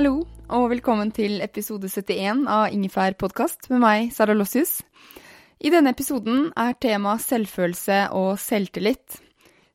Hallo, 0.00 0.22
og 0.48 0.70
velkommen 0.70 1.10
til 1.12 1.42
episode 1.44 1.84
71 1.92 2.46
av 2.48 2.70
Ingefær 2.72 3.12
podkast 3.20 3.66
med 3.68 3.82
meg, 3.82 4.06
Sara 4.16 4.32
Lossius. 4.32 4.78
I 5.60 5.68
denne 5.74 5.92
episoden 5.92 6.46
er 6.56 6.78
tema 6.80 7.18
selvfølelse 7.20 7.98
og 8.16 8.30
selvtillit. 8.40 9.18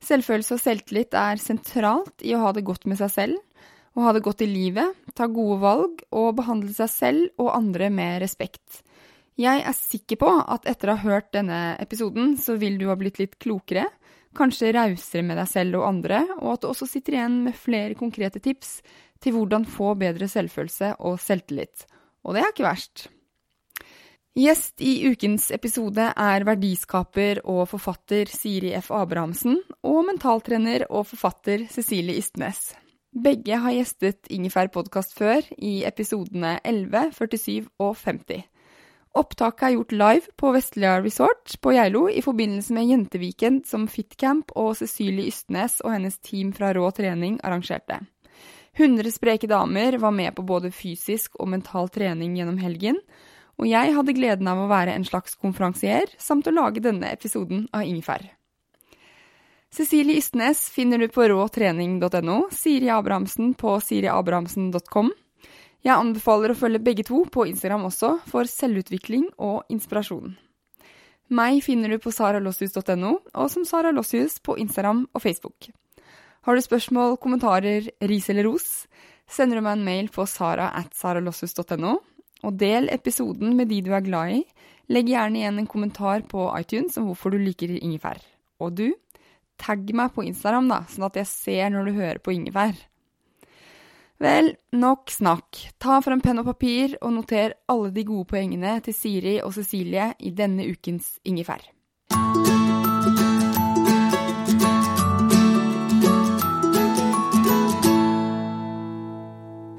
Selvfølelse 0.02 0.58
og 0.58 0.64
selvtillit 0.64 1.14
er 1.22 1.38
sentralt 1.38 2.26
i 2.26 2.34
å 2.34 2.42
ha 2.42 2.56
det 2.58 2.66
godt 2.66 2.90
med 2.90 2.98
seg 3.04 3.14
selv, 3.14 3.70
å 3.94 4.08
ha 4.08 4.16
det 4.18 4.24
godt 4.26 4.42
i 4.42 4.50
livet, 4.50 4.98
ta 5.14 5.30
gode 5.30 5.60
valg 5.62 6.02
og 6.10 6.34
behandle 6.42 6.74
seg 6.74 6.90
selv 6.90 7.46
og 7.46 7.54
andre 7.54 7.92
med 7.94 8.18
respekt. 8.26 8.82
Jeg 9.38 9.62
er 9.62 9.78
sikker 9.78 10.24
på 10.26 10.34
at 10.42 10.66
etter 10.66 10.90
å 10.90 10.98
ha 10.98 11.06
hørt 11.06 11.36
denne 11.38 11.76
episoden, 11.78 12.34
så 12.42 12.58
vil 12.58 12.82
du 12.82 12.90
ha 12.90 12.98
blitt 12.98 13.22
litt 13.22 13.38
klokere, 13.38 13.92
kanskje 14.36 14.74
rausere 14.74 15.22
med 15.24 15.38
deg 15.38 15.54
selv 15.54 15.84
og 15.84 15.90
andre, 15.94 16.26
og 16.42 16.56
at 16.58 16.66
du 16.66 16.72
også 16.74 16.90
sitter 16.90 17.20
igjen 17.20 17.44
med 17.46 17.56
flere 17.56 17.94
konkrete 17.94 18.42
tips 18.42 18.80
til 19.22 19.36
hvordan 19.36 19.66
få 19.66 19.94
bedre 20.00 20.28
selvfølelse 20.32 20.96
og 21.00 21.20
selvtillit. 21.22 21.86
Og 22.26 22.36
det 22.36 22.44
er 22.44 22.54
ikke 22.54 22.68
verst. 22.68 23.08
Gjest 24.36 24.82
i 24.84 24.98
ukens 25.08 25.48
episode 25.56 26.10
er 26.12 26.44
verdiskaper 26.44 27.40
og 27.48 27.70
forfatter 27.72 28.28
Siri 28.28 28.74
F. 28.82 28.90
Abrahamsen 28.92 29.62
og 29.80 30.02
mentaltrener 30.10 30.84
og 30.90 31.06
forfatter 31.08 31.64
Cecilie 31.72 32.20
Ystnes. 32.20 32.74
Begge 33.16 33.56
har 33.64 33.72
gjestet 33.72 34.28
Ingefær 34.28 34.68
podkast 34.74 35.16
før, 35.16 35.40
i 35.56 35.86
episodene 35.88 36.58
11, 36.68 37.14
47 37.16 37.70
og 37.80 37.96
50. 37.96 38.44
Opptaket 39.16 39.70
er 39.70 39.76
gjort 39.78 39.96
live 39.96 40.34
på 40.36 40.52
Vestlia 40.52 40.98
Resort 41.00 41.56
på 41.64 41.72
Geilo 41.72 42.10
i 42.12 42.20
forbindelse 42.20 42.76
med 42.76 42.90
Jenteviken 42.92 43.62
som 43.64 43.88
Fitcamp 43.88 44.52
og 44.60 44.74
Cecilie 44.82 45.32
Ystnes 45.32 45.80
og 45.86 45.96
hennes 45.96 46.20
team 46.20 46.52
fra 46.52 46.74
Rå 46.76 46.90
trening 46.92 47.40
arrangerte. 47.40 48.02
100 48.76 49.12
spreke 49.12 49.48
damer 49.48 49.98
var 49.98 50.12
med 50.12 50.36
på 50.36 50.44
både 50.44 50.72
fysisk 50.72 51.38
og 51.40 51.50
mental 51.54 51.88
trening 51.90 52.36
gjennom 52.36 52.58
helgen, 52.60 53.00
og 53.56 53.70
jeg 53.70 53.94
hadde 53.96 54.16
gleden 54.18 54.50
av 54.52 54.60
å 54.60 54.72
være 54.72 54.96
en 54.98 55.06
slags 55.08 55.38
konferansier 55.40 56.12
samt 56.20 56.48
å 56.48 56.56
lage 56.56 56.84
denne 56.84 57.12
episoden 57.16 57.70
av 57.72 57.88
Ingefær. 57.88 58.26
Cecilie 59.76 60.20
Ystnes 60.20 60.70
finner 60.72 61.00
du 61.00 61.08
på 61.12 61.28
råtrening.no, 61.28 62.38
Siri 62.52 62.90
Abrahamsen 62.92 63.54
på 63.60 63.78
siriabrahamsen.com. 63.84 65.12
Jeg 65.86 65.94
anbefaler 65.96 66.52
å 66.52 66.58
følge 66.58 66.84
begge 66.84 67.04
to 67.08 67.26
på 67.32 67.48
Instagram 67.50 67.88
også, 67.90 68.16
for 68.28 68.48
selvutvikling 68.50 69.28
og 69.36 69.68
inspirasjon. 69.72 70.36
Meg 71.36 71.60
finner 71.66 71.92
du 71.92 72.00
på 72.00 72.14
saralossius.no, 72.14 73.12
og 73.34 73.52
som 73.52 73.66
Sara 73.68 73.92
Lossius 73.96 74.40
på 74.40 74.60
Instagram 74.62 75.08
og 75.12 75.24
Facebook. 75.24 75.72
Har 76.46 76.54
du 76.54 76.62
spørsmål, 76.62 77.16
kommentarer, 77.18 77.88
ris 78.06 78.28
eller 78.30 78.46
ros, 78.46 78.86
sender 79.26 79.58
du 79.58 79.66
meg 79.66 79.80
en 79.80 79.88
mail 79.88 80.10
på 80.14 80.28
sara 80.30 80.68
at 80.78 80.94
saralossus.no, 80.94 81.96
og 82.46 82.60
del 82.62 82.86
episoden 82.94 83.56
med 83.58 83.72
de 83.74 83.80
du 83.82 83.90
er 83.98 84.06
glad 84.06 84.36
i. 84.36 84.44
Legg 84.94 85.10
gjerne 85.10 85.42
igjen 85.42 85.58
en 85.58 85.70
kommentar 85.70 86.22
på 86.30 86.46
iTunes 86.60 87.00
om 87.02 87.08
hvorfor 87.10 87.34
du 87.34 87.40
liker 87.42 87.74
ingefær. 87.80 88.22
Og 88.62 88.76
du, 88.78 88.92
tagg 89.58 89.90
meg 89.98 90.14
på 90.14 90.28
Instagram, 90.28 90.70
da, 90.70 90.84
sånn 90.92 91.08
at 91.08 91.18
jeg 91.18 91.32
ser 91.32 91.74
når 91.74 91.90
du 91.90 91.98
hører 91.98 92.22
på 92.22 92.36
ingefær. 92.36 92.78
Vel, 94.22 94.54
nok 94.78 95.10
snakk. 95.12 95.64
Ta 95.82 95.98
frem 96.06 96.22
penn 96.22 96.44
og 96.44 96.52
papir 96.54 96.94
og 97.02 97.18
noter 97.18 97.58
alle 97.74 97.90
de 97.96 98.06
gode 98.06 98.30
poengene 98.30 98.78
til 98.86 98.96
Siri 98.96 99.40
og 99.42 99.58
Cecilie 99.58 100.12
i 100.22 100.30
denne 100.30 100.70
ukens 100.70 101.16
ingefær. 101.26 101.66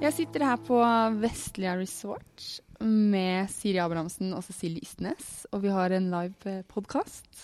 Jeg 0.06 0.15
sitter 0.15 0.44
her 0.47 0.59
på 0.62 0.77
Vestlia 1.19 1.72
Resort 1.75 2.44
med 2.78 3.49
Siri 3.50 3.81
Abrahamsen 3.83 4.28
og 4.37 4.44
Cecilie 4.47 4.84
Istnes, 4.84 5.49
og 5.50 5.65
vi 5.65 5.72
har 5.75 5.91
en 5.97 6.06
live 6.12 6.61
podkast 6.71 7.41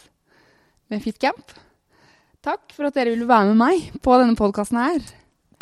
med 0.92 1.02
Fitcamp. 1.02 1.56
Takk 2.46 2.70
for 2.76 2.86
at 2.86 2.94
dere 2.94 3.16
ville 3.16 3.26
være 3.26 3.48
med 3.50 3.58
meg 3.58 3.88
på 4.04 4.14
denne 4.20 4.38
podkasten 4.38 4.78
her. 4.78 5.02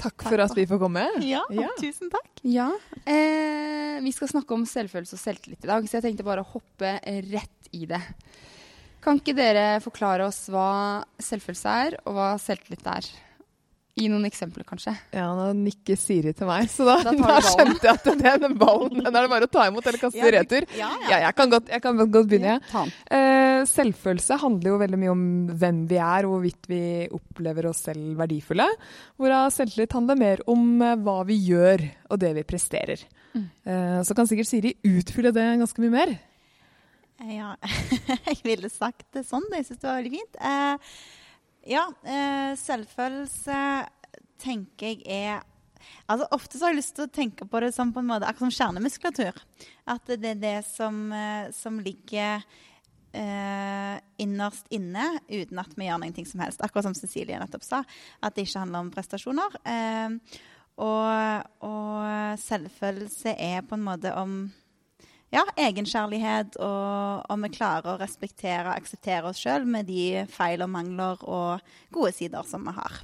Takk 0.01 0.27
for 0.29 0.45
at 0.45 0.53
vi 0.59 0.67
får 0.69 0.83
komme. 0.83 1.07
Ja, 1.25 1.41
Ja. 1.49 1.71
tusen 1.81 2.13
takk. 2.13 2.29
Ja, 2.45 2.69
eh, 3.07 4.01
Vi 4.05 4.13
skal 4.13 4.29
snakke 4.29 4.53
om 4.53 4.67
selvfølelse 4.69 5.17
og 5.17 5.25
selvtillit 5.25 5.65
i 5.65 5.73
dag, 5.73 5.89
så 5.89 6.01
jeg 6.01 6.03
tenkte 6.03 6.25
bare 6.25 6.45
å 6.45 6.53
hoppe 6.53 7.01
rett 7.33 7.73
i 7.73 7.87
det. 7.87 8.03
Kan 9.01 9.17
ikke 9.21 9.37
dere 9.37 9.81
forklare 9.81 10.27
oss 10.29 10.49
hva 10.49 11.03
selvfølelse 11.17 11.67
er, 11.87 12.01
og 12.05 12.13
hva 12.13 12.35
selvtillit 12.37 12.87
er? 12.87 13.09
Gi 13.99 14.07
noen 14.09 14.23
eksempler, 14.29 14.63
kanskje. 14.65 14.93
Ja, 15.13 15.27
nå 15.35 15.49
nikker 15.59 15.97
Siri 15.99 16.31
til 16.37 16.47
meg, 16.49 16.69
så 16.71 16.87
da, 16.87 16.95
Da 17.05 17.11
da, 17.19 17.41
skjønte 17.43 17.83
jeg 17.89 17.91
at 17.99 18.07
det, 18.23 18.35
den 18.45 18.55
ballen 18.61 19.01
den 19.03 19.09
er 19.11 19.27
det 19.27 19.31
bare 19.33 19.49
å 19.49 19.51
ta 19.51 19.65
imot 19.69 19.87
eller 19.91 19.99
kaste 20.01 20.23
i 20.23 20.31
retur. 20.37 20.67
Ja, 20.79 20.93
Ja, 21.11 21.19
jeg 21.27 21.35
kan 21.37 21.51
godt, 21.53 21.69
jeg 21.75 21.83
kan 21.83 21.99
godt 21.99 22.15
begynne. 22.31 22.55
jeg. 22.55 22.63
Ta 22.71 22.85
den. 22.87 22.95
Eh, 23.19 23.65
selvfølelse 23.69 24.39
handler 24.41 24.71
jo 24.73 24.79
veldig 24.85 25.01
mye 25.03 25.13
om 25.13 25.25
hvem 25.61 25.83
vi 25.91 25.99
er, 26.01 26.25
og 26.29 26.37
hvorvidt 26.37 26.71
vi 26.71 26.81
opplever 27.19 27.69
oss 27.73 27.83
selv 27.91 28.15
verdifulle. 28.23 28.69
Hvorav 29.21 29.51
selvtillit 29.59 29.99
handler 29.99 30.21
mer 30.23 30.45
om 30.49 30.67
eh, 30.87 30.95
hva 31.03 31.19
vi 31.29 31.41
gjør, 31.51 31.85
og 32.15 32.23
det 32.23 32.35
vi 32.39 32.47
presterer. 32.55 33.03
Eh, 33.35 34.01
så 34.07 34.17
kan 34.17 34.31
sikkert 34.31 34.49
Siri 34.55 34.77
utfylle 34.87 35.35
det 35.35 35.49
ganske 35.61 35.83
mye 35.83 35.97
mer. 35.99 36.15
Ja, 37.21 37.51
jeg 38.31 38.39
ville 38.47 38.71
sagt 38.73 39.05
det 39.13 39.27
sånn. 39.29 39.45
Jeg 39.53 39.67
syns 39.69 39.83
det 39.83 39.91
var 39.91 39.99
veldig 40.01 40.15
fint. 40.15 40.39
Eh, 40.41 41.01
ja, 41.69 41.87
eh, 42.05 42.53
selvfølelse 42.61 43.61
tenker 44.41 44.97
jeg 44.97 45.05
er 45.07 45.47
Altså 46.11 46.27
Ofte 46.35 46.59
så 46.59 46.67
har 46.67 46.75
jeg 46.75 46.81
lyst 46.81 46.97
til 46.97 47.07
å 47.07 47.13
tenke 47.13 47.47
på 47.49 47.61
det 47.63 47.71
som 47.75 47.93
på 47.95 48.03
en 48.03 48.09
måte 48.11 48.27
akkurat 48.29 48.51
som 48.51 48.67
kjernemuskulatur. 48.67 49.37
At 49.89 50.11
det 50.11 50.35
er 50.35 50.43
det 50.43 50.59
som, 50.67 50.99
eh, 51.15 51.51
som 51.57 51.79
ligger 51.81 52.43
eh, 53.15 53.97
innerst 54.23 54.69
inne 54.75 55.07
uten 55.31 55.63
at 55.63 55.75
vi 55.79 55.89
gjør 55.89 56.03
noe 56.03 56.27
som 56.27 56.45
helst. 56.45 56.63
Akkurat 56.63 56.89
som 56.89 56.97
Cecilie 56.99 57.39
nettopp 57.41 57.65
sa, 57.67 57.83
at 58.21 58.35
det 58.35 58.47
ikke 58.47 58.65
handler 58.65 58.85
om 58.85 58.93
prestasjoner. 58.95 59.57
Eh, 59.65 60.41
og, 60.81 61.49
og 61.67 62.41
selvfølelse 62.41 63.35
er 63.37 63.65
på 63.67 63.77
en 63.77 63.87
måte 63.87 64.15
om 64.17 64.43
ja, 65.35 65.45
egenkjærlighet, 65.69 66.59
og 66.63 67.31
om 67.31 67.47
vi 67.47 67.53
klarer 67.55 67.93
å 67.93 68.01
respektere 68.01 68.67
og 68.67 68.75
akseptere 68.75 69.31
oss 69.31 69.43
sjøl 69.43 69.67
med 69.69 69.87
de 69.91 70.25
feil 70.31 70.65
og 70.65 70.73
mangler 70.73 71.23
og 71.23 71.73
gode 71.95 72.13
sider 72.17 72.47
som 72.49 72.67
vi 72.67 72.75
har. 72.79 72.99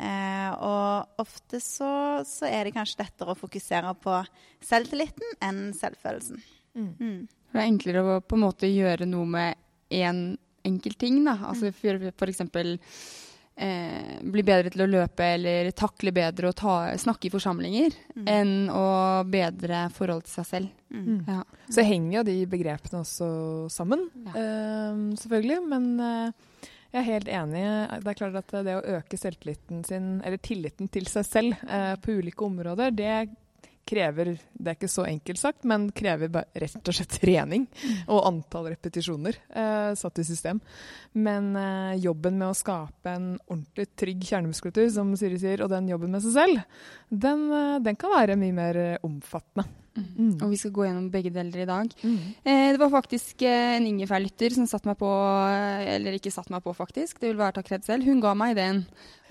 Eh, 0.00 0.52
og 0.62 1.20
ofte 1.20 1.58
så, 1.60 2.22
så 2.26 2.46
er 2.46 2.64
det 2.64 2.76
kanskje 2.76 3.02
lettere 3.02 3.34
å 3.34 3.38
fokusere 3.38 3.96
på 4.00 4.20
selvtilliten 4.64 5.34
enn 5.42 5.64
selvfølelsen. 5.76 6.38
Mm. 6.78 7.26
Det 7.50 7.58
er 7.58 7.66
enklere 7.66 8.04
å 8.06 8.20
på 8.22 8.38
en 8.38 8.46
måte 8.46 8.70
gjøre 8.70 9.08
noe 9.10 9.26
med 9.26 9.58
én 9.90 10.38
enkelt 10.66 11.00
ting. 11.00 11.18
Da. 11.26 11.34
Altså 11.50 11.72
for, 11.74 12.10
for 12.14 12.30
eksempel 12.30 12.76
eh, 13.60 14.18
bli 14.24 14.42
bedre 14.46 14.70
til 14.72 14.82
å 14.86 14.88
løpe 14.90 15.26
eller 15.36 15.70
takle 15.76 16.12
bedre 16.16 16.48
å 16.50 16.56
ta, 16.56 16.74
snakke 16.96 17.28
i 17.28 17.32
forsamlinger 17.34 17.92
Mm. 18.16 18.26
enn 18.28 18.52
å 18.72 18.86
bedre 19.28 19.84
forhold 19.94 20.24
til 20.24 20.32
seg 20.40 20.46
selv. 20.48 20.68
Mm. 20.92 21.20
Ja. 21.28 21.42
Så 21.70 21.84
henger 21.86 22.18
jo 22.18 22.22
de 22.26 22.38
begrepene 22.46 23.00
også 23.04 23.28
sammen, 23.70 24.08
Ja. 24.26 24.32
eh, 24.34 24.96
selvfølgelig. 25.20 25.60
Men 25.68 26.00
eh, 26.00 26.32
jeg 26.92 27.00
er 27.02 27.12
helt 27.12 27.28
enig. 27.28 27.64
Det 28.02 28.10
er 28.10 28.18
klart 28.18 28.34
at 28.40 28.64
det 28.66 28.74
å 28.80 28.96
øke 28.98 29.16
selvtilliten 29.20 29.84
sin, 29.86 30.20
eller 30.24 30.38
tilliten 30.38 30.88
til 30.90 31.04
seg 31.06 31.24
selv 31.24 31.54
eh, 31.68 31.94
på 32.02 32.18
ulike 32.18 32.42
områder, 32.48 32.90
det 32.90 33.30
krever 33.90 34.32
Det 34.36 34.70
er 34.72 34.76
ikke 34.78 34.90
så 34.90 35.04
enkelt 35.08 35.40
sagt, 35.40 35.66
men 35.68 35.88
krever 35.96 36.30
bare 36.32 36.62
rett 36.62 36.78
og 36.78 36.96
slett 36.96 37.16
trening 37.20 37.66
og 38.06 38.22
antall 38.28 38.70
repetisjoner 38.70 39.38
eh, 39.48 39.90
satt 39.98 40.20
i 40.22 40.26
system. 40.26 40.60
Men 41.18 41.50
eh, 41.58 41.98
jobben 42.04 42.38
med 42.38 42.52
å 42.52 42.56
skape 42.56 43.10
en 43.10 43.32
ordentlig 43.48 43.88
trygg 43.98 44.24
kjernemuskulatur, 44.30 44.88
som 44.94 45.12
Siri 45.18 45.40
sier, 45.42 45.64
og 45.64 45.72
den 45.72 45.90
jobben 45.90 46.14
med 46.14 46.24
seg 46.24 46.36
selv, 46.36 46.80
den, 47.10 47.46
eh, 47.56 47.78
den 47.82 47.98
kan 47.98 48.14
være 48.14 48.38
mye 48.40 48.56
mer 48.56 48.80
eh, 48.80 48.96
omfattende. 49.06 49.66
Mm. 49.98 50.36
Og 50.38 50.52
vi 50.52 50.58
skal 50.60 50.72
gå 50.74 50.84
gjennom 50.86 51.08
begge 51.10 51.32
deler 51.34 51.64
i 51.64 51.68
dag. 51.68 51.94
Mm. 52.06 52.18
Eh, 52.44 52.66
det 52.74 52.80
var 52.80 52.92
faktisk 52.92 53.42
eh, 53.42 53.76
en 53.76 53.88
ingefærlytter 53.88 54.54
som 54.54 54.68
satte 54.70 54.86
meg 54.86 54.98
på 55.00 55.08
eh, 55.10 55.96
Eller 55.96 56.16
ikke 56.16 56.32
satte 56.32 56.54
meg 56.54 56.62
på, 56.64 56.74
faktisk. 56.76 57.18
Det 57.18 57.32
vil 57.32 57.40
være 57.40 57.58
takk 57.58 57.72
redd 57.74 57.88
selv. 57.88 58.06
Hun 58.06 58.22
ga 58.22 58.36
meg 58.38 58.54
ideen 58.54 58.84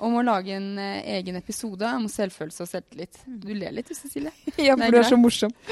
om 0.04 0.16
å 0.20 0.24
lage 0.26 0.56
en 0.56 0.72
eh, 0.82 1.02
egen 1.18 1.40
episode 1.40 1.88
om 1.96 2.08
selvfølelse 2.12 2.66
og 2.66 2.72
selvtillit. 2.72 3.22
Du 3.26 3.52
ler 3.54 3.76
litt, 3.76 3.92
Cecilie. 3.96 4.34
Ja, 4.60 4.76
for 4.76 4.92
du 4.92 5.02
er 5.02 5.08
så 5.08 5.20
morsom. 5.20 5.56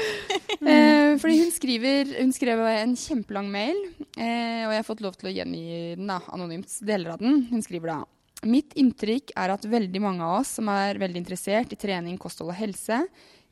Eh, 0.58 1.14
fordi 1.22 1.36
hun 1.38 1.50
skriver 1.54 2.08
Hun 2.16 2.32
skrev 2.34 2.60
en 2.66 2.94
kjempelang 2.98 3.46
mail, 3.52 3.76
eh, 4.18 4.64
og 4.66 4.72
jeg 4.72 4.80
har 4.80 4.86
fått 4.88 5.02
lov 5.04 5.14
til 5.16 5.30
å 5.30 5.32
gjengi 5.32 5.94
den 5.96 6.10
da, 6.10 6.18
anonymt. 6.34 6.72
Deler 6.84 7.14
av 7.14 7.22
den. 7.22 7.44
Hun 7.52 7.62
skriver 7.64 7.92
da 7.92 7.98
Mitt 8.46 8.74
inntrykk 8.78 9.32
er 9.38 9.50
at 9.54 9.64
veldig 9.66 10.02
mange 10.02 10.22
av 10.26 10.40
oss 10.40 10.56
som 10.58 10.68
er 10.70 10.98
veldig 11.00 11.22
interessert 11.22 11.72
i 11.74 11.78
trening, 11.78 12.18
kosthold 12.20 12.52
og 12.52 12.58
helse, 12.58 13.00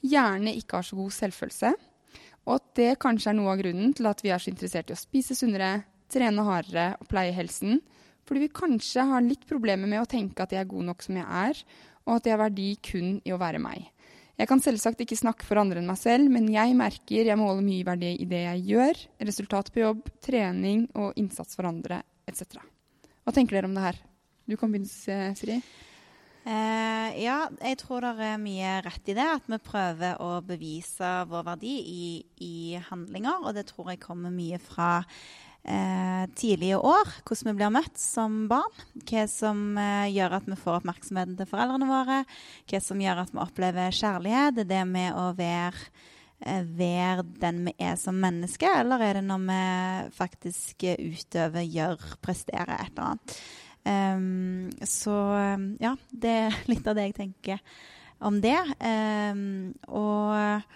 gjerne 0.05 0.55
ikke 0.59 0.81
har 0.81 0.87
så 0.87 0.99
god 0.99 1.15
selvfølelse. 1.17 1.73
Og 2.47 2.55
at 2.59 2.67
det 2.79 2.93
kanskje 3.03 3.33
er 3.33 3.39
noe 3.39 3.53
av 3.55 3.61
grunnen 3.61 3.95
til 3.97 4.07
at 4.11 4.23
vi 4.23 4.31
er 4.35 4.43
så 4.43 4.53
interessert 4.53 4.93
i 4.93 4.97
å 4.97 5.01
spise 5.01 5.35
sunnere, 5.39 5.87
trene 6.13 6.45
hardere 6.47 6.93
og 7.01 7.09
pleie 7.11 7.35
helsen. 7.35 7.81
Fordi 8.27 8.45
vi 8.45 8.55
kanskje 8.55 9.07
har 9.07 9.25
litt 9.25 9.47
problemer 9.49 9.91
med 9.91 10.03
å 10.03 10.09
tenke 10.11 10.43
at 10.43 10.55
jeg 10.55 10.63
er 10.63 10.71
god 10.71 10.89
nok 10.91 11.05
som 11.05 11.19
jeg 11.19 11.27
er, 11.27 11.61
og 12.07 12.19
at 12.19 12.27
jeg 12.27 12.37
har 12.37 12.45
verdi 12.45 12.71
kun 12.83 13.19
i 13.27 13.35
å 13.35 13.41
være 13.41 13.63
meg. 13.63 13.91
Jeg 14.37 14.51
kan 14.51 14.61
selvsagt 14.61 15.01
ikke 15.01 15.17
snakke 15.17 15.47
for 15.49 15.57
andre 15.57 15.81
enn 15.81 15.89
meg 15.89 15.97
selv, 15.97 16.29
men 16.29 16.51
jeg 16.53 16.75
merker 16.77 17.31
jeg 17.31 17.41
måler 17.41 17.65
mye 17.65 17.87
verdi 17.89 18.13
i 18.21 18.29
det 18.29 18.43
jeg 18.43 18.65
gjør, 18.69 19.01
resultat 19.31 19.71
på 19.73 19.81
jobb, 19.81 20.03
trening 20.23 20.85
og 20.99 21.17
innsats 21.17 21.57
for 21.57 21.71
andre 21.71 22.03
etc. 22.29 22.61
Hva 23.25 23.33
tenker 23.35 23.57
dere 23.57 23.71
om 23.71 23.77
det 23.77 23.87
her? 23.87 24.03
Du 24.47 24.59
kan 24.61 24.71
begynne, 24.71 25.33
Siri. 25.39 25.57
Eh, 26.47 27.09
ja, 27.25 27.41
jeg 27.59 27.79
tror 27.81 28.05
det 28.05 28.23
er 28.23 28.39
mye 28.39 28.77
rett 28.85 29.11
i 29.11 29.17
det. 29.19 29.27
At 29.41 29.49
vi 29.51 29.59
prøver 29.67 30.21
å 30.23 30.39
bevise 30.47 31.09
vår 31.27 31.49
verdi 31.49 31.75
i, 31.91 32.07
i 32.47 32.55
handlinger. 32.91 33.43
Og 33.43 33.57
det 33.57 33.67
tror 33.73 33.91
jeg 33.91 34.05
kommer 34.05 34.35
mye 34.35 34.61
fra 34.63 35.01
eh, 35.67 36.25
tidlige 36.39 36.79
år. 36.79 37.11
Hvordan 37.27 37.51
vi 37.51 37.57
blir 37.59 37.75
møtt 37.75 37.99
som 37.99 38.45
barn. 38.51 38.85
Hva 39.03 39.27
som 39.31 39.65
eh, 39.83 40.13
gjør 40.15 40.39
at 40.39 40.47
vi 40.47 40.61
får 40.61 40.81
oppmerksomheten 40.81 41.35
til 41.41 41.51
foreldrene 41.51 41.91
våre. 41.91 42.23
Hva 42.71 42.83
som 42.85 43.03
gjør 43.03 43.25
at 43.25 43.35
vi 43.35 43.43
opplever 43.43 43.99
kjærlighet. 44.03 44.63
Det 44.71 44.83
med 44.87 45.19
å 45.19 45.33
være 45.35 45.83
eh, 46.47 46.63
være 46.63 47.27
den 47.43 47.65
vi 47.67 47.79
er 47.91 47.99
som 47.99 48.23
menneske, 48.23 48.71
eller 48.85 49.03
er 49.03 49.19
det 49.19 49.27
når 49.27 49.47
vi 49.51 49.61
faktisk 50.15 50.87
eh, 50.87 51.09
utøver, 51.11 51.67
gjør, 51.67 52.11
presterer 52.23 52.77
et 52.79 52.93
eller 52.95 53.17
annet? 53.17 53.41
Um, 53.87 54.73
så 54.83 55.15
ja, 55.79 55.95
det 56.11 56.35
er 56.49 56.59
litt 56.73 56.89
av 56.89 56.99
det 56.99 57.09
jeg 57.09 57.19
tenker 57.21 57.63
om 58.27 58.41
det. 58.43 58.59
Um, 58.81 59.75
og 59.87 60.67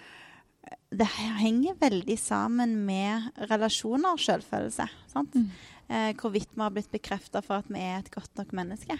det 0.91 1.07
henger 1.39 1.79
veldig 1.79 2.17
sammen 2.19 2.75
med 2.87 3.31
relasjoner 3.51 4.13
og 4.13 4.21
selvfølelse. 4.21 4.87
Mm. 5.15 5.47
Uh, 5.91 6.11
hvorvidt 6.19 6.53
vi 6.53 6.63
har 6.63 6.75
blitt 6.75 6.91
bekrefta 6.91 7.41
for 7.43 7.61
at 7.61 7.71
vi 7.71 7.81
er 7.83 7.99
et 7.99 8.13
godt 8.13 8.31
nok 8.39 8.53
menneske. 8.55 8.99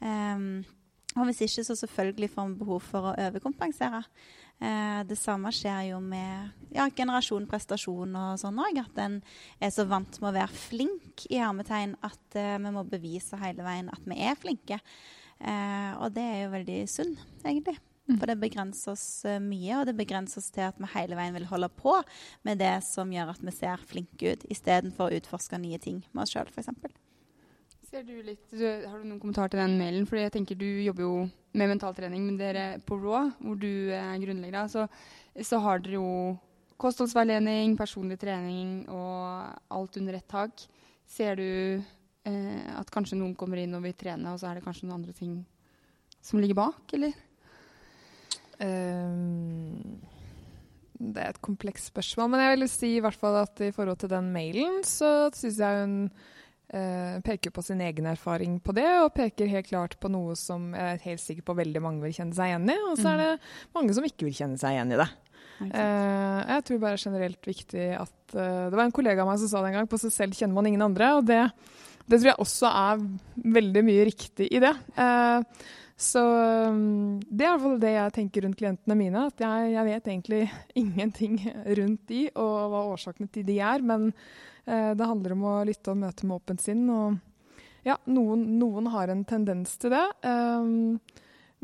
Um, 0.00 0.64
og 1.18 1.28
hvis 1.28 1.42
ikke, 1.46 1.64
så 1.66 1.76
selvfølgelig 1.78 2.30
får 2.34 2.50
vi 2.50 2.60
behov 2.62 2.84
for 2.86 3.10
å 3.10 3.16
overkompensere. 3.26 4.02
Eh, 4.58 5.00
det 5.06 5.18
samme 5.18 5.52
skjer 5.54 5.92
jo 5.92 6.00
med 6.02 6.72
ja, 6.74 6.88
generasjon 6.90 7.46
prestasjon 7.50 8.16
og 8.18 8.40
sånn 8.40 8.58
òg. 8.62 8.80
At 8.82 9.02
en 9.04 9.20
er 9.62 9.74
så 9.74 9.86
vant 9.90 10.20
med 10.22 10.30
å 10.30 10.36
være 10.38 10.62
flink 10.68 11.26
i 11.30 11.38
hermetegn 11.42 11.96
at 12.06 12.38
eh, 12.38 12.56
vi 12.58 12.74
må 12.74 12.86
bevise 12.88 13.38
hele 13.42 13.66
veien 13.66 13.90
at 13.94 14.06
vi 14.08 14.18
er 14.26 14.38
flinke. 14.38 14.80
Eh, 15.38 15.92
og 16.02 16.10
det 16.16 16.24
er 16.26 16.40
jo 16.44 16.54
veldig 16.56 16.80
synd, 16.90 17.20
egentlig. 17.44 17.78
Mm. 18.08 18.16
For 18.16 18.30
det 18.30 18.38
begrenser 18.40 18.94
oss 18.94 19.06
eh, 19.28 19.40
mye, 19.42 19.74
og 19.78 19.86
det 19.90 19.98
begrenser 19.98 20.40
oss 20.40 20.48
til 20.54 20.64
at 20.64 20.78
vi 20.80 20.88
hele 20.94 21.18
veien 21.18 21.36
vil 21.36 21.48
holde 21.50 21.68
på 21.76 21.98
med 22.48 22.62
det 22.62 22.78
som 22.86 23.12
gjør 23.12 23.34
at 23.34 23.44
vi 23.44 23.54
ser 23.54 23.84
flinke 23.90 24.32
ut, 24.32 24.48
istedenfor 24.48 25.10
å 25.10 25.20
utforske 25.20 25.60
nye 25.60 25.80
ting 25.82 26.00
med 26.10 26.24
oss 26.24 26.32
sjøl, 26.34 26.48
f.eks. 26.48 26.72
Ser 27.88 28.02
du 28.04 28.18
litt, 28.20 28.50
har 28.52 28.98
du 29.00 29.06
noen 29.06 29.20
kommentar 29.20 29.48
til 29.48 29.62
den 29.62 29.78
mailen? 29.80 30.04
Fordi 30.04 30.26
jeg 30.26 30.32
tenker 30.34 30.58
Du 30.60 30.66
jobber 30.66 31.06
jo 31.06 31.12
med 31.56 31.70
mentaltrening, 31.70 32.26
men 32.26 32.36
dere 32.36 32.66
på 32.84 32.98
RAW, 33.00 33.30
hvor 33.40 33.56
du 33.56 33.88
er 33.96 34.18
grunnlegger, 34.20 34.68
så, 34.68 34.84
så 35.40 35.60
har 35.64 35.80
dere 35.80 35.96
jo 35.96 36.10
kostholdsveiledning, 36.78 37.78
personlig 37.78 38.18
trening 38.20 38.82
og 38.92 39.72
alt 39.72 39.96
under 40.02 40.18
ett 40.18 40.28
tak. 40.28 40.66
Ser 41.08 41.40
du 41.40 41.48
eh, 42.28 42.68
at 42.76 42.92
kanskje 42.92 43.16
noen 43.16 43.32
kommer 43.38 43.62
inn 43.62 43.72
og 43.78 43.86
vil 43.86 43.96
trene, 43.96 44.34
og 44.34 44.42
så 44.42 44.50
er 44.50 44.58
det 44.58 44.66
kanskje 44.68 44.84
noen 44.84 45.00
andre 45.00 45.16
ting 45.16 45.40
som 46.20 46.44
ligger 46.44 46.60
bak, 46.60 46.92
eller? 46.92 47.16
Um, 48.60 49.96
det 50.98 51.22
er 51.22 51.32
et 51.32 51.40
komplekst 51.40 51.88
spørsmål, 51.88 52.34
men 52.34 52.44
jeg 52.44 52.56
vil 52.58 52.70
si 52.70 52.96
i 52.98 53.02
hvert 53.02 53.16
fall 53.16 53.40
at 53.46 53.64
i 53.64 53.72
forhold 53.72 54.02
til 54.02 54.12
den 54.12 54.28
mailen, 54.34 54.82
så 54.84 55.30
syns 55.32 55.62
jeg 55.62 55.86
hun 55.86 56.02
eh, 56.74 57.18
peker 57.24 57.54
på 57.54 57.64
sin 57.64 57.80
egen 57.84 58.08
erfaring 58.10 58.58
på 58.64 58.74
det, 58.76 58.88
og 59.02 59.14
peker 59.16 59.50
helt 59.52 59.70
klart 59.70 59.96
på 60.00 60.10
noe 60.12 60.36
som 60.38 60.70
jeg 60.76 60.98
er 60.98 61.06
helt 61.06 61.24
sikker 61.24 61.46
på 61.46 61.56
veldig 61.58 61.82
mange 61.84 62.04
vil 62.04 62.16
kjenne 62.16 62.36
seg 62.36 62.52
igjen 62.52 62.68
i, 62.74 62.78
og 62.90 63.00
så 63.00 63.14
er 63.14 63.24
det 63.24 63.32
mange 63.76 63.96
som 63.96 64.06
ikke 64.06 64.28
vil 64.28 64.38
kjenne 64.40 64.60
seg 64.60 64.76
igjen 64.76 64.94
i 64.94 65.00
det. 65.00 65.08
Uh, 65.58 66.38
jeg 66.46 66.64
tror 66.68 66.78
bare 66.84 67.00
generelt 67.02 67.48
viktig 67.48 67.86
at 67.98 68.34
uh, 68.36 68.68
Det 68.70 68.76
var 68.78 68.84
en 68.84 68.92
kollega 68.94 69.24
av 69.24 69.26
meg 69.26 69.40
som 69.42 69.50
sa 69.50 69.62
det 69.64 69.72
en 69.72 69.80
gang, 69.80 69.88
på 69.90 69.98
seg 69.98 70.12
selv 70.14 70.38
kjenner 70.38 70.54
man 70.54 70.68
ingen 70.70 70.84
andre. 70.86 71.10
Og 71.18 71.26
det, 71.26 71.40
det 72.06 72.20
tror 72.20 72.30
jeg 72.30 72.44
også 72.44 72.70
er 72.70 73.02
veldig 73.58 73.82
mye 73.88 74.06
riktig 74.08 74.46
i 74.54 74.62
det. 74.62 74.70
Eh, 74.96 75.66
så 75.98 76.22
um, 76.70 77.18
det 77.26 77.42
er 77.42 77.48
i 77.48 77.54
hvert 77.56 77.62
fall 77.64 77.80
det 77.82 77.90
jeg 77.90 78.14
tenker 78.14 78.44
rundt 78.46 78.58
klientene 78.60 78.96
mine. 78.98 79.24
At 79.32 79.42
jeg, 79.42 79.72
jeg 79.74 79.86
vet 79.88 80.10
egentlig 80.12 80.42
ingenting 80.82 81.38
rundt 81.80 82.04
de 82.10 82.20
og 82.38 82.58
hva 82.70 82.82
årsakene 82.92 83.30
til 83.34 83.46
de 83.48 83.56
er. 83.58 83.82
Men 83.82 84.12
eh, 84.12 84.92
det 84.94 85.08
handler 85.10 85.34
om 85.34 85.42
å 85.50 85.56
lytte 85.66 85.90
og 85.90 85.98
møte 86.04 86.28
med 86.28 86.38
åpent 86.38 86.62
sinn. 86.62 86.84
Og 86.94 87.18
ja, 87.88 87.98
noen, 88.06 88.46
noen 88.60 88.86
har 88.94 89.10
en 89.10 89.24
tendens 89.26 89.74
til 89.82 89.96
det. 89.96 90.04
Um, 90.22 91.00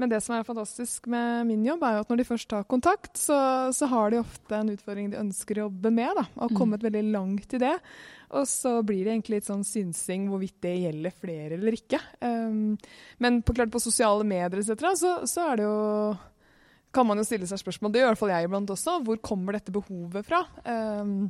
men 0.01 0.11
det 0.11 0.19
som 0.25 0.35
er 0.35 0.47
fantastisk 0.47 1.07
med 1.11 1.47
min 1.47 1.63
jobb, 1.67 1.85
er 1.87 1.97
jo 1.97 2.03
at 2.03 2.11
når 2.11 2.21
de 2.21 2.27
først 2.27 2.49
tar 2.51 2.67
kontakt, 2.67 3.13
så, 3.21 3.37
så 3.75 3.87
har 3.93 4.11
de 4.11 4.19
ofte 4.25 4.57
en 4.59 4.73
utfordring 4.73 5.13
de 5.13 5.21
ønsker 5.21 5.61
å 5.61 5.69
jobbe 5.69 5.93
med, 5.95 6.11
da, 6.19 6.25
og 6.35 6.43
har 6.49 6.57
kommet 6.59 6.83
veldig 6.83 7.03
langt 7.15 7.55
i 7.55 7.61
det. 7.63 7.75
Og 8.35 8.49
så 8.51 8.75
blir 8.87 9.05
det 9.05 9.13
egentlig 9.13 9.39
litt 9.39 9.47
sånn 9.47 9.63
synsing 9.67 10.27
hvorvidt 10.33 10.57
det 10.67 10.75
gjelder 10.83 11.15
flere 11.15 11.59
eller 11.59 11.77
ikke. 11.79 12.01
Um, 12.19 12.75
men 13.23 13.39
på, 13.47 13.55
klart 13.55 13.71
på 13.71 13.83
sosiale 13.83 14.27
medier 14.27 14.59
etc., 14.65 14.89
så, 14.99 15.13
så 15.31 15.47
er 15.53 15.61
det 15.61 15.69
jo 15.69 15.77
kan 16.95 17.07
man 17.07 17.19
jo 17.19 17.27
stille 17.27 17.47
seg 17.51 17.59
spørsmål, 17.59 17.91
det 17.91 18.03
gjør 18.03 18.07
i 18.07 18.13
hvert 18.13 18.21
fall 18.21 18.33
jeg 18.35 18.47
iblant 18.49 18.71
også, 18.71 19.01
hvor 19.07 19.19
kommer 19.23 19.57
dette 19.57 19.75
behovet 19.75 20.27
fra? 20.27 20.43
Um, 20.67 21.27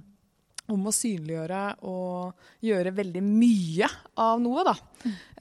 om 0.73 0.89
å 0.89 0.93
synliggjøre 0.97 1.63
og 1.89 2.47
gjøre 2.65 2.95
veldig 2.97 3.21
mye 3.25 3.89
av 4.25 4.41
noe, 4.41 4.65
da. 4.65 4.75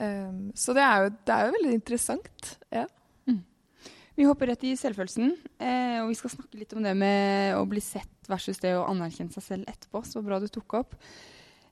Um, 0.04 0.52
så 0.56 0.76
det 0.76 0.84
er, 0.84 1.06
jo, 1.06 1.14
det 1.24 1.36
er 1.36 1.48
jo 1.48 1.56
veldig 1.58 1.74
interessant. 1.78 2.52
Ja. 2.74 2.84
Vi 4.14 4.28
hopper 4.30 4.52
rett 4.52 4.64
i 4.70 4.76
selvfølelsen, 4.78 5.32
eh, 5.58 6.00
og 6.04 6.12
vi 6.12 6.18
skal 6.20 6.30
snakke 6.36 6.60
litt 6.60 6.74
om 6.78 6.84
det 6.86 6.92
med 6.94 7.56
å 7.58 7.64
bli 7.66 7.82
sett 7.82 8.28
versus 8.30 8.60
det 8.62 8.76
å 8.78 8.86
anerkjenne 8.86 9.34
seg 9.34 9.46
selv 9.46 9.72
etterpå. 9.72 10.04
Så 10.06 10.22
bra 10.22 10.38
du 10.38 10.46
tok 10.54 10.76
opp. 10.78 10.94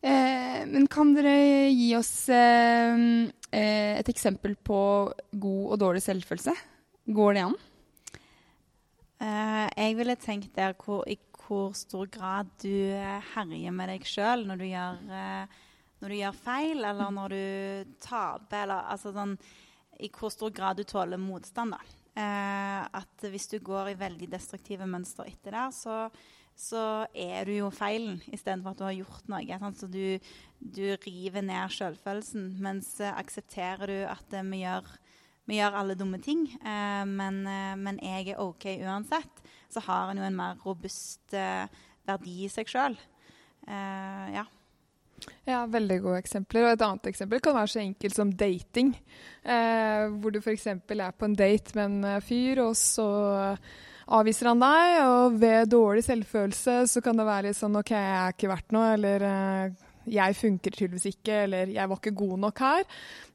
Eh, 0.02 0.64
men 0.66 0.88
kan 0.90 1.12
dere 1.14 1.70
gi 1.70 1.92
oss 1.94 2.26
eh, 2.34 2.98
eh, 3.54 3.94
et 4.00 4.10
eksempel 4.10 4.56
på 4.58 4.80
god 5.30 5.68
og 5.68 5.78
dårlig 5.84 6.02
selvfølelse? 6.02 6.56
Går 7.14 7.38
det 7.38 7.46
an? 7.46 7.60
Eh, 9.22 9.68
jeg 9.78 10.00
ville 10.02 10.18
tenkt 10.18 10.58
der 10.58 10.74
hvor, 10.82 11.06
i 11.06 11.20
hvor 11.46 11.78
stor 11.78 12.10
grad 12.10 12.50
du 12.66 12.74
eh, 12.74 13.32
herjer 13.36 13.78
med 13.78 13.94
deg 13.94 14.10
sjøl 14.10 14.48
når, 14.50 14.66
når 16.02 16.10
du 16.10 16.18
gjør 16.18 16.42
feil, 16.42 16.82
eller 16.82 17.14
når 17.14 17.38
du 17.38 17.96
taper, 18.02 18.64
eller 18.66 18.90
altså 18.90 19.14
sånn 19.14 19.38
I 20.02 20.10
hvor 20.10 20.34
stor 20.34 20.50
grad 20.50 20.82
du 20.82 20.88
tåler 20.90 21.22
motstand, 21.22 21.78
da. 21.78 22.01
Eh, 22.12 22.82
at 23.02 23.28
hvis 23.32 23.48
du 23.48 23.58
går 23.64 23.94
i 23.94 24.00
veldig 24.00 24.28
destruktive 24.32 24.88
mønster 24.90 25.30
etter 25.32 25.56
der, 25.56 25.76
så 25.76 26.04
så 26.62 27.08
er 27.16 27.48
du 27.48 27.54
jo 27.56 27.70
feilen 27.74 28.20
istedenfor 28.28 28.74
at 28.74 28.82
du 28.82 28.84
har 28.84 28.98
gjort 28.98 29.30
noe. 29.32 29.60
Sant? 29.62 29.80
Så 29.80 29.88
du, 29.90 30.20
du 30.60 30.84
river 31.06 31.46
ned 31.48 31.72
selvfølelsen, 31.74 32.52
mens 32.62 32.94
eh, 33.02 33.14
aksepterer 33.18 33.90
du 33.90 33.98
at 34.04 34.36
eh, 34.36 34.46
vi 34.52 34.62
gjør 34.66 34.92
vi 35.50 35.58
gjør 35.58 35.76
alle 35.80 35.98
dumme 36.00 36.20
ting, 36.22 36.46
eh, 36.62 37.04
men, 37.10 37.42
eh, 37.50 37.74
men, 37.76 37.98
jeg 38.00 38.32
er 38.32 38.42
OK 38.44 38.70
uansett, 38.86 39.42
så 39.72 39.82
har 39.88 40.12
en 40.12 40.22
jo 40.22 40.28
en 40.28 40.38
mer 40.38 40.60
robust 40.64 41.34
eh, 41.36 41.66
verdi 42.08 42.44
i 42.46 42.52
seg 42.52 42.70
sjøl. 42.70 42.98
Ja. 43.62 44.42
Ja, 45.48 45.66
veldig 45.70 46.00
gode 46.04 46.22
eksempler. 46.22 46.66
Og 46.66 46.74
et 46.76 46.84
annet 46.86 47.12
eksempel 47.12 47.42
kan 47.44 47.58
være 47.58 47.74
så 47.74 47.84
enkelt 47.84 48.18
som 48.18 48.34
dating. 48.38 48.92
Eh, 49.44 50.10
hvor 50.22 50.34
du 50.34 50.42
f.eks. 50.42 50.68
er 50.74 51.16
på 51.18 51.30
en 51.30 51.38
date 51.38 51.78
med 51.78 51.86
en 51.88 52.10
eh, 52.16 52.24
fyr, 52.26 52.64
og 52.66 52.76
så 52.78 53.08
avviser 54.12 54.52
han 54.52 54.62
deg. 54.62 54.98
Og 55.06 55.40
ved 55.42 55.72
dårlig 55.72 56.04
selvfølelse 56.08 56.82
så 56.92 57.06
kan 57.06 57.20
det 57.20 57.30
være 57.30 57.50
litt 57.50 57.60
sånn 57.60 57.80
OK, 57.80 57.96
jeg 57.96 58.20
er 58.20 58.36
ikke 58.36 58.52
verdt 58.52 58.76
noe, 58.76 58.92
eller 58.98 59.28
eh, 59.30 59.88
jeg 60.12 60.38
funker 60.38 60.74
tydeligvis 60.74 61.12
ikke, 61.14 61.44
eller 61.46 61.72
jeg 61.76 61.90
var 61.90 62.00
ikke 62.00 62.16
god 62.18 62.38
nok 62.46 62.62
her. 62.66 62.86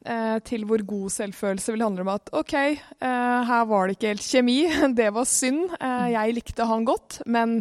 Eh, 0.06 0.36
til 0.46 0.66
hvor 0.66 0.82
god 0.86 1.10
selvfølelse 1.14 1.74
vil 1.74 1.84
handle 1.86 2.06
om 2.06 2.12
at 2.16 2.30
OK, 2.36 2.54
eh, 2.54 3.40
her 3.50 3.66
var 3.70 3.86
det 3.86 3.96
ikke 3.96 4.14
helt 4.14 4.26
kjemi. 4.26 4.60
Det 5.00 5.10
var 5.14 5.28
synd. 5.30 5.76
Eh, 5.80 6.08
jeg 6.14 6.38
likte 6.40 6.66
han 6.66 6.86
godt, 6.86 7.20
men 7.26 7.60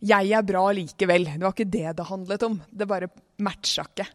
jeg 0.00 0.32
er 0.36 0.44
bra 0.46 0.66
likevel. 0.76 1.30
Det 1.36 1.44
var 1.44 1.54
ikke 1.54 1.70
det 1.72 1.96
det 1.96 2.10
handlet 2.10 2.44
om. 2.46 2.60
Det 2.68 2.88
bare 2.88 3.08
matcha 3.42 3.86
ikke. 3.88 4.06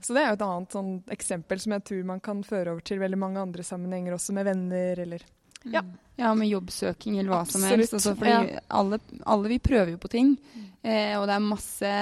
Så 0.00 0.16
det 0.16 0.22
er 0.22 0.30
jo 0.30 0.38
et 0.38 0.44
annet 0.46 0.74
sånn 0.74 0.92
eksempel 1.12 1.60
som 1.60 1.74
jeg 1.76 1.84
tror 1.90 2.04
man 2.08 2.20
kan 2.24 2.40
føre 2.46 2.72
over 2.72 2.84
til 2.86 3.02
veldig 3.02 3.20
mange 3.20 3.42
andre 3.42 3.64
sammenhenger, 3.66 4.16
også 4.16 4.36
med 4.36 4.48
venner 4.48 5.02
eller 5.04 5.26
ja. 5.64 5.82
ja 6.16 6.30
med 6.36 6.48
jobbsøking 6.48 7.18
eller 7.18 7.32
hva 7.32 7.42
Absolutt. 7.44 7.64
som 7.64 7.70
helst. 7.70 7.96
Altså, 7.98 8.14
fordi 8.18 8.32
ja. 8.32 8.62
alle, 8.80 9.00
alle, 9.22 9.52
vi 9.52 9.58
prøver 9.58 9.94
jo 9.94 10.00
på 10.00 10.10
ting. 10.12 10.34
Eh, 10.84 11.14
og 11.18 11.26
det 11.28 11.36
er 11.36 11.44
masse, 11.44 11.92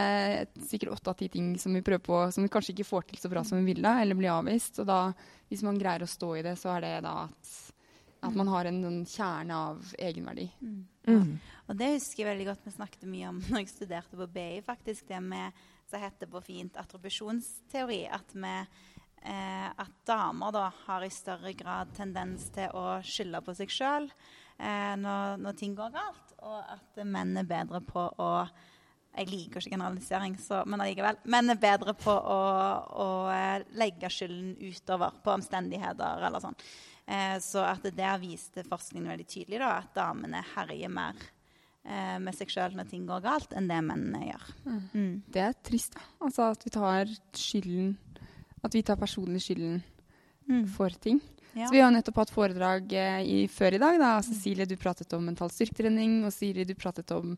sikkert 0.71 0.97
åtte 0.97 1.13
av 1.13 1.19
ti 1.21 1.29
ting 1.33 1.53
som 1.63 1.75
vi 1.75 1.85
prøver 1.87 2.03
på 2.07 2.23
som 2.35 2.47
vi 2.47 2.51
kanskje 2.53 2.75
ikke 2.77 2.89
får 2.89 3.07
til 3.11 3.23
så 3.23 3.31
bra 3.33 3.45
som 3.47 3.61
vi 3.61 3.75
ville, 3.75 3.95
eller 4.03 4.19
blir 4.19 4.35
avvist. 4.35 4.83
Og 4.83 4.89
da, 4.91 5.05
hvis 5.51 5.63
man 5.67 5.79
greier 5.81 6.07
å 6.07 6.11
stå 6.11 6.35
i 6.39 6.47
det, 6.47 6.57
så 6.61 6.75
er 6.77 6.87
det 6.87 6.97
da 7.07 7.21
at, 7.29 7.55
at 8.23 8.39
man 8.39 8.49
har 8.53 8.69
en, 8.71 8.79
en 8.87 9.03
kjerne 9.09 9.57
av 9.57 9.93
egenverdi. 9.99 10.47
Mm. 10.63 10.81
Mm. 11.09 11.31
Og 11.67 11.79
det 11.79 11.91
husker 11.97 12.23
jeg 12.23 12.31
veldig 12.31 12.49
godt 12.53 12.67
vi 12.69 12.75
snakket 12.77 13.07
mye 13.11 13.31
om 13.33 13.41
når 13.51 13.65
jeg 13.65 13.73
studerte 13.73 14.19
på 14.19 14.29
BI, 14.31 14.63
faktisk. 14.67 15.09
Det 15.09 15.21
med 15.25 15.63
som 15.91 16.01
heter 16.01 16.31
på 16.31 16.41
fint 16.41 16.77
attribusjonsteori. 16.81 18.07
At, 18.09 18.35
vi, 18.35 18.53
eh, 19.23 19.67
at 19.69 19.97
damer 20.09 20.55
da 20.55 20.69
har 20.87 21.05
i 21.05 21.11
større 21.13 21.53
grad 21.59 21.93
tendens 21.97 22.49
til 22.55 22.73
å 22.79 23.01
skylde 23.05 23.43
på 23.45 23.57
seg 23.59 23.73
sjøl 23.75 24.07
eh, 24.09 24.95
når, 24.97 25.43
når, 25.43 25.59
ting 25.59 25.75
går 25.77 25.93
galt. 25.99 26.37
Og 26.43 26.61
at 26.63 27.03
menn 27.05 27.37
er 27.37 27.49
bedre 27.49 27.83
på 27.85 28.07
å 28.23 28.35
jeg 29.13 29.29
liker 29.29 29.61
ikke 29.61 29.75
generalisering, 29.75 30.39
så, 30.41 30.63
men 30.65 30.81
allikevel. 30.81 31.19
Menn 31.29 31.53
er 31.53 31.59
bedre 31.61 31.93
på 31.93 32.13
å, 32.17 32.39
å, 32.97 33.09
eh, 33.29 33.67
legge 33.77 34.09
skylden 34.09 34.55
utover 34.57 35.19
på 35.21 35.35
omstendigheter 35.35 36.25
eller 36.25 36.41
sånn. 36.41 36.57
Eh, 37.13 37.37
så 37.45 37.65
at 37.67 37.85
det 37.85 37.95
der 37.99 38.21
viste 38.23 38.65
forskningen 38.65 39.11
veldig 39.13 39.29
tydelig 39.29 39.61
da, 39.61 39.75
at 39.83 39.93
damene 39.97 40.41
herjer 40.55 40.93
mer 40.93 41.19
eh, 41.85 42.17
med 42.23 42.37
seg 42.37 42.53
sjøl 42.53 42.77
når 42.79 42.89
ting 42.89 43.05
går 43.09 43.25
galt, 43.25 43.53
enn 43.57 43.69
det 43.69 43.81
mennene 43.85 44.31
gjør. 44.31 44.47
Mm. 44.65 44.81
Mm. 44.95 45.13
Det 45.35 45.43
er 45.45 45.59
trist, 45.67 45.99
da. 45.99 46.07
Altså 46.25 46.49
at 46.55 46.65
vi 46.65 46.73
tar 46.73 47.13
skylden 47.37 47.93
At 48.63 48.77
vi 48.77 48.85
tar 48.87 49.01
personlig 49.01 49.43
skylden 49.45 49.83
mm. 50.49 50.65
for 50.73 50.95
ting. 51.03 51.21
Ja. 51.53 51.67
Så 51.67 51.75
Vi 51.75 51.83
har 51.83 51.93
nettopp 51.93 52.23
hatt 52.23 52.33
foredrag 52.33 52.93
eh, 52.97 53.21
i, 53.27 53.39
før 53.51 53.77
i 53.77 53.83
dag. 53.83 54.01
da. 54.01 54.15
Cecilie, 54.25 54.69
du 54.71 54.79
pratet 54.81 55.13
om 55.13 55.27
mental 55.29 55.53
styrketrening, 55.53 56.23
og 56.25 56.33
Siri, 56.33 56.65
du 56.65 56.75
pratet 56.79 57.13
om 57.17 57.37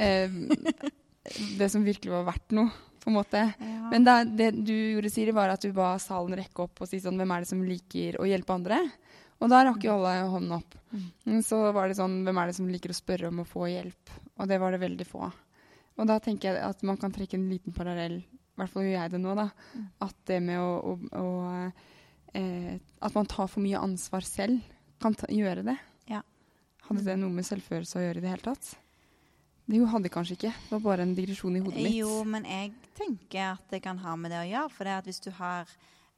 det 1.60 1.66
som 1.68 1.82
virkelig 1.84 2.12
var 2.14 2.22
verdt 2.24 2.54
noe 2.56 2.70
på 3.00 3.10
en 3.10 3.16
måte. 3.16 3.42
Ja. 3.58 3.90
Men 3.90 4.06
da, 4.06 4.20
det 4.24 4.50
du 4.58 4.74
gjorde, 4.74 5.10
Siri, 5.12 5.34
var 5.36 5.52
at 5.52 5.64
du 5.64 5.72
ba 5.76 5.94
salen 6.02 6.36
rekke 6.38 6.66
opp 6.66 6.82
og 6.82 6.90
si 6.90 7.00
sånn 7.02 7.18
Hvem 7.20 7.34
er 7.34 7.44
det 7.44 7.50
som 7.50 7.62
liker 7.64 8.20
å 8.20 8.28
hjelpe 8.28 8.54
andre? 8.54 8.80
Og 9.40 9.48
da 9.48 9.62
rakk 9.64 9.84
jo 9.86 9.94
alle 9.96 10.16
hånden 10.28 10.56
opp. 10.58 10.74
Mm. 10.92 11.38
Så 11.44 11.60
var 11.72 11.88
det 11.88 11.96
sånn 11.96 12.20
Hvem 12.26 12.40
er 12.42 12.50
det 12.50 12.56
som 12.58 12.68
liker 12.68 12.92
å 12.92 12.98
spørre 12.98 13.30
om 13.30 13.40
å 13.40 13.48
få 13.48 13.70
hjelp? 13.70 14.12
Og 14.36 14.50
det 14.50 14.58
var 14.60 14.74
det 14.74 14.82
veldig 14.82 15.06
få. 15.08 15.30
Og 16.00 16.08
da 16.08 16.18
tenker 16.22 16.52
jeg 16.52 16.64
at 16.64 16.84
man 16.86 16.98
kan 17.00 17.12
trekke 17.12 17.36
en 17.36 17.48
liten 17.50 17.76
parallell, 17.76 18.20
i 18.20 18.60
hvert 18.60 18.72
fall 18.72 18.86
gjør 18.86 18.98
jeg 18.98 19.12
det 19.14 19.20
nå, 19.22 19.34
da. 19.36 19.48
Mm. 19.76 19.86
At 20.06 20.18
det 20.28 20.38
med 20.44 20.60
å, 20.60 20.92
å, 20.92 21.20
å 21.20 22.36
eh, 22.36 22.76
At 23.00 23.16
man 23.16 23.28
tar 23.28 23.48
for 23.48 23.64
mye 23.64 23.80
ansvar 23.80 24.24
selv, 24.26 24.60
kan 25.00 25.16
ta, 25.16 25.28
gjøre 25.32 25.64
det. 25.70 25.76
Ja. 26.10 26.20
Hadde 26.88 27.04
det 27.06 27.16
noe 27.20 27.32
med 27.32 27.48
selvfølelse 27.48 28.00
å 28.00 28.04
gjøre 28.04 28.20
i 28.20 28.24
det 28.24 28.32
hele 28.32 28.48
tatt? 28.50 28.74
Jo, 29.70 29.86
hadde 29.92 30.10
kanskje 30.12 30.36
ikke. 30.38 30.50
Det 30.50 30.74
var 30.74 30.82
bare 30.84 31.06
en 31.06 31.14
digresjon 31.14 31.56
i 31.56 31.62
hodet 31.62 31.78
mitt. 31.78 31.96
Jo, 32.00 32.20
men 32.26 32.46
jeg 32.48 32.74
tenker 32.98 33.52
at 33.52 33.72
det 33.72 33.82
kan 33.84 34.00
ha 34.02 34.16
med 34.18 34.34
det 34.34 34.42
å 34.42 34.48
gjøre. 34.48 34.74
For 34.74 34.88
det 34.88 34.96
at 34.98 35.08
hvis 35.08 35.22
du 35.22 35.30
har 35.38 35.70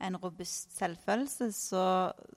en 0.02 0.16
robust 0.18 0.72
selvfølelse, 0.74 1.50
så, 1.54 1.84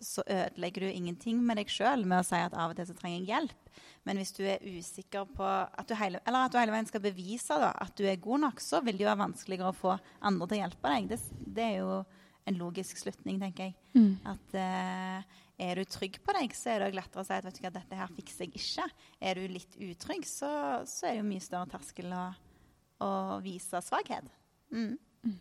så 0.03 0.25
ødelegger 0.27 0.85
du 0.85 0.89
ingenting 0.91 1.39
med 1.41 1.57
deg 1.61 1.71
sjøl 1.71 2.05
med 2.05 2.21
å 2.21 2.27
si 2.27 2.37
at 2.37 2.53
av 2.53 2.73
og 2.73 2.77
til 2.77 2.89
så 2.89 2.97
trenger 2.99 3.21
jeg 3.21 3.29
hjelp. 3.31 3.71
Men 4.05 4.19
hvis 4.21 4.35
du 4.37 4.43
er 4.45 4.61
usikker 4.61 5.25
på 5.33 5.45
at 5.45 5.87
du 5.89 5.95
hele, 5.97 6.21
eller 6.27 6.45
at 6.45 6.53
du 6.53 6.59
hele 6.59 6.75
veien 6.75 6.89
skal 6.89 7.01
bevise 7.03 7.57
da, 7.61 7.71
at 7.81 7.95
du 7.97 8.05
er 8.05 8.21
god 8.21 8.43
nok, 8.45 8.61
så 8.61 8.83
vil 8.85 8.99
det 8.99 9.05
jo 9.05 9.09
være 9.09 9.23
vanskeligere 9.23 9.71
å 9.71 9.79
få 9.79 9.95
andre 9.95 10.49
til 10.51 10.59
å 10.59 10.61
hjelpe 10.61 10.93
deg. 10.93 11.09
Det, 11.09 11.41
det 11.57 11.65
er 11.71 11.79
jo 11.79 11.97
en 12.45 12.59
logisk 12.59 13.01
slutning, 13.01 13.39
tenker 13.41 13.71
jeg. 13.71 13.75
Mm. 13.97 14.11
At 14.29 14.57
uh, 14.59 15.41
er 15.61 15.79
du 15.79 15.87
trygg 15.87 16.17
på 16.23 16.35
deg, 16.35 16.55
så 16.55 16.73
er 16.73 16.83
det 16.83 16.97
lettere 16.97 17.23
å 17.23 17.27
si 17.27 17.35
at 17.35 17.45
vet 17.47 17.57
du 17.57 17.63
hva, 17.63 17.71
dette 17.75 17.99
her 17.99 18.11
fikser 18.15 18.47
jeg 18.47 18.59
ikke. 18.59 18.87
Er 19.23 19.39
du 19.39 19.45
litt 19.53 19.77
utrygg, 19.79 20.27
så, 20.27 20.49
så 20.89 21.07
er 21.07 21.15
det 21.15 21.21
jo 21.21 21.29
mye 21.29 21.43
større 21.43 21.69
terskel 21.71 22.11
å, 22.15 22.25
å 23.05 23.11
vise 23.45 23.79
svakhet. 23.85 24.27
Mm. 24.75 24.97
Mm. 25.23 25.39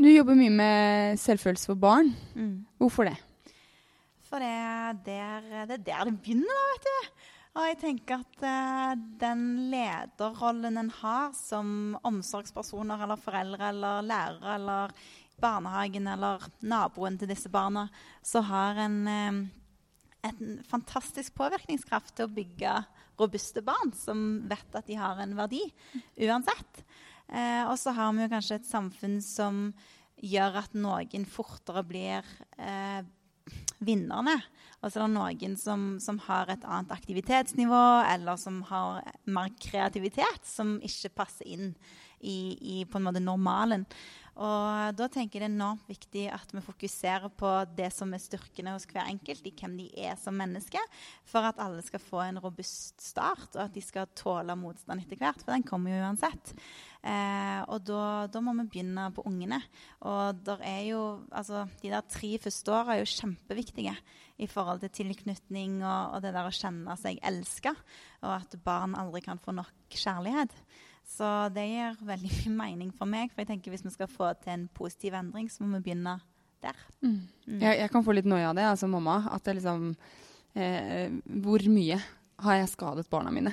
Du 0.00 0.08
jobber 0.08 0.38
mye 0.38 0.54
med 0.54 1.20
selvfølelse 1.20 1.72
for 1.72 1.84
barn. 1.84 2.14
Mm. 2.32 2.56
Hvorfor 2.80 3.10
det? 3.10 3.18
For 4.24 4.42
det 4.42 4.50
er, 4.50 4.98
der, 5.06 5.48
det 5.68 5.78
er 5.78 5.86
der 5.92 6.08
det 6.08 6.18
begynner, 6.24 6.48
da, 6.50 6.66
vet 6.72 6.88
du. 6.88 7.24
Og 7.54 7.68
jeg 7.68 7.76
tenker 7.84 8.22
at 8.24 8.40
uh, 8.42 8.94
den 9.20 9.42
lederrollen 9.70 10.80
en 10.80 10.88
har 10.90 11.28
som 11.38 11.94
omsorgspersoner 12.02 13.04
eller 13.04 13.20
foreldre 13.20 13.68
eller 13.70 14.08
lærere 14.08 14.56
eller 14.56 14.96
barnehagen 15.42 16.06
eller 16.10 16.44
naboen 16.62 17.18
til 17.18 17.30
disse 17.30 17.50
barna, 17.52 17.88
så 18.22 18.42
har 18.44 18.80
en 18.86 18.98
eh, 19.08 19.44
en 20.24 20.60
fantastisk 20.68 21.34
påvirkningskraft 21.36 22.14
til 22.16 22.28
å 22.28 22.34
bygge 22.34 22.74
robuste 23.20 23.62
barn 23.64 23.92
som 23.96 24.44
vet 24.50 24.78
at 24.78 24.88
de 24.88 24.96
har 24.98 25.20
en 25.22 25.34
verdi 25.38 25.62
uansett. 26.24 26.80
Eh, 27.28 27.64
og 27.68 27.76
så 27.80 27.94
har 27.96 28.14
vi 28.14 28.24
jo 28.24 28.32
kanskje 28.32 28.60
et 28.60 28.68
samfunn 28.68 29.18
som 29.24 29.66
gjør 30.24 30.60
at 30.62 30.76
noen 30.78 31.26
fortere 31.28 31.84
blir 31.86 32.32
eh, 32.56 33.04
vinnerne. 33.84 34.38
Og 34.80 34.92
så 34.92 35.00
er 35.00 35.06
det 35.06 35.16
noen 35.16 35.58
som, 35.60 35.86
som, 36.00 36.20
har 36.26 36.50
et 36.52 36.64
annet 36.64 36.92
aktivitetsnivå, 36.94 37.84
eller 38.08 38.40
som 38.40 38.62
har 38.68 39.04
mer 39.24 39.52
kreativitet, 39.60 40.44
som 40.48 40.76
ikke 40.84 41.12
passer 41.22 41.48
inn 41.48 41.70
i, 42.20 42.56
i 42.80 42.84
på 42.88 43.00
en 43.00 43.08
måte 43.08 43.22
normalen. 43.24 43.86
Og 44.34 44.96
da 44.98 45.06
tenker 45.12 45.38
jeg 45.38 45.44
det 45.44 45.46
er 45.46 45.54
enormt 45.54 45.86
viktig 45.86 46.24
at 46.34 46.50
vi 46.54 46.62
fokuserer 46.64 47.30
på 47.38 47.50
det 47.78 47.90
som 47.94 48.10
er 48.14 48.22
styrkene 48.22 48.72
hos 48.74 48.86
hver 48.90 49.06
enkelt, 49.06 49.46
i 49.46 49.52
hvem 49.54 49.76
de 49.78 49.86
er 50.06 50.16
som 50.18 50.34
menneske, 50.34 50.80
for 51.28 51.46
at 51.46 51.60
alle 51.62 51.84
skal 51.86 52.02
få 52.02 52.24
en 52.24 52.40
robust 52.42 53.02
start, 53.02 53.52
og 53.54 53.62
at 53.68 53.76
de 53.76 53.82
skal 53.84 54.10
tåle 54.18 54.56
motstand 54.58 55.04
etter 55.04 55.20
hvert. 55.20 55.38
For 55.44 55.54
den 55.54 55.66
kommer 55.66 55.94
jo 55.94 56.02
uansett. 56.02 56.54
Eh, 57.04 57.60
og 57.68 57.84
da, 57.86 58.02
da, 58.32 58.42
må 58.42 58.56
vi 58.58 58.66
begynne 58.72 59.10
på 59.14 59.26
ungene. 59.28 59.60
Og 60.08 60.40
der 60.46 60.64
er 60.66 60.80
jo, 60.88 61.02
altså, 61.30 61.66
de 61.82 61.92
der 61.92 62.06
tre 62.10 62.32
første 62.42 62.74
åra 62.74 62.96
er 62.96 63.04
jo 63.04 63.12
kjempeviktige 63.12 63.94
i 64.42 64.48
forhold 64.50 64.82
til 64.82 64.90
tilknytning 64.98 65.78
og, 65.84 66.16
og 66.16 66.24
det 66.24 66.34
der 66.34 66.48
å 66.48 66.54
kjenne 66.54 66.96
seg 66.98 67.22
elska, 67.22 67.74
og 68.24 68.32
at 68.40 68.58
barn 68.66 68.96
aldri 68.98 69.22
kan 69.22 69.38
få 69.38 69.54
nok 69.54 69.94
kjærlighet. 69.94 70.50
Så 71.04 71.30
det 71.54 71.66
gir 71.68 71.96
veldig 72.04 72.30
mye 72.32 72.54
mening 72.58 72.92
for 72.96 73.10
meg. 73.10 73.32
For 73.32 73.44
jeg 73.44 73.52
tenker 73.52 73.74
hvis 73.74 73.84
vi 73.84 73.92
skal 73.94 74.10
få 74.10 74.32
til 74.42 74.54
en 74.56 74.68
positiv 74.74 75.16
endring, 75.18 75.50
så 75.52 75.64
må 75.64 75.78
vi 75.78 75.90
begynne 75.90 76.18
der. 76.64 76.78
Mm. 77.02 77.16
Mm. 77.46 77.58
Jeg, 77.60 77.78
jeg, 77.82 77.90
kan 77.92 78.04
få 78.06 78.16
litt 78.16 78.28
noia 78.28 78.50
av 78.50 78.58
det, 78.58 78.66
altså 78.68 78.88
mamma. 78.90 79.20
At 79.34 79.44
det 79.46 79.58
liksom 79.60 79.90
eh, 80.56 81.12
Hvor 81.44 81.66
mye 81.70 82.00
har 82.44 82.60
jeg 82.60 82.72
skadet 82.72 83.10
barna 83.12 83.34
mine? 83.34 83.52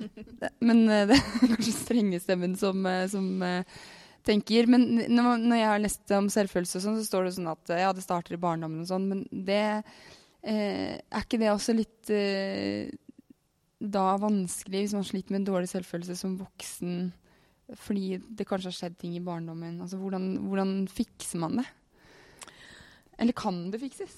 Men 0.66 0.84
eh, 0.88 1.08
det 1.10 1.18
er 1.18 1.56
kanskje 1.56 1.74
strenge 1.76 2.20
stemmen 2.22 2.54
som, 2.60 2.84
eh, 2.86 3.06
som 3.10 3.26
eh, 3.46 3.82
tenker. 4.26 4.68
Men 4.70 4.86
når, 5.08 5.40
når, 5.40 5.56
jeg 5.58 5.70
har 5.72 5.84
lest 5.84 6.16
om 6.16 6.30
selvfølelse, 6.32 6.78
og 6.78 6.86
sånn, 6.86 7.00
så 7.00 7.08
står 7.08 7.26
det 7.26 7.36
sånn 7.38 7.52
at 7.52 7.76
ja, 7.80 7.92
det 7.96 8.04
starter 8.04 8.36
i 8.36 8.42
barndommen 8.42 8.84
og 8.84 8.90
sånn. 8.90 9.08
Men 9.10 9.24
det 9.30 9.62
eh, 9.72 10.98
er 11.00 11.24
ikke 11.24 11.40
det 11.40 11.52
også 11.52 11.76
litt 11.76 12.12
eh, 12.14 12.90
da 13.80 14.06
vanskelig 14.20 14.84
hvis 14.84 14.94
man 14.96 15.06
sliter 15.08 15.32
med 15.36 15.46
dårlig 15.48 15.70
selvfølelse 15.72 16.16
som 16.20 16.38
voksen 16.40 17.12
fordi 17.80 18.18
det 18.36 18.44
kanskje 18.48 18.66
har 18.72 18.76
skjedd 18.76 18.96
ting 18.98 19.12
i 19.16 19.22
barndommen? 19.24 19.76
Altså, 19.80 19.96
hvordan, 20.00 20.24
hvordan 20.50 20.72
fikser 20.90 21.38
man 21.38 21.60
det? 21.60 21.66
Eller 23.20 23.36
kan 23.36 23.70
det 23.70 23.78
fikses? 23.82 24.16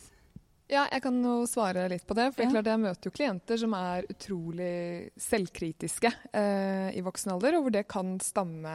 Ja, 0.73 0.87
jeg 0.89 1.03
kan 1.05 1.19
jo 1.21 1.43
svare 1.51 1.85
litt 1.93 2.07
på 2.09 2.15
det. 2.17 2.31
For 2.33 2.47
Ja. 2.47 2.51
klart 2.55 2.71
jeg 2.71 2.81
møter 2.81 3.11
jo 3.11 3.13
klienter 3.13 3.59
som 3.61 3.75
er 3.77 4.07
utrolig 4.09 5.11
selvkritiske 5.21 6.13
eh, 6.33 6.89
i 6.97 7.03
voksen 7.05 7.35
alder, 7.35 7.59
og 7.59 7.67
hvor 7.67 7.75
det 7.75 7.83
kan 7.93 8.15
stamme 8.25 8.73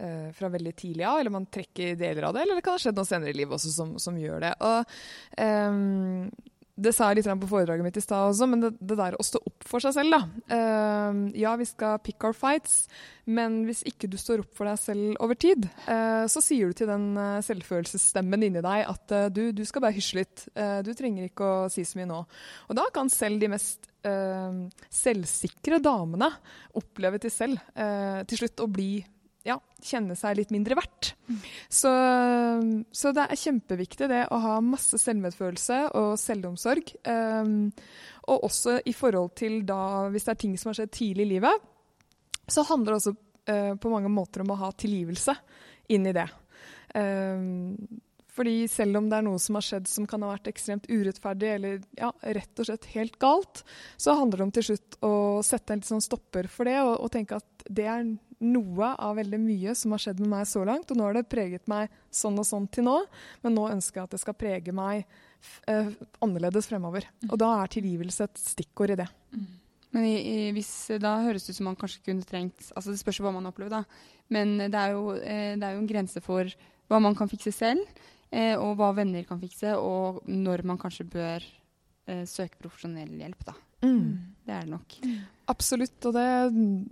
eh, 0.00 0.30
fra 0.32 0.48
veldig 0.48 0.72
tidlig 0.78 1.04
av, 1.04 1.18
eller 1.20 1.34
man 1.34 1.46
trekker 1.52 1.98
deler 2.00 2.30
av 2.30 2.32
det, 2.38 2.46
eller 2.46 2.56
det 2.56 2.64
kan 2.64 2.78
ha 2.78 2.80
skjedd 2.80 2.96
noe 2.96 3.10
senere 3.10 3.34
i 3.34 3.36
livet 3.42 3.58
også 3.58 3.74
som, 3.74 3.92
som 4.00 4.16
gjør 4.16 4.40
det. 4.46 4.54
Og 4.64 4.96
ehm, 5.44 6.30
det 6.78 6.92
sa 6.94 7.08
jeg 7.10 7.20
litt 7.20 7.28
på 7.42 7.50
foredraget 7.50 7.84
mitt 7.84 7.98
i 7.98 8.02
stad 8.02 8.30
også, 8.30 8.46
men 8.50 8.62
det, 8.62 8.70
det 8.78 8.96
der 8.98 9.16
å 9.18 9.24
stå 9.26 9.40
opp 9.50 9.66
for 9.66 9.82
seg 9.82 9.96
selv, 9.96 10.14
da. 10.14 10.20
Uh, 10.52 11.28
ja, 11.38 11.54
vi 11.58 11.66
skal 11.68 11.98
pick 12.04 12.22
our 12.26 12.36
fights, 12.36 12.86
men 13.26 13.64
hvis 13.66 13.82
ikke 13.88 14.10
du 14.10 14.16
står 14.20 14.44
opp 14.44 14.54
for 14.56 14.70
deg 14.70 14.78
selv 14.80 15.18
over 15.24 15.38
tid, 15.38 15.66
uh, 15.88 16.24
så 16.30 16.42
sier 16.44 16.70
du 16.70 16.78
til 16.78 16.88
den 16.90 17.10
eh, 17.18 17.40
selvfølelsesstemmen 17.44 18.46
inni 18.46 18.62
deg 18.64 18.86
at 18.88 19.14
uh, 19.14 19.26
du, 19.32 19.48
du 19.52 19.64
skal 19.68 19.84
bare 19.84 19.96
hysje 19.96 20.20
litt. 20.20 20.46
Du 20.84 20.90
trenger 20.96 21.28
ikke 21.28 21.46
å 21.46 21.68
si 21.72 21.84
så 21.86 21.98
mye 21.98 22.08
nå. 22.08 22.18
Og 22.68 22.78
da 22.78 22.86
kan 22.94 23.10
selv 23.12 23.40
de 23.42 23.50
mest 23.50 23.88
eh, 24.06 24.58
selvsikre 24.92 25.78
damene 25.82 26.30
oppleve 26.78 27.20
til 27.22 27.32
selv 27.32 27.62
til 28.28 28.40
slutt 28.40 28.64
å 28.64 28.70
bli 28.70 28.90
ja, 29.48 29.56
kjenne 29.84 30.16
seg 30.18 30.36
litt 30.38 30.52
mindre 30.54 30.76
verdt. 30.78 31.12
Så, 31.72 31.90
så 32.92 33.12
det 33.16 33.24
er 33.24 33.40
kjempeviktig 33.40 34.08
det 34.10 34.24
å 34.34 34.40
ha 34.44 34.56
masse 34.64 35.00
selvmedfølelse 35.00 35.80
og 35.98 36.10
selvomsorg. 36.20 36.92
Um, 37.08 37.70
og 38.28 38.48
også 38.50 38.78
i 38.88 38.94
forhold 38.96 39.32
til 39.40 39.62
da, 39.68 40.08
hvis 40.12 40.28
det 40.28 40.34
er 40.34 40.42
ting 40.42 40.58
som 40.60 40.72
har 40.72 40.80
skjedd 40.80 40.92
tidlig 40.98 41.28
i 41.28 41.32
livet, 41.36 41.70
så 42.48 42.64
handler 42.68 42.94
det 42.94 43.00
også 43.00 43.14
uh, 43.14 43.72
på 43.80 43.92
mange 43.92 44.12
måter 44.12 44.44
om 44.44 44.52
å 44.52 44.60
ha 44.66 44.72
tilgivelse 44.76 45.36
inn 45.94 46.08
i 46.08 46.16
det. 46.16 46.28
Um, 46.96 47.74
fordi 48.38 48.68
selv 48.70 49.00
om 49.00 49.08
det 49.10 49.18
er 49.18 49.24
noe 49.26 49.40
som 49.42 49.56
har 49.58 49.66
skjedd 49.66 49.88
som 49.90 50.06
kan 50.06 50.22
ha 50.22 50.30
vært 50.30 50.52
ekstremt 50.52 50.86
urettferdig, 50.86 51.48
eller 51.56 51.80
ja, 51.98 52.12
rett 52.36 52.60
og 52.60 52.68
slett 52.68 52.86
helt 52.92 53.18
galt, 53.18 53.64
så 53.98 54.14
handler 54.14 54.38
det 54.38 54.46
om 54.46 54.52
til 54.54 54.66
slutt 54.68 54.98
å 55.02 55.12
sette 55.46 55.74
en 55.74 55.82
sånn 55.88 56.04
stopper 56.04 56.46
for 56.52 56.70
det, 56.70 56.76
og, 56.84 56.94
og 57.02 57.10
tenke 57.14 57.40
at 57.40 57.66
det 57.66 57.88
er 57.90 58.04
noe 58.44 58.90
av 59.02 59.16
veldig 59.18 59.38
mye 59.42 59.74
som 59.78 59.94
har 59.94 60.02
skjedd 60.02 60.20
med 60.22 60.32
meg 60.32 60.48
så 60.48 60.64
langt. 60.66 60.90
Og 60.90 60.98
nå 60.98 61.06
har 61.06 61.16
det 61.18 61.28
preget 61.30 61.64
meg 61.70 61.92
sånn 62.14 62.38
og 62.38 62.46
sånn 62.46 62.68
til 62.72 62.86
nå, 62.86 62.98
men 63.44 63.56
nå 63.56 63.68
ønsker 63.74 64.00
jeg 64.00 64.08
at 64.08 64.16
det 64.16 64.22
skal 64.22 64.36
prege 64.38 64.74
meg 64.74 65.04
eh, 65.70 65.90
annerledes 66.24 66.68
fremover. 66.70 67.08
Og 67.30 67.38
da 67.40 67.54
er 67.60 67.72
tilgivelse 67.74 68.28
et 68.28 68.42
stikkord 68.42 68.94
i 68.94 69.00
det. 69.02 69.08
Men 69.96 70.04
i, 70.04 70.16
i, 70.18 70.38
hvis, 70.56 70.70
da 71.00 71.16
høres 71.24 71.46
det 71.46 71.54
ut 71.54 71.60
som 71.60 71.70
man 71.70 71.78
kanskje 71.80 72.02
kunne 72.04 72.26
trengt 72.28 72.66
altså 72.76 72.92
Det 72.92 73.00
spørs 73.00 73.22
hva 73.24 73.32
man 73.32 73.48
opplever, 73.48 73.80
da. 73.80 74.16
Men 74.34 74.58
det 74.60 74.76
er, 74.76 74.92
jo, 74.92 75.14
eh, 75.16 75.54
det 75.56 75.64
er 75.64 75.76
jo 75.76 75.82
en 75.82 75.90
grense 75.90 76.22
for 76.24 76.50
hva 76.88 77.00
man 77.00 77.16
kan 77.16 77.30
fikse 77.30 77.52
selv, 77.56 78.00
eh, 78.30 78.54
og 78.56 78.76
hva 78.80 78.92
venner 78.96 79.24
kan 79.28 79.40
fikse, 79.40 79.74
og 79.76 80.22
når 80.28 80.64
man 80.68 80.80
kanskje 80.80 81.08
bør 81.08 81.44
eh, 82.08 82.24
søke 82.28 82.60
profesjonell 82.60 83.14
hjelp, 83.20 83.46
da. 83.48 83.56
Det 84.48 84.54
er 84.56 84.64
det 84.64 84.72
nok. 84.72 84.94
Absolutt. 85.48 85.96
Og 86.04 86.12
det, 86.12 86.24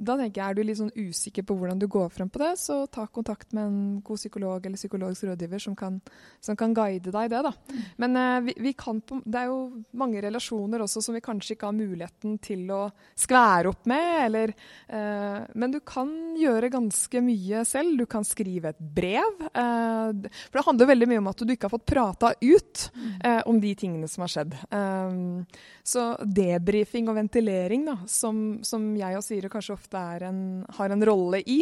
da 0.00 0.14
tenker 0.16 0.40
jeg, 0.40 0.48
er 0.48 0.56
du 0.56 0.62
litt 0.64 0.78
sånn 0.78 0.92
usikker 0.96 1.44
på 1.44 1.56
hvordan 1.58 1.80
du 1.80 1.86
går 1.92 2.08
frem 2.12 2.28
på 2.32 2.40
det, 2.40 2.54
så 2.60 2.78
ta 2.88 3.04
kontakt 3.12 3.52
med 3.56 3.68
en 3.68 3.78
god 4.04 4.20
psykolog 4.20 4.64
eller 4.64 4.80
psykologisk 4.80 5.26
rådgiver 5.28 5.60
som 5.60 5.76
kan, 5.76 5.98
som 6.40 6.56
kan 6.56 6.72
guide 6.76 7.12
deg 7.12 7.28
i 7.28 7.32
det. 7.32 7.42
da. 7.44 7.82
Men 8.00 8.16
eh, 8.20 8.38
vi, 8.48 8.54
vi 8.68 8.72
kan 8.76 9.02
det 9.06 9.40
er 9.42 9.50
jo 9.50 9.58
mange 9.96 10.22
relasjoner 10.24 10.84
også 10.84 11.02
som 11.04 11.16
vi 11.16 11.22
kanskje 11.24 11.56
ikke 11.56 11.68
har 11.68 11.76
muligheten 11.76 12.38
til 12.44 12.64
å 12.72 12.80
skvære 13.16 13.72
opp 13.72 13.88
med, 13.92 14.06
eller 14.24 14.52
eh, 14.52 15.38
Men 15.52 15.72
du 15.74 15.80
kan 15.84 16.12
gjøre 16.36 16.72
ganske 16.72 17.24
mye 17.24 17.64
selv. 17.68 17.96
Du 18.00 18.06
kan 18.08 18.24
skrive 18.24 18.72
et 18.72 18.80
brev. 18.80 19.44
Eh, 19.52 20.32
for 20.48 20.60
det 20.60 20.66
handler 20.70 20.92
veldig 20.92 21.10
mye 21.12 21.24
om 21.24 21.32
at 21.32 21.44
du 21.44 21.52
ikke 21.52 21.68
har 21.68 21.76
fått 21.76 21.88
prata 21.92 22.32
ut 22.40 22.88
eh, 23.20 23.42
om 23.44 23.60
de 23.60 23.74
tingene 23.76 24.08
som 24.08 24.24
har 24.24 24.32
skjedd. 24.32 24.56
Um, 24.72 25.44
så 25.86 26.08
debrifing 26.24 27.06
og 27.10 27.16
ventilering, 27.20 27.45
da, 27.46 27.96
som, 28.10 28.60
som 28.66 28.84
jeg 28.98 29.18
og 29.18 29.24
Siri 29.24 29.50
kanskje 29.52 29.76
ofte 29.76 30.02
en, 30.26 30.40
har 30.78 30.92
en 30.92 31.04
rolle 31.06 31.40
i, 31.46 31.58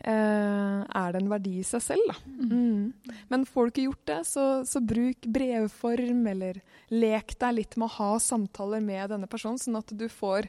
eh, 0.00 0.78
er 0.84 1.12
det 1.12 1.22
en 1.22 1.30
verdi 1.30 1.58
i 1.60 1.66
seg 1.66 1.82
selv. 1.84 2.10
Da. 2.10 2.16
Mm. 2.50 2.92
Men 3.28 3.46
får 3.48 3.66
du 3.66 3.72
ikke 3.72 3.86
gjort 3.88 4.06
det, 4.10 4.20
så, 4.28 4.46
så, 4.68 4.82
bruk 4.84 5.28
brevform, 5.38 6.24
eller 6.34 6.62
lek 6.94 7.36
deg 7.38 7.58
litt 7.58 7.76
med 7.76 7.88
å 7.90 7.96
ha 7.98 8.12
samtaler 8.22 8.84
med 8.84 9.14
denne 9.14 9.30
personen, 9.30 9.60
sånn 9.60 9.80
at 9.80 9.92
du 9.92 10.08
får, 10.12 10.48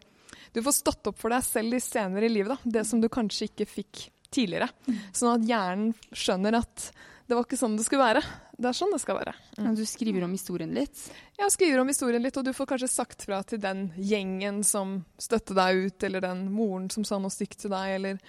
du 0.55 0.63
får 0.65 0.79
stått 0.79 1.11
opp 1.11 1.19
for 1.19 1.33
deg 1.33 1.45
selv 1.45 1.75
litt 1.75 1.85
senere 1.85 2.29
i 2.29 2.33
livet. 2.33 2.55
Da. 2.55 2.77
Det 2.79 2.87
som 2.87 3.01
du 3.03 3.09
kanskje 3.11 3.49
ikke 3.51 3.69
fikk 3.69 4.07
tidligere. 4.33 4.69
Sånn 5.11 5.39
at 5.39 5.47
hjernen 5.49 5.93
skjønner 6.13 6.59
at 6.61 6.91
det 7.29 7.37
var 7.37 7.45
ikke 7.45 7.59
sånn 7.59 7.77
det 7.77 7.85
skulle 7.85 8.07
være. 8.07 8.23
Det 8.59 8.67
er 8.67 8.75
sånn 8.75 8.91
det 8.91 8.99
skal 8.99 9.19
være. 9.21 9.33
Mm. 9.55 9.71
Du 9.77 9.85
skriver 9.87 10.25
om 10.25 10.33
historien 10.35 10.73
litt? 10.75 10.99
Ja, 11.39 11.47
skriver 11.51 11.79
om 11.79 11.87
historien 11.87 12.23
litt, 12.23 12.35
og 12.35 12.43
du 12.43 12.51
får 12.55 12.67
kanskje 12.73 12.91
sagt 12.91 13.23
fra 13.23 13.39
til 13.47 13.61
den 13.63 13.85
gjengen 13.95 14.61
som 14.67 14.97
støtte 15.21 15.55
deg 15.55 15.85
ut, 15.85 16.03
eller 16.03 16.25
den 16.25 16.49
moren 16.51 16.89
som 16.91 17.05
sa 17.07 17.21
noe 17.23 17.31
stygt 17.31 17.61
til 17.63 17.71
deg, 17.71 17.95
eller 17.99 18.19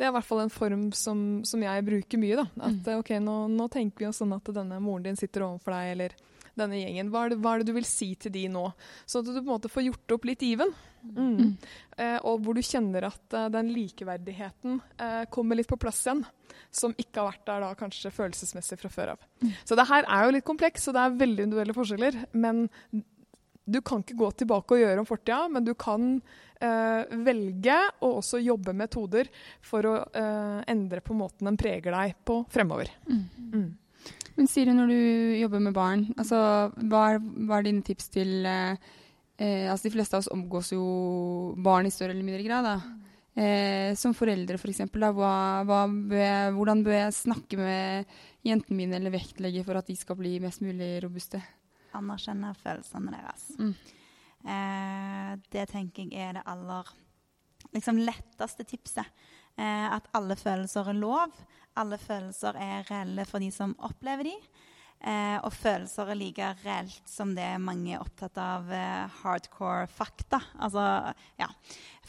Det 0.00 0.06
er 0.06 0.14
i 0.14 0.16
hvert 0.16 0.24
fall 0.24 0.38
en 0.40 0.52
form 0.54 0.84
som, 0.96 1.18
som 1.44 1.60
jeg 1.60 1.84
bruker 1.84 2.20
mye, 2.22 2.38
da. 2.38 2.46
At 2.70 2.86
mm. 2.86 3.00
OK, 3.02 3.10
nå, 3.20 3.34
nå, 3.52 3.66
tenker 3.68 4.00
vi 4.00 4.06
oss 4.08 4.22
sånn 4.22 4.32
at 4.32 4.46
denne 4.56 4.78
moren 4.80 5.10
din 5.10 5.18
sitter 5.18 5.44
overfor 5.44 5.74
deg, 5.74 5.90
eller 5.92 6.14
denne 6.60 6.78
gjengen. 6.80 7.10
Hva 7.12 7.24
er, 7.26 7.32
det, 7.32 7.40
hva 7.42 7.54
er, 7.54 7.62
det, 7.62 7.70
du 7.70 7.76
vil 7.76 7.88
si 7.88 8.12
til 8.20 8.32
de 8.34 8.46
nå? 8.52 8.66
Sånn 9.08 9.24
at 9.24 9.30
du 9.30 9.38
på 9.40 9.46
en 9.46 9.52
måte 9.54 9.72
får 9.72 9.86
gjort 9.88 10.16
opp 10.16 10.28
litt 10.28 10.44
given. 10.44 10.72
Mm. 11.02 11.28
Mm. 11.36 11.52
Eh, 11.96 12.18
og 12.28 12.42
hvor 12.44 12.56
du 12.56 12.62
kjenner 12.64 13.06
at 13.08 13.36
uh, 13.36 13.48
den 13.52 13.70
likeverdigheten 13.72 14.80
uh, 15.00 15.24
kommer 15.32 15.58
litt 15.58 15.70
på 15.70 15.78
plass 15.80 16.02
igjen. 16.06 16.24
Som 16.74 16.94
ikke 16.98 17.22
har 17.22 17.32
vært 17.32 17.46
der 17.48 17.64
da 17.64 17.70
kanskje 17.78 18.12
følelsesmessig 18.14 18.78
fra 18.80 18.92
før 18.92 19.14
av. 19.14 19.24
Mm. 19.42 19.54
Så 19.64 19.78
det 19.78 19.88
her 19.90 20.06
er 20.06 20.26
jo 20.26 20.36
litt 20.36 20.46
kompleks, 20.48 20.86
og 20.88 20.96
det 20.96 21.02
er 21.06 21.16
veldig 21.24 21.48
individuelle 21.48 21.76
forskjeller. 21.76 22.20
Men 22.36 22.66
du 23.70 23.80
kan 23.86 24.04
ikke 24.04 24.18
gå 24.18 24.30
tilbake 24.42 24.76
og 24.76 24.82
gjøre 24.82 25.02
om 25.02 25.08
fortida, 25.08 25.42
men 25.52 25.66
du 25.66 25.72
kan 25.78 26.08
uh, 26.18 27.18
velge 27.26 27.76
å 28.02 28.14
også 28.20 28.42
jobbe 28.42 28.74
metoder 28.76 29.30
for 29.64 29.86
å 29.86 29.94
endre 30.70 31.02
på 31.04 31.16
måten 31.16 31.48
den 31.48 31.60
preger 31.60 31.94
deg 31.96 32.18
på 32.26 32.42
fremover. 32.52 32.92
Mm. 33.08 33.22
mm. 33.52 33.70
Men 34.40 34.48
Siri, 34.48 34.72
når 34.72 34.88
du 34.88 35.00
jobber 35.36 35.60
med 35.60 35.74
barn, 35.76 36.06
altså, 36.16 36.38
hva, 36.88 37.02
er, 37.12 37.18
hva 37.44 37.58
er 37.58 37.66
dine 37.66 37.84
tips 37.84 38.06
til 38.08 38.46
eh, 38.48 38.78
eh, 39.36 39.66
altså 39.68 39.84
De 39.84 39.92
fleste 39.92 40.16
av 40.16 40.22
oss 40.24 40.30
omgås 40.32 40.70
jo 40.72 40.84
barn 41.60 41.84
i 41.84 41.92
større 41.92 42.14
eller 42.14 42.24
mindre 42.24 42.46
grad. 42.46 42.64
da. 42.64 42.78
Eh, 43.36 43.92
som 44.00 44.14
foreldre, 44.16 44.56
f.eks. 44.56 44.80
For 44.88 45.18
hva, 45.18 45.34
hva 45.68 45.82
bør 45.86 46.56
hvordan 46.56 46.80
bør 46.86 46.96
jeg 46.96 47.18
snakke 47.18 47.60
med 47.60 48.16
jentene 48.48 48.78
mine 48.78 48.96
eller 48.96 49.12
vektlegge 49.12 49.66
for 49.66 49.76
at 49.76 49.92
de 49.92 49.98
skal 50.00 50.16
bli 50.16 50.38
mest 50.40 50.64
mulig 50.64 50.88
robuste? 51.04 51.42
Anerkjenne 52.00 52.54
følelsene 52.56 53.12
deres. 53.18 53.46
Mm. 53.60 53.76
Eh, 54.56 55.30
det 55.52 55.68
tenker 55.68 56.08
jeg 56.08 56.30
er 56.30 56.40
det 56.40 56.48
aller 56.48 56.88
liksom, 57.76 58.00
letteste 58.08 58.64
tipset. 58.64 59.12
Eh, 59.60 59.88
at 59.92 60.08
alle 60.16 60.40
følelser 60.40 60.88
er 60.88 60.96
lov. 60.96 61.44
Alle 61.78 62.00
følelser 62.00 62.58
er 62.58 62.88
reelle 62.90 63.26
for 63.28 63.42
de 63.42 63.50
som 63.54 63.76
opplever 63.86 64.30
de. 64.30 64.36
Eh, 65.00 65.38
og 65.40 65.54
følelser 65.56 66.10
er 66.12 66.18
like 66.18 66.46
reelt 66.60 67.06
som 67.08 67.30
det 67.32 67.46
mange 67.64 67.94
er 67.94 68.02
opptatt 68.02 68.36
av 68.40 68.68
eh, 68.74 69.20
hardcore 69.22 69.86
fakta. 69.88 70.42
Altså, 70.60 70.82
ja. 71.40 71.48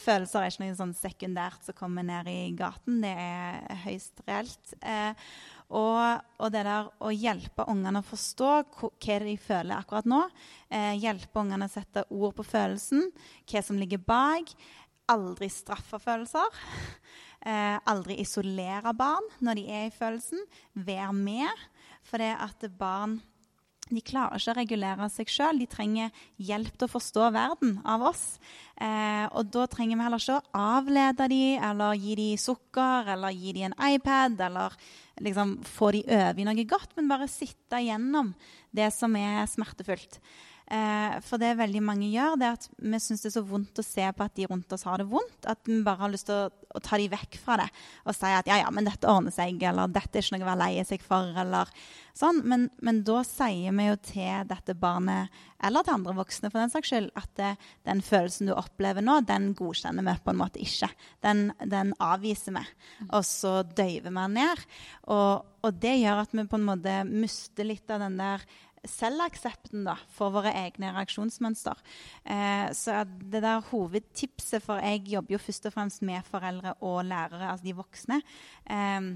Følelser 0.02 0.43
er 0.43 0.52
ikke 0.52 0.65
noe 0.65 0.76
sånn 0.80 0.93
sekundært 0.97 1.63
som 1.63 1.78
kommer 1.78 2.04
ned 2.04 2.28
i 2.28 2.52
gaten. 2.58 3.00
Det 3.06 3.13
er 3.13 3.80
høyst 3.86 4.19
reelt. 4.28 4.76
Eh, 4.84 5.13
og, 5.71 6.04
og, 6.41 6.50
det 6.52 6.65
der 6.67 6.89
å 7.00 7.13
hjelpe 7.15 7.63
ungene 7.71 8.02
å 8.02 8.10
forstå 8.10 8.52
hva 8.76 9.19
de 9.24 9.38
føler 9.39 9.78
akkurat 9.78 10.10
nå. 10.12 10.26
Eh, 10.67 10.97
hjelpe 11.00 11.45
ungene 11.45 11.69
å 11.69 11.71
sette 11.71 12.04
ord 12.12 12.36
på 12.36 12.43
følelsen, 12.43 13.08
hva 13.47 13.63
som 13.63 13.80
ligger 13.80 14.04
bak. 14.04 14.52
Aldri 15.12 15.47
straffe 15.52 16.00
følelser. 16.00 16.60
Eh, 17.41 17.77
aldri 17.89 18.19
isolere 18.21 18.93
barn 18.93 19.25
når 19.41 19.58
de 19.58 19.67
er 19.73 19.89
i 19.89 19.95
følelsen. 19.95 20.43
Vær 20.73 21.13
med. 21.15 21.67
For 22.06 22.21
det 22.21 22.34
at 22.38 22.65
barn 22.77 23.19
de 23.91 23.99
klarer 24.06 24.39
ikke 24.39 24.54
å 24.54 24.56
regulere 24.56 25.08
seg 25.12 25.32
sjøl. 25.32 25.60
De 25.60 25.67
trenger 25.69 26.12
hjelp 26.39 26.75
til 26.77 26.88
å 26.88 26.91
forstå 26.93 27.27
verden 27.36 27.73
av 27.88 28.06
oss. 28.12 28.23
Eh, 28.80 29.25
og 29.36 29.49
da 29.51 29.65
trenger 29.69 29.97
vi 29.97 30.06
heller 30.06 30.23
ikke 30.23 30.38
å 30.39 30.62
avlede 30.77 31.27
dem 31.32 31.65
eller 31.71 31.97
gi 31.99 32.15
dem 32.19 32.39
sukker 32.39 33.12
eller 33.15 33.36
gi 33.36 33.56
dem 33.58 33.71
en 33.71 33.77
iPad 33.91 34.39
eller 34.47 34.77
liksom 35.21 35.58
få 35.67 35.91
dem 35.97 36.08
over 36.21 36.39
i 36.41 36.47
noe 36.47 36.67
godt, 36.69 36.95
men 36.97 37.12
bare 37.12 37.30
sitte 37.30 37.82
gjennom 37.84 38.32
det 38.73 38.89
som 38.95 39.15
er 39.19 39.43
smertefullt. 39.49 40.21
Eh, 40.71 41.15
for 41.25 41.41
det 41.41 41.49
veldig 41.60 41.81
mange 41.84 42.07
gjør, 42.13 42.38
det 42.39 42.45
er 42.47 42.55
at 42.55 42.65
vi 42.79 42.99
syns 43.03 43.25
det 43.25 43.27
er 43.27 43.34
så 43.34 43.43
vondt 43.43 43.81
å 43.81 43.84
se 43.84 44.05
på 44.15 44.23
at 44.23 44.38
de 44.38 44.45
rundt 44.47 44.71
oss 44.71 44.86
har 44.88 45.01
det 45.01 45.07
vondt, 45.12 45.43
at 45.51 45.60
vi 45.67 45.81
bare 45.84 46.05
har 46.05 46.13
lyst 46.13 46.29
til 46.29 46.45
å, 46.45 46.45
å 46.47 46.79
ta 46.79 46.95
dem 47.01 47.12
vekk 47.12 47.36
fra 47.43 47.57
det 47.60 47.65
og 48.05 48.15
si 48.15 48.31
at 48.31 48.47
ja, 48.47 48.62
ja, 48.62 48.69
men 48.71 48.88
dette 48.88 49.10
ordner 49.12 49.36
seg, 49.36 49.60
eller 49.67 49.91
dette 49.91 50.15
er 50.15 50.23
ikke 50.23 50.38
noe 50.38 50.45
å 50.45 50.49
være 50.53 50.62
lei 50.62 50.86
seg 50.88 51.03
for, 51.03 51.34
eller 51.43 51.73
sånn. 52.15 52.39
Men, 52.47 52.65
men, 52.79 53.03
da 53.07 53.19
sier 53.27 53.75
vi 53.75 53.89
jo 53.89 53.99
til 54.07 54.47
dette 54.47 54.77
barnet, 54.79 55.43
eller 55.60 55.84
til 55.84 55.97
andre 55.97 56.15
voksne 56.21 56.53
for 56.53 56.62
den 56.63 56.71
saks 56.71 56.93
skyld, 56.93 57.12
at 57.19 57.29
det, 57.41 57.51
den 57.91 58.05
følelsen 58.07 58.47
du 58.47 58.55
opplever 58.55 59.03
nå, 59.03 59.19
den 59.27 59.51
godkjenner 59.60 60.07
vi 60.07 60.17
på 60.23 60.31
en 60.31 60.39
måte 60.39 60.63
ikke. 60.63 60.93
Den, 61.27 61.49
den 61.67 61.91
avviser 61.99 62.55
vi, 62.55 62.63
og 63.10 63.27
så 63.27 63.57
døyver 63.67 64.07
vi 64.07 64.15
den 64.23 64.39
ned. 64.39 64.65
Og, 65.12 65.51
og 65.67 65.84
det 65.84 65.99
gjør 65.99 66.23
at 66.23 66.34
vi 66.39 66.47
på 66.47 66.62
en 66.62 66.69
måte 66.71 66.99
mister 67.12 67.67
litt 67.67 67.91
av 67.91 68.07
den 68.07 68.21
der 68.23 68.47
selvaksepten 68.87 69.83
da, 69.85 69.95
for 70.09 70.33
våre 70.33 70.53
egne 70.63 70.91
reaksjonsmønster. 70.95 71.81
Eh, 72.25 72.69
så 72.77 73.03
det 73.05 73.43
der 73.43 73.65
hovedtipset, 73.69 74.63
for 74.63 74.81
jeg 74.81 75.05
jobber 75.11 75.35
jo 75.35 75.41
først 75.41 75.67
og 75.69 75.75
fremst 75.75 76.05
med 76.07 76.25
foreldre 76.27 76.73
og 76.79 77.03
lærere, 77.05 77.51
altså 77.51 77.67
de 77.67 77.77
voksne. 77.77 78.21
Eh, 78.65 79.11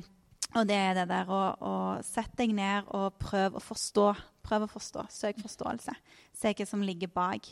og 0.55 0.69
det 0.69 0.77
er 0.77 0.95
det 0.95 1.09
der 1.09 1.29
å, 1.33 1.41
å 1.59 1.75
sette 2.05 2.37
deg 2.43 2.55
ned 2.55 2.87
og 2.95 3.17
prøve 3.19 3.59
å 3.59 3.63
forstå. 3.63 4.07
Prøv 4.45 4.67
å 4.67 4.71
forstå. 4.71 5.07
Søk 5.11 5.41
forståelse. 5.43 5.95
Se 6.37 6.53
hva 6.53 6.67
som 6.69 6.83
ligger 6.85 7.11
bak. 7.11 7.49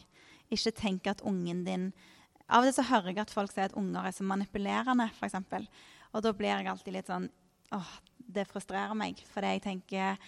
Ikke 0.53 0.75
tenk 0.77 1.09
at 1.09 1.23
ungen 1.25 1.63
din 1.67 1.93
Av 2.53 2.59
og 2.59 2.67
til 2.67 2.75
så 2.75 2.83
hører 2.89 3.13
jeg 3.13 3.21
at 3.23 3.31
folk 3.31 3.53
sier 3.53 3.69
at 3.69 3.75
unger 3.79 4.03
er 4.03 4.13
så 4.13 4.25
manipulerende, 4.27 5.05
f.eks. 5.15 5.37
Og 6.11 6.25
da 6.25 6.33
blir 6.35 6.51
jeg 6.51 6.67
alltid 6.69 6.93
litt 6.97 7.07
sånn 7.09 7.29
åh, 7.73 7.93
det 8.19 8.43
frustrerer 8.49 8.97
meg. 8.99 9.21
Fordi 9.31 9.53
jeg 9.55 9.63
tenker 9.63 10.19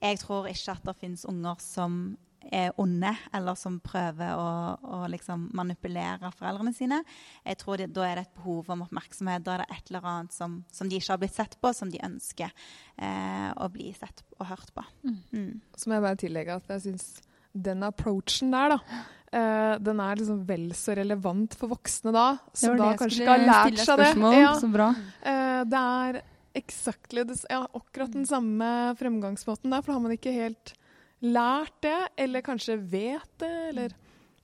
Jeg 0.00 0.20
tror 0.22 0.48
ikke 0.50 0.74
at 0.76 0.84
det 0.88 0.98
finnes 1.00 1.26
unger 1.28 1.60
som 1.62 2.02
er 2.40 2.72
onde, 2.80 3.10
eller 3.36 3.56
som 3.58 3.76
prøver 3.84 4.32
å, 4.32 4.48
å 4.80 5.00
liksom 5.12 5.48
manipulere 5.56 6.30
foreldrene 6.32 6.72
sine. 6.74 7.02
Jeg 7.44 7.60
tror 7.60 7.80
det, 7.80 7.90
Da 7.94 8.06
er 8.06 8.20
det 8.20 8.26
et 8.28 8.38
behov 8.40 8.70
om 8.72 8.84
oppmerksomhet. 8.86 9.44
Da 9.44 9.54
er 9.54 9.64
det 9.64 9.76
et 9.76 9.92
eller 9.92 10.08
annet 10.12 10.36
som, 10.36 10.60
som 10.72 10.88
de 10.88 10.98
ikke 10.98 11.12
har 11.14 11.20
blitt 11.22 11.36
sett 11.36 11.58
på, 11.60 11.72
som 11.76 11.92
de 11.92 12.00
ønsker 12.06 12.48
eh, 12.48 13.50
å 13.52 13.68
bli 13.72 13.92
sett 13.96 14.24
og 14.38 14.48
hørt 14.50 14.72
på. 14.74 14.86
Mm. 15.04 15.18
Mm. 15.36 15.52
Så 15.76 15.90
må 15.90 15.98
jeg 15.98 16.06
bare 16.08 16.22
tillegge 16.24 16.58
at 16.60 16.74
jeg 16.76 16.86
syns 16.88 17.08
den 17.52 17.82
approachen 17.82 18.52
der, 18.54 18.76
da, 18.76 18.98
eh, 19.36 19.76
den 19.82 20.02
er 20.02 20.20
liksom 20.20 20.42
vel 20.48 20.68
så 20.78 20.94
relevant 20.96 21.56
for 21.58 21.74
voksne 21.74 22.14
da, 22.14 22.26
som 22.54 22.76
da 22.78 22.92
kanskje 22.98 23.24
ikke 23.24 23.34
har 23.34 23.48
lært 23.48 23.80
seg 23.82 24.04
det. 24.04 24.12
Ja. 24.38 24.52
Så 24.60 24.70
bra. 24.70 24.92
Eh, 25.20 25.62
det 25.68 25.86
er 26.04 26.22
exactly 26.54 27.24
det, 27.24 27.40
ja, 27.50 27.66
akkurat 27.74 28.12
den 28.12 28.26
samme 28.26 28.96
fremgangsmåten 28.98 29.70
der, 29.70 29.80
for 29.80 29.92
da 29.92 29.98
har 29.98 30.04
man 30.06 30.16
ikke 30.16 30.32
helt 30.32 30.74
lært 31.20 31.74
det, 31.82 31.98
eller 32.16 32.40
kanskje 32.40 32.78
vet 32.80 33.30
det, 33.40 33.52
eller 33.68 33.92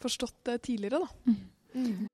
forstått 0.03 0.37
det 0.45 0.63
tidligere, 0.69 1.01
da. 1.01 1.35
Mm. 1.75 2.07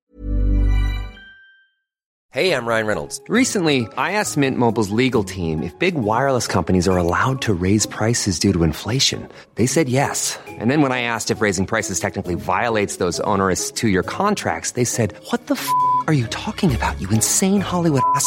Hey, 2.35 2.55
I'm 2.55 2.65
Ryan 2.65 2.87
Reynolds. 2.87 3.21
Recently, 3.29 3.87
I 3.99 4.13
asked 4.13 4.39
Mint 4.39 4.57
Mobile's 4.57 4.89
legal 4.89 5.23
team 5.23 5.63
if 5.63 5.79
big 5.79 5.95
wireless 5.95 6.47
companies 6.49 6.89
are 6.89 6.97
allowed 6.97 7.43
to 7.43 7.53
raise 7.53 7.85
prices 7.85 8.39
due 8.39 8.55
to 8.55 8.63
inflation. 8.63 9.29
They 9.57 9.67
said 9.67 9.87
yes. 9.91 10.39
And 10.59 10.71
then 10.71 10.81
when 10.81 10.93
I 10.93 11.03
asked 11.03 11.31
if 11.31 11.43
raising 11.43 11.67
prices 11.67 12.01
technically 12.01 12.35
violates 12.35 12.97
those 12.97 13.21
onerous 13.21 13.71
two-year 13.71 14.03
contracts, 14.03 14.73
they 14.73 14.85
said, 14.85 15.13
"What 15.31 15.47
the 15.49 15.57
f*** 15.57 15.69
are 16.07 16.15
you 16.15 16.27
talking 16.29 16.75
about? 16.75 16.99
You 17.03 17.11
insane 17.11 17.61
Hollywood 17.61 18.03
ass." 18.17 18.27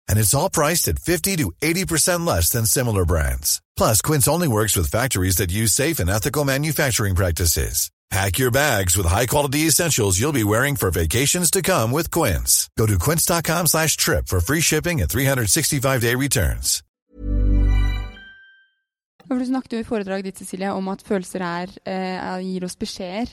and 0.11 0.19
it's 0.19 0.35
all 0.35 0.49
priced 0.49 0.87
at 0.87 0.99
50 0.99 1.37
to 1.37 1.51
80% 1.63 2.27
less 2.27 2.51
than 2.51 2.65
similar 2.65 3.05
brands. 3.05 3.61
Plus, 3.77 4.01
Quince 4.01 4.27
only 4.27 4.47
works 4.47 4.75
with 4.75 4.91
factories 4.91 5.37
that 5.37 5.51
use 5.51 5.73
safe 5.73 5.99
and 5.99 6.09
ethical 6.09 6.43
manufacturing 6.45 7.15
practices. 7.15 7.89
Pack 8.11 8.39
your 8.39 8.51
bags 8.51 8.97
with 8.97 9.07
high-quality 9.07 9.67
essentials 9.67 10.19
you'll 10.19 10.33
be 10.33 10.43
wearing 10.43 10.75
for 10.75 10.91
vacations 10.91 11.49
to 11.49 11.61
come 11.61 11.93
with 11.93 12.11
Quince. 12.11 12.69
Go 12.77 12.85
to 12.85 12.99
quince.com 12.99 13.67
slash 13.67 13.95
trip 13.95 14.27
for 14.27 14.41
free 14.41 14.59
shipping 14.59 14.99
and 14.99 15.09
365-day 15.09 16.15
returns. 16.15 16.83
Du 19.31 19.45
snakket 19.45 19.77
jo 19.77 19.79
i 19.79 19.87
foredraget 19.87 20.25
ditt, 20.27 20.41
Cecilie, 20.41 20.73
om 20.75 20.89
at 20.91 21.05
følelser 21.07 21.39
er, 21.39 21.69
eh, 21.87 22.41
gir 22.43 22.65
oss 22.67 22.75
beskjeder. 22.75 23.31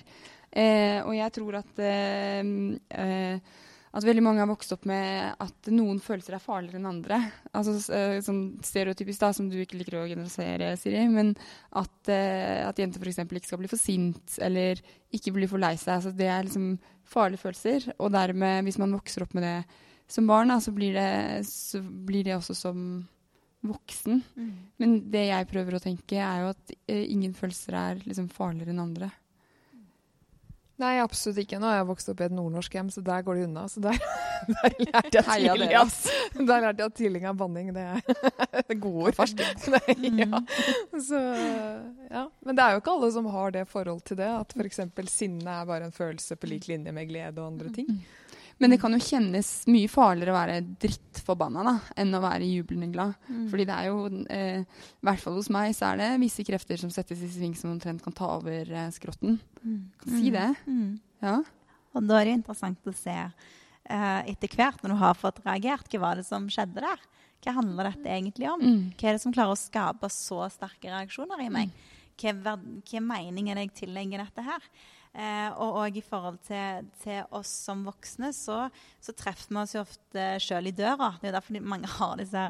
Eh, 0.53 1.03
og 1.03 1.17
jeg 1.17 1.33
tror 1.35 1.59
at 1.59 1.81
eh, 1.83 2.45
eh 2.95 3.41
at 3.99 4.07
veldig 4.07 4.23
mange 4.23 4.43
har 4.43 4.51
vokst 4.51 4.73
opp 4.77 4.85
med 4.89 5.41
at 5.43 5.71
noen 5.75 5.99
følelser 6.03 6.37
er 6.37 6.43
farligere 6.43 6.79
enn 6.79 6.89
andre. 6.91 7.19
Altså 7.57 7.75
uh, 7.91 8.19
sånn 8.25 8.43
stereotypisk, 8.65 9.21
da, 9.23 9.33
som 9.35 9.49
du 9.51 9.57
ikke 9.59 9.81
liker 9.81 9.99
å 9.99 10.07
generalisere, 10.07 10.71
Siri, 10.79 11.03
men 11.11 11.35
at, 11.79 11.97
uh, 12.07 12.69
at 12.69 12.79
jenter 12.79 13.03
f.eks. 13.03 13.21
ikke 13.27 13.51
skal 13.51 13.63
bli 13.63 13.73
for 13.73 13.81
sint 13.81 14.39
eller 14.45 14.81
ikke 15.15 15.35
bli 15.35 15.51
for 15.51 15.63
lei 15.63 15.75
seg. 15.77 15.97
Altså, 15.99 16.15
det 16.15 16.31
er 16.31 16.47
liksom 16.47 16.73
farlige 17.09 17.43
følelser. 17.43 17.91
Og 17.99 18.13
dermed, 18.15 18.65
hvis 18.69 18.81
man 18.81 18.95
vokser 18.95 19.27
opp 19.27 19.37
med 19.39 19.49
det 19.49 19.59
som 20.09 20.29
barn, 20.31 20.53
da, 20.55 20.61
så, 20.63 20.73
blir 20.77 20.95
det, 20.97 21.11
så 21.49 21.83
blir 21.83 22.29
det 22.29 22.37
også 22.39 22.57
som 22.57 22.83
voksen. 23.67 24.23
Mm. 24.39 24.53
Men 24.79 24.99
det 25.11 25.27
jeg 25.29 25.49
prøver 25.51 25.77
å 25.77 25.83
tenke, 25.83 26.23
er 26.23 26.45
jo 26.45 26.53
at 26.55 26.77
uh, 26.77 27.03
ingen 27.03 27.35
følelser 27.37 27.77
er 27.83 28.05
liksom 28.07 28.31
farligere 28.33 28.77
enn 28.77 28.85
andre. 28.87 29.11
Nei, 30.79 30.93
absolutt 31.03 31.41
ikke. 31.43 31.59
Nå 31.59 31.67
har 31.67 31.81
jeg 31.81 31.87
vokst 31.89 32.11
opp 32.13 32.21
i 32.23 32.27
et 32.29 32.35
nordnorsk 32.35 32.75
hjem, 32.77 32.91
så 32.95 33.03
der 33.03 33.25
går 33.27 33.41
det 33.41 33.47
unna. 33.49 33.65
Så 33.71 33.81
der, 33.83 33.97
der 34.53 34.77
lærte 34.85 35.19
jeg 35.19 35.25
tidlig 35.27 35.71
at, 35.75 35.97
der 36.51 36.63
lærte 36.67 36.85
jeg 36.85 36.95
tidlig 37.01 37.23
av 37.27 37.41
banning 37.41 37.73
det 37.75 37.83
er 37.83 38.79
gode 38.85 39.11
ord. 39.11 39.43
Ja. 39.99 40.43
Så, 41.03 41.23
ja. 42.13 42.23
Men 42.47 42.59
det 42.61 42.65
er 42.65 42.77
jo 42.77 42.83
ikke 42.85 42.95
alle 42.95 43.11
som 43.17 43.27
har 43.35 43.57
det 43.59 43.67
forhold 43.71 44.05
til 44.07 44.21
det. 44.23 44.31
At 44.31 44.55
f.eks. 44.55 44.85
sinne 45.11 45.59
er 45.59 45.67
bare 45.67 45.91
en 45.91 45.97
følelse 45.97 46.39
på 46.39 46.51
lik 46.53 46.71
linje 46.71 46.95
med 46.95 47.11
glede 47.11 47.43
og 47.43 47.51
andre 47.57 47.75
ting. 47.75 47.91
Men 48.59 48.73
det 48.73 48.81
kan 48.83 48.95
jo 48.95 48.99
kjennes 49.03 49.49
mye 49.71 49.91
farligere 49.91 50.33
å 50.33 50.37
være 50.37 50.63
drittforbanna 50.83 51.63
da, 51.67 51.75
enn 52.03 52.17
å 52.17 52.23
være 52.23 52.49
jublende 52.49 52.89
glad. 52.91 53.15
Mm. 53.29 53.45
Fordi 53.53 53.67
det 53.69 53.77
er 53.77 53.87
jo, 53.87 54.01
eh, 54.35 54.65
i 54.99 55.07
hvert 55.07 55.23
fall 55.23 55.37
hos 55.39 55.51
meg, 55.55 55.77
så 55.79 55.93
er 55.93 56.01
det 56.01 56.09
visse 56.25 56.43
krefter 56.47 56.81
som 56.81 56.91
settes 56.91 57.23
i 57.23 57.31
sving 57.31 57.55
som 57.59 57.71
omtrent 57.71 58.03
kan 58.03 58.17
ta 58.19 58.33
over 58.35 58.67
eh, 58.67 58.91
skrotten. 58.95 59.39
Mm. 59.63 59.79
Kan 60.03 60.17
si 60.17 60.35
det. 60.35 60.49
Mm. 60.67 60.81
mm. 60.81 60.91
Ja. 61.23 61.37
Og 61.95 62.05
da 62.07 62.19
er 62.19 62.29
det 62.29 62.35
interessant 62.41 62.91
å 62.91 62.95
se 62.95 63.15
eh, 63.15 64.21
etter 64.33 64.59
hvert, 64.59 64.83
når 64.83 64.95
du 64.95 64.99
har 65.05 65.19
fått 65.19 65.41
reagert, 65.47 65.87
hva 65.95 66.03
var 66.09 66.19
det 66.19 66.27
som 66.27 66.51
skjedde 66.51 66.83
der? 66.83 67.07
Hva 67.45 67.55
handler 67.61 67.93
dette 67.93 68.11
egentlig 68.11 68.51
om? 68.51 68.63
Mm. 68.63 68.85
Hva 68.99 69.09
er 69.09 69.17
det 69.17 69.23
som 69.23 69.35
klarer 69.35 69.55
å 69.55 69.61
skape 69.61 70.11
så 70.11 70.43
sterke 70.51 70.91
reaksjoner 70.91 71.47
i 71.47 71.51
meg? 71.55 71.75
Hva, 72.19 72.57
hva 72.59 73.03
mening 73.07 73.51
er 73.53 73.59
det 73.59 73.69
jeg 73.69 73.77
tillegger 73.85 74.25
dette 74.25 74.43
her? 74.43 74.65
Eh, 75.19 75.49
og, 75.59 75.81
og, 75.81 75.97
i 75.99 76.03
forhold 76.05 76.39
til, 76.47 76.87
til, 77.03 77.25
oss 77.35 77.51
som 77.67 77.81
voksne, 77.89 78.31
så, 78.37 78.69
så 79.03 79.15
treffer 79.19 79.51
vi 79.51 79.63
oss 79.65 79.75
jo 79.75 79.83
ofte 79.83 80.27
sjøl 80.43 80.71
i 80.71 80.75
døra. 80.79 81.17
Det 81.19 81.27
er 81.27 81.33
jo 81.33 81.39
derfor 81.41 81.65
mange 81.75 81.91
har 81.91 82.21
disse 82.21 82.45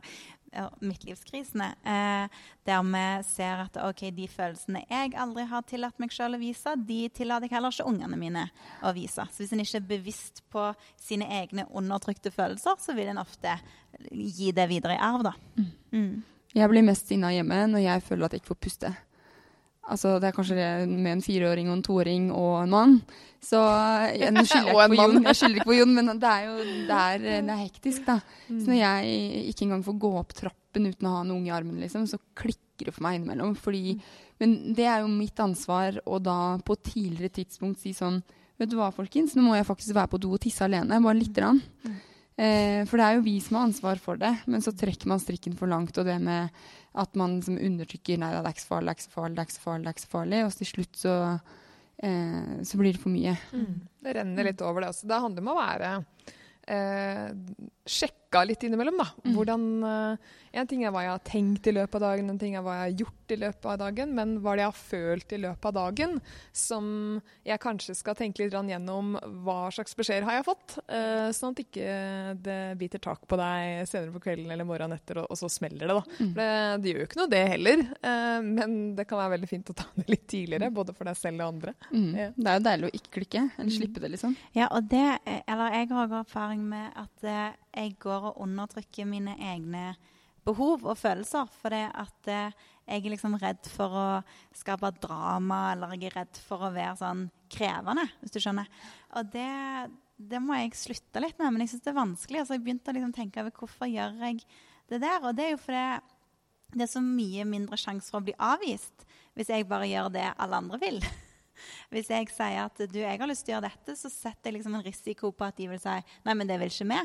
ja, 0.53 0.67
midtlivskrisene. 0.85 1.71
Eh, 1.81 2.45
der 2.69 2.85
vi 2.91 3.05
ser 3.25 3.65
at 3.65 3.81
ok, 3.89 4.05
de 4.13 4.29
følelsene 4.29 4.85
jeg 4.85 5.17
aldri 5.17 5.47
har 5.49 5.65
tillatt 5.69 5.97
meg 6.03 6.13
sjøl 6.13 6.37
å 6.37 6.43
vise, 6.43 6.77
de 6.77 7.01
tillater 7.09 7.49
jeg 7.49 7.57
heller 7.57 7.73
ikke 7.73 7.89
ungene 7.89 8.21
mine 8.21 8.45
å 8.85 8.93
vise. 8.97 9.25
Så 9.33 9.43
hvis 9.43 9.57
en 9.57 9.65
ikke 9.65 9.81
er 9.81 9.91
bevisst 9.95 10.45
på 10.53 10.69
sine 11.01 11.31
egne 11.41 11.65
undertrykte 11.73 12.33
følelser, 12.35 12.77
så 12.85 12.97
vil 12.99 13.15
en 13.15 13.25
ofte 13.25 13.57
gi 14.13 14.53
det 14.53 14.69
videre 14.69 14.99
i 14.99 15.05
arv, 15.09 15.25
da. 15.31 15.37
Mm. 15.57 15.73
Mm. 15.93 16.17
Jeg 16.59 16.73
blir 16.73 16.85
mest 16.85 17.09
sinna 17.09 17.33
hjemme 17.33 17.65
når 17.73 17.85
jeg 17.85 18.05
føler 18.05 18.29
at 18.29 18.37
jeg 18.37 18.45
ikke 18.45 18.53
får 18.55 18.65
puste. 18.69 18.97
Altså, 19.89 20.19
det 20.21 20.29
er 20.29 20.37
kanskje 20.37 20.59
det 20.59 20.69
med 20.91 21.15
en 21.17 21.25
fireåring 21.25 21.71
og 21.71 21.79
en 21.79 21.85
toåring 21.87 22.29
og 22.35 22.53
en 22.63 22.73
mann. 22.75 22.95
Så 23.45 23.61
jeg, 24.13 24.33
nå 24.35 24.45
skylder 24.49 24.73
jeg, 24.73 24.93
ikke 24.93 25.03
Jon, 25.03 25.21
jeg 25.25 25.39
skylder 25.41 25.61
ikke 25.61 25.69
på 25.71 25.77
Jon, 25.79 25.93
men 25.97 26.13
det 26.21 26.31
er 26.31 26.47
jo 26.49 26.57
det 26.89 26.99
er, 26.99 27.27
det 27.47 27.55
er 27.55 27.61
hektisk, 27.63 28.07
da. 28.09 28.19
Mm. 28.49 28.57
Så 28.61 28.73
når 28.73 28.81
jeg 28.81 29.45
ikke 29.53 29.67
engang 29.69 29.85
får 29.87 30.01
gå 30.05 30.15
opp 30.21 30.35
trappen 30.37 30.89
uten 30.91 31.09
å 31.09 31.15
ha 31.15 31.23
en 31.25 31.37
unge 31.37 31.51
i 31.51 31.55
armen, 31.55 31.79
liksom, 31.83 32.09
så 32.11 32.21
klikker 32.39 32.91
det 32.91 32.97
for 32.97 33.07
meg 33.07 33.19
innimellom. 33.19 33.55
Fordi, 33.59 33.97
men 34.43 34.59
det 34.77 34.89
er 34.91 35.05
jo 35.05 35.13
mitt 35.13 35.41
ansvar 35.43 36.01
å 36.05 36.21
da 36.23 36.41
på 36.65 36.77
et 36.77 36.91
tidligere 36.93 37.39
tidspunkt 37.41 37.83
si 37.85 37.97
sånn 37.97 38.21
Vet 38.59 38.73
du 38.73 38.75
hva, 38.75 38.89
folkens, 38.91 39.37
nå 39.39 39.45
må 39.45 39.53
jeg 39.55 39.69
faktisk 39.69 39.95
være 39.95 40.11
på 40.11 40.19
do 40.19 40.33
og 40.35 40.41
tisse 40.43 40.65
alene. 40.67 40.97
Bare 40.99 41.15
lite 41.15 41.39
grann. 41.39 41.61
Mm. 41.87 41.93
Eh, 42.39 42.81
for 42.87 42.99
det 42.99 43.05
er 43.05 43.17
jo 43.17 43.25
vi 43.27 43.37
som 43.43 43.59
har 43.59 43.69
ansvar 43.69 43.99
for 44.03 44.19
det, 44.19 44.33
men 44.51 44.63
så 44.63 44.73
trekker 44.75 45.11
man 45.11 45.23
strikken 45.23 45.55
for 45.59 45.71
langt. 45.71 45.95
Og 45.95 46.07
det 46.07 46.17
med 46.23 46.51
at 46.99 47.15
man 47.19 47.39
liksom 47.39 47.59
undertrykker 47.63 48.19
Nei, 48.21 48.33
det 48.35 48.43
er 48.43 48.55
ikke 48.57 48.65
så 48.65 48.73
farlig, 48.75 48.89
det 48.89 48.95
er 48.95 48.99
ikke 48.99 49.07
så 49.09 49.15
farlig, 49.15 49.37
det 49.37 49.43
er 49.43 49.49
ikke 49.49 49.57
så 49.59 49.65
farlig. 49.65 49.85
det 49.85 49.91
er 49.91 49.97
ikke 49.97 50.07
så 50.07 50.13
farlig, 50.15 50.43
Og 50.45 50.59
til 50.59 50.71
slutt 50.73 51.01
så, 51.01 51.15
eh, 52.03 52.53
så 52.71 52.81
blir 52.81 52.93
det 52.97 53.03
for 53.03 53.15
mye. 53.15 53.35
Mm. 53.53 53.75
Det 54.05 54.15
renner 54.19 54.49
litt 54.51 54.65
over 54.67 54.85
det. 54.85 54.93
også. 54.95 55.09
Det 55.11 55.23
handler 55.25 55.45
om 55.45 55.53
å 55.53 55.59
være 55.59 55.93
eh, 56.69 57.27
sjekka 57.89 58.45
litt 58.45 58.63
innimellom, 58.67 59.01
da. 59.01 59.09
Hvordan 59.33 59.69
eh, 59.89 60.35
En 60.59 60.67
ting 60.69 60.83
er 60.85 60.93
hva 60.93 61.05
jeg 61.05 61.13
har 61.13 61.25
tenkt 61.27 61.67
i 61.69 61.75
løpet 61.77 61.99
av 61.99 62.05
dagen, 62.09 62.31
en 62.33 62.39
ting 62.41 62.55
er 62.57 62.63
hva 62.65 62.79
jeg 62.79 62.85
har 62.87 63.01
gjort 63.03 63.33
i 63.35 63.37
løpet 63.39 63.67
av 63.69 63.77
dagen, 63.83 64.15
men 64.17 64.31
hva 64.43 64.55
det 64.57 64.63
jeg 64.65 64.71
har 64.71 64.79
følt 64.79 65.35
i 65.37 65.41
løpet 65.43 65.69
av 65.69 65.75
dagen, 65.77 66.15
som 66.57 66.87
jeg 67.47 67.63
kanskje 67.63 67.97
skal 67.99 68.17
tenke 68.19 68.43
litt 68.43 68.57
gjennom 68.57 69.13
hva 69.45 69.59
slags 69.75 69.97
beskjeder 69.99 70.27
har 70.27 70.39
jeg 70.39 70.47
fått, 70.49 70.79
uh, 70.89 71.29
sånn 71.37 71.53
at 71.53 71.63
ikke 71.63 71.99
det 72.45 72.59
biter 72.81 73.03
tak 73.05 73.27
på 73.29 73.39
deg 73.39 73.85
senere 73.91 74.15
på 74.15 74.23
kvelden 74.25 74.51
eller 74.55 74.69
morgenen 74.69 74.97
etter, 74.97 75.21
og, 75.25 75.37
så 75.39 75.51
smeller 75.53 75.85
det, 75.85 75.99
da. 75.99 76.17
Mm. 76.19 76.33
For 76.33 76.41
det, 76.41 76.49
det, 76.83 76.91
gjør 76.91 77.03
jo 77.03 77.09
ikke 77.11 77.21
noe, 77.21 77.33
det 77.37 77.45
heller, 77.53 77.85
uh, 78.01 78.41
men 78.49 78.77
det 78.99 79.09
kan 79.11 79.23
være 79.23 79.35
veldig 79.37 79.53
fint 79.53 79.73
å 79.75 79.79
ta 79.83 79.89
det 80.01 80.09
litt 80.09 80.27
tidligere, 80.33 80.73
både 80.81 80.97
for 80.97 81.13
deg 81.13 81.21
selv 81.21 81.45
og 81.45 81.53
andre. 81.53 81.77
Mm. 81.93 82.11
Ja. 82.17 82.29
Det 82.35 82.51
er 82.51 82.61
jo 82.61 82.67
deilig 82.71 82.89
å 82.91 82.97
ikke 83.03 83.15
klikke, 83.21 83.47
eller 83.59 83.77
slippe 83.77 84.05
det, 84.05 84.15
liksom. 84.17 84.37
Ja, 84.57 84.73
og 84.73 84.89
det, 84.91 85.07
eller 85.45 85.77
jeg 85.77 85.93
har 85.93 86.05
også 86.09 86.25
erfaring 86.25 86.65
med 86.73 86.89
at 86.99 87.29
jeg 87.79 87.95
går 88.03 88.33
og 88.33 88.41
undertrykker 88.45 89.07
mine 89.09 89.37
egne 89.39 89.93
behov 90.49 90.85
og 90.89 90.99
følelser. 90.99 91.49
For 91.61 91.75
det 91.75 91.85
at 91.89 92.31
eh, 92.33 92.59
jeg 92.89 93.05
er 93.05 93.13
liksom 93.13 93.37
redd 93.41 93.69
for 93.71 93.95
å 94.01 94.07
skape 94.57 94.91
drama, 95.03 95.69
eller 95.75 95.95
jeg 95.97 96.11
er 96.11 96.21
redd 96.23 96.41
for 96.41 96.65
å 96.65 96.73
være 96.75 96.97
sånn 97.03 97.27
krevende, 97.53 98.07
hvis 98.23 98.35
du 98.35 98.41
skjønner. 98.43 98.69
Og 99.19 99.33
det, 99.33 99.49
det 100.17 100.41
må 100.43 100.57
jeg 100.59 100.77
slutte 100.79 101.23
litt 101.23 101.39
med, 101.41 101.53
men 101.53 101.65
jeg 101.65 101.75
syns 101.75 101.85
det 101.85 101.93
er 101.93 102.01
vanskelig. 102.01 102.43
Altså, 102.43 102.57
jeg 102.57 102.65
begynte 102.67 102.93
å 102.93 102.97
liksom 102.97 103.15
tenke 103.17 103.45
over 103.45 103.55
hvorfor 103.61 103.91
gjør 103.93 104.19
jeg 104.25 104.43
det 104.89 105.03
der. 105.05 105.21
Og 105.23 105.37
det 105.37 105.47
er 105.47 105.55
jo 105.55 105.63
fordi 105.63 105.87
det 106.77 106.85
er 106.85 106.93
så 106.93 107.01
mye 107.05 107.47
mindre 107.49 107.79
sjanse 107.81 108.11
for 108.13 108.21
å 108.21 108.27
bli 108.27 108.37
avvist 108.45 109.07
hvis 109.39 109.49
jeg 109.53 109.69
bare 109.71 109.87
gjør 109.89 110.11
det 110.13 110.27
alle 110.35 110.59
andre 110.59 110.81
vil. 110.83 110.99
Hvis 111.93 112.11
jeg 112.11 112.29
sier 112.31 112.61
at 112.65 112.81
du, 112.91 112.99
jeg 113.01 113.19
har 113.19 113.29
lyst 113.31 113.45
til 113.47 113.55
å 113.55 113.57
gjøre 113.57 113.71
dette, 113.71 113.95
så 113.99 114.11
setter 114.11 114.51
jeg 114.51 114.59
liksom 114.59 114.77
en 114.79 114.85
risiko 114.85 115.31
på 115.35 115.47
at 115.47 115.57
de 115.59 115.69
vil 115.71 115.81
si 115.83 115.95
nei, 116.27 116.35
men 116.35 116.47
det 116.47 116.59
vil 116.61 116.71
ikke 116.71 116.87
vi. 116.91 116.99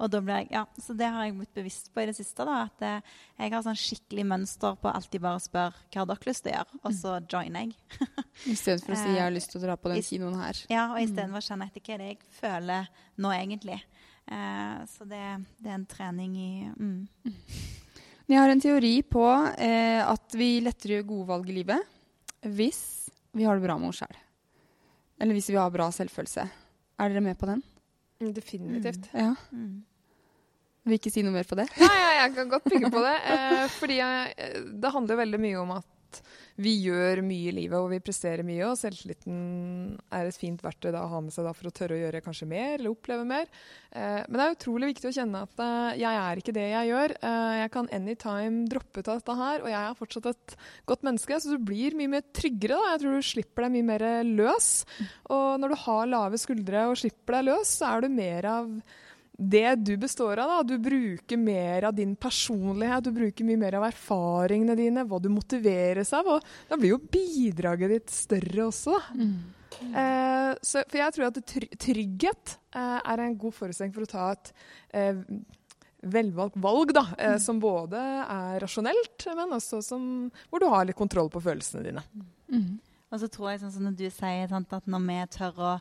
Og 0.00 0.08
da 0.08 0.20
ble 0.24 0.38
jeg, 0.40 0.48
ja, 0.54 0.64
Så 0.80 0.94
det 0.96 1.08
har 1.12 1.26
jeg 1.26 1.36
blitt 1.36 1.52
bevisst 1.56 1.90
på 1.92 2.02
i 2.02 2.06
det 2.08 2.16
siste. 2.16 2.44
da, 2.48 2.62
At 2.70 2.84
eh, 2.86 3.16
jeg 3.42 3.52
har 3.52 3.64
sånn 3.66 3.78
skikkelig 3.78 4.26
mønster 4.32 4.78
på 4.80 4.92
alltid 4.92 5.24
bare 5.24 5.42
spørre 5.44 5.76
hva 5.90 6.02
har 6.02 6.08
dere 6.08 6.30
lyst 6.30 6.44
til 6.46 6.52
å 6.52 6.56
gjøre, 6.56 6.80
og 6.80 6.96
så 6.96 7.16
joiner 7.20 7.66
jeg. 7.66 7.74
I 8.52 8.56
stedet 8.56 8.84
for 8.86 8.96
å 8.96 9.00
si 9.00 9.10
jeg 9.12 9.24
har 9.24 9.34
lyst 9.34 9.52
til 9.52 9.60
å 9.60 9.64
dra 9.66 9.76
på 9.76 9.92
den 9.92 10.06
kinoen 10.06 10.38
her. 10.40 10.62
Ja, 10.72 10.86
og 10.94 11.02
istedenfor 11.02 11.36
mm. 11.36 11.42
å 11.42 11.46
kjenne 11.48 11.68
etter 11.68 11.84
hva 11.84 11.98
det 12.00 12.08
jeg 12.08 12.20
føler 12.38 12.88
nå 13.20 13.34
egentlig. 13.36 13.78
Eh, 14.30 14.78
så 14.88 15.08
det, 15.10 15.24
det, 15.58 15.68
er 15.68 15.76
en 15.76 15.86
trening 15.90 16.34
i 16.38 16.50
mm. 16.70 17.34
Jeg 18.30 18.38
har 18.38 18.52
en 18.52 18.60
teori 18.62 18.92
på 19.02 19.24
eh, 19.58 20.00
at 20.06 20.36
vi 20.38 20.52
lettere 20.62 21.00
gjør 21.00 21.08
gode 21.08 21.30
valg 21.32 21.48
i 21.50 21.56
livet 21.56 21.96
hvis 22.46 23.10
vi 23.34 23.42
har 23.44 23.58
det 23.58 23.64
bra 23.64 23.74
med 23.78 23.90
oss 23.90 24.00
sjøl. 24.00 24.20
Eller 25.20 25.36
hvis 25.36 25.50
vi 25.50 25.58
har 25.58 25.72
bra 25.74 25.90
selvfølelse. 25.92 26.44
Er 27.00 27.10
dere 27.10 27.24
med 27.24 27.36
på 27.40 27.48
den? 27.50 27.60
Definitivt. 28.20 29.10
Mm. 29.12 29.18
Ja. 29.18 29.34
Mm. 29.50 29.82
Vil 30.88 30.96
ikke 30.96 31.12
si 31.12 31.24
noe 31.24 31.34
mer 31.34 31.48
på 31.48 31.58
det? 31.58 31.68
Nei, 31.80 31.96
ja, 32.00 32.10
jeg 32.22 32.34
kan 32.38 32.52
godt 32.52 32.68
bygge 32.72 32.92
på 32.92 33.02
det. 33.04 33.16
Eh, 33.34 33.64
fordi 33.76 33.98
jeg, 34.00 34.36
eh, 34.36 34.60
det 34.80 34.94
handler 34.94 35.20
veldig 35.20 35.40
mye 35.42 35.58
om 35.60 35.74
at 35.76 35.88
vi 36.60 36.72
gjør 36.84 37.22
mye 37.24 37.48
i 37.48 37.54
livet, 37.56 37.76
og 37.78 37.88
vi 37.92 38.00
presterer 38.04 38.44
mye. 38.46 38.60
Og 38.68 38.76
selvtilliten 38.78 39.36
er 40.12 40.28
et 40.28 40.36
fint 40.36 40.60
verktøy 40.64 40.90
da, 40.92 41.04
å 41.06 41.10
ha 41.14 41.20
med 41.24 41.32
seg 41.32 41.46
da, 41.46 41.54
for 41.56 41.70
å 41.70 41.72
tørre 41.74 41.96
å 41.96 42.00
gjøre 42.02 42.22
kanskje 42.24 42.48
mer, 42.50 42.74
eller 42.76 42.92
oppleve 42.92 43.24
mer. 43.28 43.48
Eh, 43.90 44.20
men 44.26 44.36
det 44.36 44.44
er 44.44 44.56
utrolig 44.56 44.90
viktig 44.92 45.10
å 45.10 45.14
kjenne 45.16 45.42
at 45.46 45.62
eh, 45.64 46.00
jeg 46.02 46.20
er 46.22 46.42
ikke 46.42 46.56
det 46.56 46.66
jeg 46.66 46.90
gjør. 46.90 47.16
Eh, 47.30 47.52
jeg 47.62 47.72
kan 47.76 47.90
anytime 47.96 48.64
droppe 48.70 49.00
ut 49.00 49.12
av 49.12 49.20
dette 49.22 49.36
her, 49.40 49.64
og 49.64 49.72
jeg 49.72 49.80
er 49.80 50.00
fortsatt 50.00 50.30
et 50.32 50.56
godt 50.90 51.06
menneske. 51.08 51.40
Så 51.40 51.54
du 51.54 51.68
blir 51.70 51.96
mye 51.98 52.14
mer 52.18 52.26
tryggere. 52.36 52.76
da. 52.80 52.94
Jeg 52.94 53.04
tror 53.04 53.16
du 53.16 53.30
slipper 53.30 53.66
deg 53.66 53.76
mye 53.78 53.90
mer 53.94 54.06
løs. 54.28 54.72
Og 55.32 55.46
når 55.62 55.72
du 55.72 55.80
har 55.86 56.10
lave 56.10 56.40
skuldre 56.40 56.88
og 56.90 56.98
slipper 57.00 57.38
deg 57.38 57.52
løs, 57.52 57.78
så 57.80 57.94
er 57.94 58.04
du 58.04 58.12
mer 58.12 58.50
av 58.50 58.74
det 59.40 59.74
du 59.80 59.94
består 59.96 60.38
av. 60.38 60.50
da, 60.50 60.62
Du 60.62 60.78
bruker 60.78 61.36
mer 61.40 61.88
av 61.88 61.94
din 61.94 62.16
personlighet, 62.16 63.04
du 63.04 63.12
bruker 63.16 63.46
mye 63.48 63.60
mer 63.60 63.78
av 63.78 63.86
erfaringene 63.88 64.76
dine, 64.76 65.04
hva 65.08 65.20
du 65.20 65.30
motiveres 65.32 66.12
av. 66.12 66.26
og 66.26 66.44
Da 66.68 66.76
blir 66.76 66.94
jo 66.94 67.00
bidraget 67.00 67.94
ditt 67.94 68.10
større 68.10 68.68
også. 68.68 68.98
da. 68.98 69.24
Mm. 69.24 69.38
Eh, 69.80 70.50
så, 70.60 70.82
for 70.90 70.98
jeg 70.98 71.14
tror 71.14 71.30
at 71.30 71.40
trygghet 71.80 72.58
eh, 72.74 73.00
er 73.00 73.22
en 73.24 73.38
god 73.38 73.56
forutsetning 73.56 73.94
for 73.94 74.04
å 74.04 74.10
ta 74.10 74.26
et 74.34 74.52
eh, 74.92 75.22
velvalgt 76.02 76.58
valg, 76.60 76.92
da, 76.96 77.06
eh, 77.16 77.36
mm. 77.38 77.40
som 77.40 77.62
både 77.62 78.02
er 78.26 78.60
rasjonelt, 78.60 79.26
men 79.38 79.56
også 79.56 79.80
som, 79.84 80.04
hvor 80.50 80.60
du 80.60 80.68
har 80.68 80.84
litt 80.84 80.98
kontroll 80.98 81.30
på 81.32 81.42
følelsene 81.44 81.86
dine. 81.86 82.04
Mm. 82.52 82.78
Og 83.10 83.22
så 83.22 83.28
tror 83.32 83.50
jeg, 83.50 83.62
sånn 83.62 83.74
som 83.74 83.90
du 83.94 84.06
sier, 84.06 84.46
sant, 84.50 84.72
at 84.76 84.86
når 84.90 85.06
vi 85.06 85.18
tør 85.38 85.64
å 85.64 85.72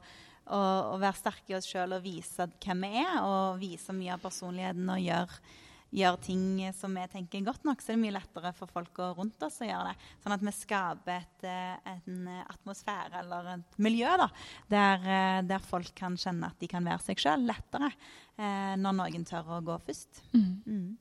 og 0.56 1.00
være 1.02 1.20
sterke 1.20 1.54
i 1.54 1.58
oss 1.58 1.70
sjøl 1.70 1.98
og 1.98 2.06
vise 2.06 2.50
hvem 2.60 2.86
vi 2.86 3.02
er, 3.04 3.18
og 3.24 3.60
vise 3.62 3.96
mye 3.96 4.16
av 4.16 4.24
personligheten 4.24 4.94
og 4.94 5.04
gjøre 5.04 5.42
gjør 5.90 6.20
ting 6.22 6.44
som 6.76 6.94
vi 6.96 7.06
tenker 7.12 7.46
godt 7.46 7.66
nok, 7.68 7.82
så 7.82 7.92
er 7.92 7.98
det 7.98 8.04
mye 8.04 8.16
lettere 8.16 8.52
for 8.58 8.72
folk 8.72 9.02
rundt 9.18 9.42
oss 9.46 9.60
å 9.64 9.70
gjøre 9.70 9.92
det. 9.92 10.10
Sånn 10.24 10.36
at 10.36 10.46
vi 10.46 10.54
skaper 10.56 11.16
et, 11.16 11.48
eh, 11.50 11.92
en 11.96 12.30
atmosfære 12.46 13.24
eller 13.24 13.52
et 13.56 13.80
miljø 13.82 14.14
da, 14.22 14.30
der, 14.70 15.10
eh, 15.16 15.42
der, 15.50 15.60
folk 15.60 15.92
kan 15.96 16.18
kjenne 16.18 16.52
at 16.52 16.60
de 16.60 16.70
kan 16.70 16.86
være 16.86 17.02
seg 17.08 17.20
sjøl 17.20 17.46
lettere 17.50 17.92
eh, 18.38 18.76
når 18.78 18.98
noen 19.02 19.26
tør 19.26 19.58
å 19.58 19.62
gå 19.66 19.78
først. 19.88 20.24
Mm. 20.34 20.50
Mm. 20.66 20.98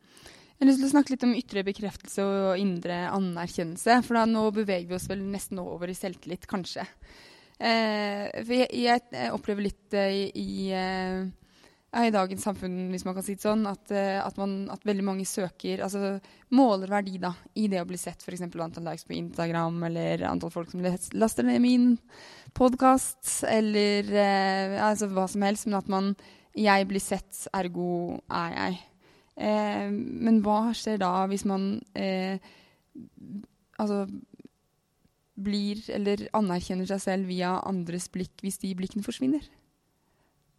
Jeg 0.58 0.64
har 0.64 0.70
lyst 0.72 0.80
til 0.80 0.88
å 0.88 0.94
snakke 0.96 1.12
litt 1.12 1.24
om 1.28 1.36
ytre 1.38 1.62
bekreftelse 1.62 2.24
og 2.24 2.58
indre 2.58 2.96
anerkjennelse. 3.12 4.00
For 4.02 4.18
da 4.18 4.24
nå 4.26 4.48
beveger 4.56 4.88
vi 4.88 4.96
oss 4.96 5.06
vel 5.06 5.20
nesten 5.22 5.60
over 5.62 5.86
i 5.86 5.94
selvtillit, 5.94 6.48
kanskje. 6.50 6.82
Eh, 7.58 8.28
for 8.46 8.54
jeg, 8.54 8.68
jeg, 9.10 9.30
opplever 9.34 9.66
litt 9.66 9.94
eh, 9.98 10.14
i, 10.14 10.26
i, 10.38 10.68
eh, 10.78 12.10
dagens 12.14 12.44
samfunn, 12.46 12.76
hvis 12.92 13.02
man 13.06 13.16
kan 13.16 13.24
si 13.26 13.34
det 13.34 13.42
sånn, 13.42 13.64
at, 13.66 13.90
eh, 13.90 14.18
at, 14.22 14.38
man, 14.38 14.68
at 14.70 14.86
veldig 14.86 15.02
mange 15.02 15.24
søker 15.26 15.82
Altså 15.82 16.20
måler 16.54 16.92
verdi 16.92 17.16
da, 17.18 17.32
i 17.58 17.66
det 17.70 17.80
å 17.82 17.88
bli 17.88 17.98
sett, 17.98 18.22
f.eks. 18.22 18.44
antall 18.46 18.86
likes 18.86 19.08
på 19.08 19.16
Instagram, 19.18 19.80
eller 19.90 20.22
antall 20.30 20.54
folk 20.54 20.70
som 20.70 20.86
laster 21.18 21.48
ned 21.48 21.64
min 21.64 21.88
podkast, 22.54 23.42
eller 23.50 24.06
eh, 24.14 24.78
altså 24.78 25.10
hva 25.10 25.26
som 25.30 25.42
helst. 25.46 25.66
Men 25.66 25.80
at 25.82 25.90
man 25.90 26.14
Jeg 26.58 26.86
blir 26.90 27.02
sett, 27.02 27.44
ergo 27.54 28.20
er 28.34 28.54
jeg. 28.54 28.78
Eh, 29.38 29.90
men 29.90 30.40
hva 30.46 30.72
skjer 30.74 30.98
da 31.02 31.26
hvis 31.30 31.44
man 31.46 31.76
Altså 33.78 34.08
blir 35.38 35.82
eller 35.94 36.26
anerkjenner 36.36 36.88
seg 36.90 37.02
selv 37.02 37.30
via 37.30 37.54
andres 37.68 38.08
blikk 38.12 38.42
hvis 38.44 38.60
de 38.62 38.72
blikkene 38.78 39.06
forsvinner. 39.06 39.44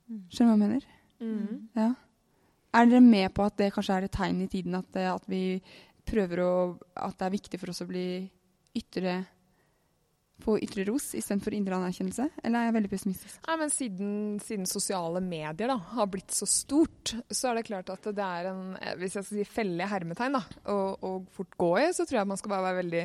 Mm. 0.09 0.23
Skjønner 0.31 0.55
du 0.55 0.61
hva 0.61 0.67
jeg 0.67 0.67
mener? 0.67 0.85
Mm. 1.19 1.57
Ja. 1.77 1.89
Er 2.79 2.85
dere 2.85 3.01
med 3.03 3.33
på 3.35 3.45
at 3.45 3.57
det 3.59 3.73
kanskje 3.75 3.97
er 3.97 4.07
et 4.07 4.15
tegn 4.15 4.43
i 4.45 4.51
tiden 4.51 4.77
at, 4.77 4.95
at, 4.95 5.25
vi 5.29 5.59
prøver 6.09 6.41
å 6.41 6.53
At 6.95 7.17
det 7.19 7.27
er 7.27 7.35
viktig 7.35 7.59
for 7.61 7.73
oss 7.73 7.83
å 7.83 7.89
bli 7.89 8.23
ytre 8.77 9.19
på 10.39 10.55
ytre 10.63 10.85
ros 10.87 11.09
istedenfor 11.19 11.53
indre 11.57 11.75
anerkjennelse? 11.75 12.29
Eller 12.39 12.61
er 12.61 12.69
jeg 12.69 12.75
veldig 12.77 12.91
pessimistisk? 12.93 13.39
Nei, 13.43 13.55
men 13.59 13.73
siden, 13.73 14.11
siden 14.39 14.69
sosiale 14.69 15.19
medier 15.19 15.67
da, 15.67 15.75
har 15.97 16.07
blitt 16.07 16.31
så 16.31 16.47
stort, 16.47 17.11
så 17.27 17.49
er 17.49 17.59
det 17.59 17.65
klart 17.67 17.91
at 17.91 18.07
det 18.15 18.23
er 18.23 18.47
en 18.53 18.77
hvis 19.01 19.17
jeg 19.17 19.25
skal 19.25 19.41
si 19.41 19.47
felle 19.49 19.89
hermetegn 19.91 20.37
da, 20.37 20.43
å 20.71 21.17
fort 21.35 21.59
gå 21.59 21.73
i, 21.81 21.89
så 21.91 22.07
tror 22.07 22.21
jeg 22.21 22.31
man 22.31 22.39
skal 22.39 22.53
bare 22.55 22.69
være 22.69 22.79
veldig 22.79 23.03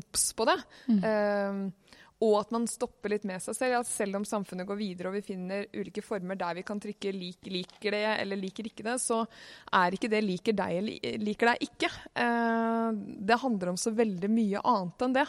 obs 0.00 0.32
på 0.36 0.46
det. 0.48 0.58
Mm. 0.88 1.02
Uh, 1.04 2.00
og 2.24 2.36
at 2.38 2.52
man 2.54 2.64
stopper 2.70 3.12
litt 3.12 3.26
med 3.28 3.42
seg 3.42 3.56
selv. 3.56 3.80
At 3.80 3.90
selv 3.90 4.20
om 4.20 4.26
samfunnet 4.28 4.68
går 4.68 4.78
videre 4.78 5.10
og 5.10 5.16
vi 5.18 5.24
finner 5.26 5.66
ulike 5.74 6.04
former 6.04 6.38
der 6.40 6.60
vi 6.60 6.64
kan 6.66 6.80
trykke 6.80 7.12
'lik 7.12 7.50
liker 7.50 7.96
det' 7.96 8.20
eller 8.22 8.40
'liker 8.40 8.70
ikke 8.70 8.86
det', 8.86 9.02
så 9.02 9.24
er 9.72 9.96
ikke 9.96 10.10
det 10.12 10.22
'liker 10.24 10.56
deg' 10.56 10.78
eller 10.78 11.18
'liker 11.18 11.52
deg 11.52 11.68
ikke'. 11.68 11.92
Uh, 12.14 12.90
det 13.20 13.42
handler 13.42 13.74
om 13.74 13.76
så 13.76 13.90
veldig 13.90 14.30
mye 14.30 14.62
annet 14.64 15.06
enn 15.08 15.18
det. 15.20 15.28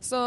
Så 0.00 0.20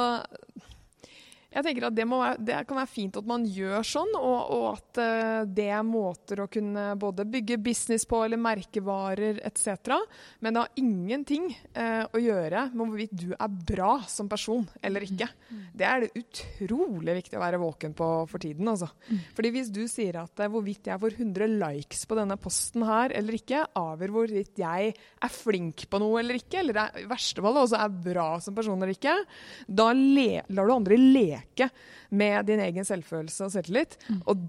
jeg 1.52 1.66
tenker 1.66 1.84
at 1.90 1.96
det, 1.96 2.06
være, 2.08 2.36
det, 2.40 2.58
kan 2.68 2.78
være 2.80 2.88
fint 2.88 3.18
at 3.20 3.28
man 3.28 3.44
gjør 3.44 3.84
sånn, 3.84 4.14
og, 4.16 4.52
og 4.56 4.66
at 4.70 5.00
uh, 5.04 5.42
det 5.52 5.68
er 5.68 5.84
måter 5.84 6.40
å 6.46 6.48
kunne 6.52 6.94
både 7.00 7.26
bygge 7.28 7.58
business 7.60 8.08
på 8.08 8.22
eller 8.24 8.40
merkevarer 8.40 9.42
etc. 9.44 9.92
Men 10.40 10.56
det 10.56 10.64
har 10.64 10.80
ingenting 10.80 11.50
eh, 11.52 12.04
å 12.08 12.20
gjøre 12.22 12.64
med 12.72 12.82
hvorvidt 12.82 13.14
du 13.18 13.34
er 13.34 13.58
bra 13.72 13.98
som 14.10 14.30
person 14.32 14.64
eller 14.82 15.04
ikke. 15.06 15.28
Mm. 15.50 15.60
Det 15.76 15.88
er 15.88 16.04
det 16.04 16.22
utrolig 16.22 17.18
viktig 17.20 17.38
å 17.38 17.44
være 17.44 17.60
våken 17.62 17.96
på 17.98 18.10
for 18.32 18.44
tiden. 18.44 18.70
Altså. 18.72 18.88
Mm. 19.10 19.20
Fordi 19.38 19.52
hvis 19.58 19.72
du 19.74 19.82
sier 19.92 20.22
at 20.24 20.44
uh, 20.44 20.50
hvorvidt 20.52 20.88
jeg 20.92 21.04
får 21.04 21.18
100 21.20 21.52
likes 21.58 22.06
på 22.08 22.20
denne 22.20 22.40
posten 22.42 22.88
her 22.88 23.16
eller 23.18 23.40
ikke, 23.42 23.66
avgjør 23.82 24.16
hvorvidt 24.16 24.64
jeg 24.64 24.96
er 24.96 25.36
flink 25.36 25.86
på 25.92 26.02
noe 26.02 26.24
eller 26.24 26.40
ikke, 26.40 26.62
eller 26.64 26.84
er, 26.86 27.04
i 27.04 27.12
verste 27.12 27.44
fall 27.44 27.62
også 27.66 27.82
er 27.82 28.02
bra 28.10 28.30
som 28.44 28.56
person 28.58 28.80
eller 28.80 28.96
ikke, 28.96 29.20
da 29.68 29.92
lar 29.92 30.48
du 30.48 30.76
andre 30.80 31.02
leke 31.02 31.41
leke 31.42 31.72
med 32.16 32.46
din 32.50 32.62
egen 32.64 32.88
selvfølelse 32.88 33.48
og 33.48 33.56
selvtillit. 33.56 33.98
Mm. 34.08 34.22
Og 34.26 34.46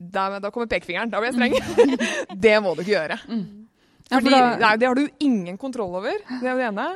da, 0.00 0.38
da, 0.40 0.50
kommer 0.50 0.70
pekefingeren. 0.70 1.10
Da 1.12 1.20
blir 1.20 1.32
jeg 1.32 1.38
streng. 1.38 1.98
det 2.46 2.54
må 2.64 2.74
du 2.74 2.84
ikke 2.84 2.94
gjøre. 2.94 3.18
Mm. 3.28 3.66
Fordi, 4.10 4.38
nei, 4.58 4.70
Det 4.80 4.88
har 4.88 4.98
du 4.98 5.04
ingen 5.22 5.58
kontroll 5.58 5.92
over. 6.00 6.16
det 6.40 6.48
er 6.48 6.56
det 6.58 6.66
ene. 6.66 6.86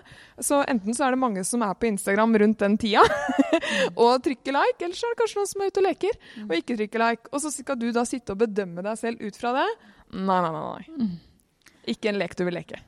Så 0.42 0.64
Enten 0.66 0.96
så 0.96 1.06
er 1.06 1.14
det 1.14 1.20
mange 1.22 1.44
som 1.46 1.62
er 1.62 1.76
på 1.78 1.86
Instagram 1.86 2.34
rundt 2.42 2.58
den 2.64 2.78
tida 2.80 3.04
og 4.02 4.24
trykker 4.24 4.56
like, 4.56 4.80
eller 4.80 4.98
så 4.98 5.06
er 5.06 5.14
det 5.14 5.20
kanskje 5.20 5.38
noen 5.38 5.52
som 5.52 5.62
er 5.62 5.70
ute 5.70 5.82
og 5.82 5.86
leker 5.86 6.18
og 6.48 6.56
ikke 6.58 6.78
trykker 6.80 7.04
like. 7.04 7.30
Og 7.30 7.44
så 7.44 7.52
skal 7.54 7.78
du 7.78 7.86
da 7.94 8.02
sitte 8.08 8.34
og 8.34 8.42
bedømme 8.42 8.82
deg 8.82 8.98
selv 8.98 9.22
ut 9.22 9.38
fra 9.38 9.54
det. 9.60 9.68
Nei, 10.14 10.40
nei, 10.40 10.50
nei. 10.50 10.64
nei. 10.64 10.98
Mm. 10.98 11.14
Ikke 11.94 12.10
en 12.10 12.18
lek 12.18 12.34
du 12.34 12.44
vil 12.48 12.58
leke. 12.58 12.82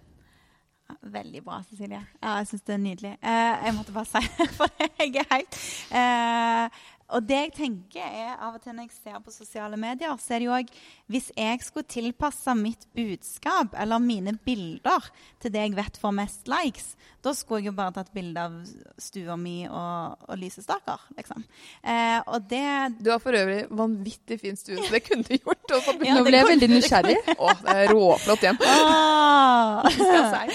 Veldig 1.03 1.43
bra, 1.45 1.61
Cecilie. 1.69 2.01
Ja, 2.23 2.37
jeg 2.41 2.47
syns 2.51 2.63
det 2.67 2.75
er 2.75 2.83
nydelig. 2.83 3.13
Eh, 3.23 3.65
jeg 3.67 3.75
måtte 3.77 3.95
bare 3.95 4.09
si 4.11 4.23
det, 4.39 4.49
for 4.55 4.85
jeg 5.01 5.17
er 5.23 5.29
helt 5.33 5.59
eh, 6.01 6.85
Og 7.15 7.23
det 7.29 7.37
jeg 7.39 7.53
tenker 7.55 8.03
er 8.03 8.33
av 8.43 8.57
og 8.57 8.63
til 8.65 8.75
når 8.75 8.89
jeg 8.89 8.97
ser 8.99 9.21
på 9.23 9.31
sosiale 9.35 9.77
medier, 9.79 10.15
så 10.19 10.35
er 10.35 10.43
det 10.43 10.49
jo 10.49 10.55
òg 10.57 10.71
Hvis 11.13 11.29
jeg 11.37 11.61
skulle 11.63 11.87
tilpasse 11.87 12.55
mitt 12.59 12.87
budskap 12.97 13.77
eller 13.79 14.03
mine 14.03 14.33
bilder 14.45 15.07
til 15.43 15.53
det 15.55 15.61
jeg 15.69 15.77
vet 15.77 16.01
får 16.03 16.15
mest 16.17 16.49
likes, 16.51 16.97
da 17.23 17.33
skulle 17.35 17.61
jeg 17.63 17.71
jo 17.71 17.77
bare 17.79 17.95
tatt 17.95 18.11
bilde 18.15 18.43
av 18.43 18.57
stua 18.99 19.37
mi 19.39 19.69
og, 19.69 20.17
og 20.29 20.39
lysestaker, 20.39 21.07
liksom. 21.17 21.45
Eh, 21.83 22.19
og 22.27 22.49
det 22.51 22.65
Du 23.03 23.11
har 23.13 23.23
for 23.23 23.35
øvrig 23.39 23.65
vanvittig 23.71 24.41
fin 24.41 24.59
stue, 24.59 24.79
så 24.83 24.91
det 24.95 25.03
kunne 25.07 25.23
du 25.27 25.37
gjort. 25.37 25.63
fått- 25.87 26.03
Nå 26.03 26.23
ble 26.27 26.37
jeg 26.41 26.51
veldig 26.51 26.71
nysgjerrig. 26.71 27.17
Å, 27.39 27.55
det 27.63 27.77
er 27.85 27.95
råflott 27.95 28.47
hjem. 28.47 28.59
Ah! 28.67 29.87
skal 29.95 30.53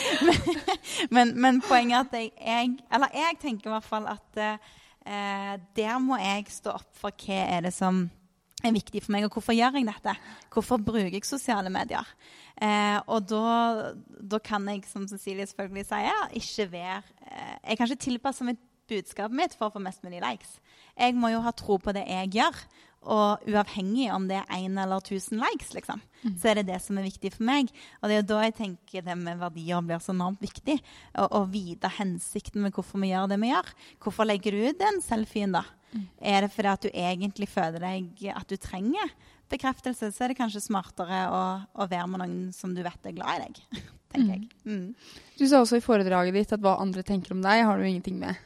men, 1.15 1.33
men 1.39 1.61
poenget 1.63 1.97
er 1.97 2.05
at 2.05 2.13
jeg, 2.19 2.31
jeg 2.39 2.77
Eller 2.91 3.15
jeg 3.15 3.39
tenker 3.41 3.69
i 3.69 3.73
hvert 3.75 3.87
fall 3.87 4.07
at 4.11 4.39
eh, 4.41 4.71
der 5.11 5.99
må 5.99 6.15
jeg 6.21 6.45
stå 6.53 6.77
opp 6.77 6.89
for 6.95 7.15
hva 7.25 7.39
er 7.57 7.65
det 7.65 7.73
som 7.75 8.05
er 8.61 8.75
viktig 8.75 9.01
for 9.03 9.15
meg, 9.15 9.25
og 9.25 9.35
hvorfor 9.35 9.55
gjør 9.55 9.77
jeg 9.79 9.87
dette? 9.87 10.15
Hvorfor 10.53 10.81
bruker 10.85 11.13
jeg 11.13 11.25
sosiale 11.27 11.71
medier? 11.73 12.07
Eh, 12.61 12.97
og 13.09 13.25
da, 13.29 13.93
da 14.33 14.39
kan 14.43 14.67
jeg, 14.69 14.85
som 14.89 15.07
Cecilie 15.09 15.47
selvfølgelig 15.49 15.87
sier, 15.89 16.27
ikke 16.37 16.67
være 16.75 16.99
eh, 17.25 17.55
Jeg 17.69 17.77
kan 17.77 17.89
ikke 17.89 18.05
tilpasse 18.05 18.45
mitt 18.45 18.61
budskapet 18.91 19.37
mitt 19.37 19.55
for 19.55 19.69
å 19.69 19.75
få 19.75 19.81
mest 19.83 20.03
mulig 20.03 20.21
likes. 20.23 20.57
Jeg 20.97 21.15
må 21.15 21.31
jo 21.31 21.41
ha 21.45 21.53
tro 21.55 21.77
på 21.81 21.93
det 21.95 22.03
jeg 22.09 22.33
gjør. 22.37 22.57
Og 23.01 23.47
uavhengig 23.49 24.11
om 24.13 24.27
det 24.29 24.37
er 24.37 24.59
én 24.59 24.77
eller 24.77 25.01
tusen 25.01 25.39
likes, 25.41 25.71
liksom, 25.73 26.03
så 26.37 26.51
er 26.51 26.59
det 26.59 26.67
det 26.67 26.77
som 26.83 26.99
er 27.01 27.07
viktig 27.07 27.31
for 27.33 27.47
meg. 27.47 27.71
Og 27.97 28.05
det 28.05 28.15
er 28.15 28.21
jo 28.21 28.29
da 28.29 28.41
jeg 28.45 28.57
tenker 28.59 29.05
det 29.07 29.15
med 29.17 29.41
verdier 29.41 29.81
blir 29.85 30.03
så 30.03 30.13
enormt 30.13 30.43
viktig. 30.43 30.77
Å, 31.17 31.25
å 31.39 31.43
vite 31.49 31.89
hensikten 31.97 32.61
med 32.61 32.77
hvorfor 32.77 33.01
vi 33.01 33.09
gjør 33.09 33.31
det 33.31 33.39
vi 33.41 33.49
gjør. 33.49 33.71
Hvorfor 34.05 34.29
legger 34.29 34.53
du 34.53 34.67
ut 34.67 34.81
den 34.81 35.01
selfien, 35.01 35.57
da? 35.57 35.65
Er 36.23 36.45
det 36.45 36.53
fordi 36.53 36.71
at 36.71 36.85
du 36.85 36.89
egentlig 36.93 37.49
føler 37.51 37.81
deg 37.83 38.27
at 38.31 38.47
du 38.47 38.55
trenger 38.61 39.09
bekreftelse, 39.51 40.11
så 40.13 40.23
er 40.23 40.31
det 40.31 40.37
kanskje 40.39 40.63
smartere 40.63 41.25
å, 41.27 41.41
å 41.75 41.87
være 41.91 42.07
med 42.11 42.21
noen 42.23 42.37
som 42.55 42.75
du 42.75 42.79
vet 42.85 43.09
er 43.09 43.17
glad 43.17 43.41
i 43.41 43.47
deg, 43.47 43.81
tenker 44.13 44.37
jeg. 44.37 44.45
Mm. 44.63 44.85
Du 45.39 45.43
sa 45.49 45.59
også 45.59 45.81
i 45.81 45.83
foredraget 45.83 46.37
ditt 46.37 46.55
at 46.55 46.63
hva 46.63 46.77
andre 46.83 47.03
tenker 47.07 47.35
om 47.35 47.43
deg, 47.43 47.65
har 47.67 47.81
du 47.81 47.87
ingenting 47.87 48.21
med. 48.21 48.39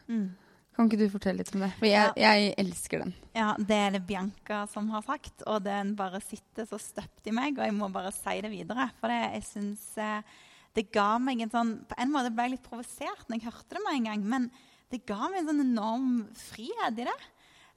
Kan 0.75 0.89
ikke 0.89 0.99
du 0.99 1.11
fortelle 1.13 1.39
litt 1.39 1.53
om 1.55 1.63
det? 1.63 1.69
For 1.79 1.87
jeg, 1.87 2.11
jeg 2.19 2.49
elsker 2.59 3.05
den. 3.05 3.13
Ja, 3.35 3.53
det 3.55 3.77
er 3.79 3.93
det 3.95 4.01
Bianca 4.09 4.65
som 4.67 4.89
har 4.91 5.05
sagt, 5.07 5.45
og 5.47 5.63
den 5.63 5.93
bare 5.95 6.19
sitter 6.23 6.67
så 6.67 6.79
støpt 6.81 7.29
i 7.31 7.35
meg, 7.35 7.55
og 7.55 7.63
jeg 7.63 7.75
må 7.77 7.87
bare 7.93 8.11
si 8.15 8.35
det 8.43 8.51
videre. 8.51 8.89
For 8.99 9.11
det, 9.11 9.21
jeg 9.37 9.47
syns 9.47 9.85
eh, 10.03 10.35
det 10.75 10.89
ga 10.91 11.13
meg 11.23 11.45
en 11.45 11.53
sånn 11.53 11.71
På 11.87 11.95
en 12.01 12.11
måte 12.11 12.33
ble 12.35 12.49
jeg 12.49 12.57
litt 12.57 12.65
provosert 12.67 13.29
når 13.29 13.39
jeg 13.39 13.47
hørte 13.47 13.77
det 13.77 13.85
med 13.85 13.99
en 14.01 14.09
gang, 14.09 14.27
men 14.35 14.49
det 14.91 15.05
ga 15.07 15.29
meg 15.29 15.41
en 15.41 15.49
sånn 15.49 15.63
enorm 15.63 16.11
frihet 16.37 16.99
i 16.99 17.07
det. 17.07 17.17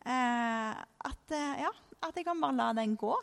Eh, 0.09 0.83
at, 1.13 1.25
eh, 1.39 1.63
ja, 1.63 1.73
at 2.03 2.19
jeg 2.19 2.27
kan 2.27 2.43
bare 2.43 2.59
la 2.59 2.69
den 2.77 2.99
gå. 2.99 3.15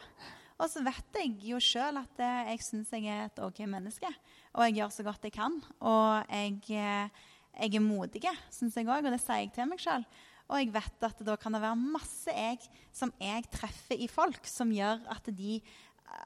Og 0.55 0.71
så 0.71 0.79
vet 0.85 1.19
jeg 1.19 1.35
jo 1.49 1.59
sjøl 1.59 1.99
at 1.99 2.23
eh, 2.23 2.51
jeg 2.53 2.63
syns 2.63 2.95
jeg 2.95 3.11
er 3.11 3.27
et 3.27 3.43
OK 3.43 3.61
menneske. 3.67 4.09
Og 4.55 4.63
jeg 4.69 4.79
gjør 4.79 4.93
så 4.95 5.05
godt 5.07 5.27
jeg 5.27 5.35
kan. 5.35 5.59
Og 5.83 6.31
jeg, 6.31 7.11
jeg 7.55 7.75
er 7.77 7.83
modig, 7.83 8.21
syns 8.53 8.77
jeg 8.77 8.87
òg, 8.87 9.05
og 9.05 9.13
det 9.13 9.21
sier 9.23 9.43
jeg 9.43 9.53
til 9.55 9.69
meg 9.69 9.81
sjøl. 9.81 10.05
Og 10.45 10.61
jeg 10.61 10.73
vet 10.75 11.07
at 11.07 11.23
da 11.25 11.35
kan 11.41 11.55
det 11.55 11.63
være 11.63 11.79
masse 11.79 12.33
jeg 12.33 12.61
som 12.93 13.11
jeg 13.21 13.47
treffer 13.53 13.97
i 13.97 14.09
folk, 14.11 14.45
som 14.45 14.73
gjør 14.73 15.01
at, 15.15 15.29
de, 15.33 15.57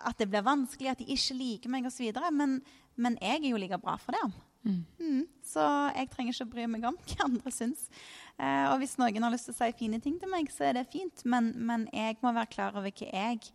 at 0.09 0.19
det 0.19 0.27
blir 0.31 0.43
vanskelig, 0.43 0.91
at 0.91 1.01
de 1.01 1.07
ikke 1.15 1.37
liker 1.39 1.71
meg 1.71 1.87
osv. 1.87 2.11
Men, 2.35 2.59
men 2.99 3.17
jeg 3.23 3.39
er 3.39 3.51
jo 3.53 3.61
like 3.61 3.79
bra 3.79 3.95
for 4.01 4.17
det. 4.17 4.25
Mm. 4.67 5.23
Så 5.45 5.63
jeg 5.95 6.09
trenger 6.11 6.35
ikke 6.35 6.47
å 6.49 6.51
bry 6.51 6.67
meg 6.67 6.85
om 6.89 6.97
hva 6.99 7.27
andre 7.29 7.53
syns. 7.53 7.87
Eh, 8.35 8.65
og 8.73 8.81
hvis 8.81 8.97
noen 8.99 9.23
har 9.23 9.33
lyst 9.33 9.49
til 9.49 9.55
å 9.55 9.59
si 9.61 9.71
fine 9.79 10.01
ting 10.03 10.19
til 10.19 10.31
meg, 10.31 10.51
så 10.51 10.69
er 10.69 10.79
det 10.79 10.89
fint. 10.91 11.23
Men, 11.23 11.53
men 11.55 11.87
jeg 11.95 12.19
må 12.23 12.33
være 12.35 12.51
klar 12.51 12.75
over 12.75 12.91
hva 12.91 13.07
jeg 13.07 13.53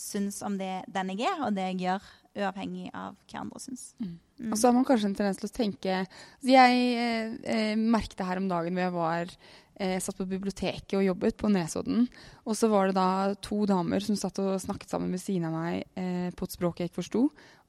syns 0.00 0.40
om 0.44 0.56
det, 0.60 0.80
den 0.92 1.12
jeg 1.14 1.28
er, 1.28 1.44
og 1.46 1.54
det 1.56 1.70
jeg 1.70 1.82
gjør, 1.86 2.08
uavhengig 2.36 2.90
av 2.92 3.16
hva 3.26 3.42
andre 3.42 3.60
syns. 3.62 3.90
Mm. 4.02 4.16
Og 4.50 4.58
så 4.58 4.68
har 4.68 4.76
man 4.76 4.86
kanskje 4.86 5.10
en 5.10 5.16
tendens 5.16 5.38
til 5.40 5.48
å 5.48 5.54
tenke 5.54 5.94
altså 6.02 6.50
Jeg 6.52 6.82
eh, 7.00 7.36
eh, 7.54 7.78
merket 7.80 8.18
det 8.18 8.26
her 8.28 8.40
om 8.40 8.50
dagen 8.50 8.76
hvor 8.76 8.84
jeg 8.84 8.94
var 8.96 9.32
eh, 9.80 9.96
satt 10.02 10.18
på 10.18 10.28
biblioteket 10.28 10.96
og 10.98 11.06
jobbet 11.06 11.38
på 11.40 11.50
Nesodden. 11.52 12.06
Og 12.44 12.58
så 12.58 12.70
var 12.72 12.88
det 12.90 12.98
da 12.98 13.36
to 13.44 13.62
damer 13.68 14.04
som 14.04 14.18
satt 14.18 14.40
og 14.42 14.58
snakket 14.62 14.92
sammen 14.92 15.14
ved 15.14 15.22
siden 15.22 15.48
av 15.48 15.56
meg 15.56 15.86
eh, 15.98 16.28
på 16.36 16.48
et 16.48 16.56
språk 16.58 16.82
jeg 16.82 16.90
ikke 16.90 17.02
forsto. 17.02 17.26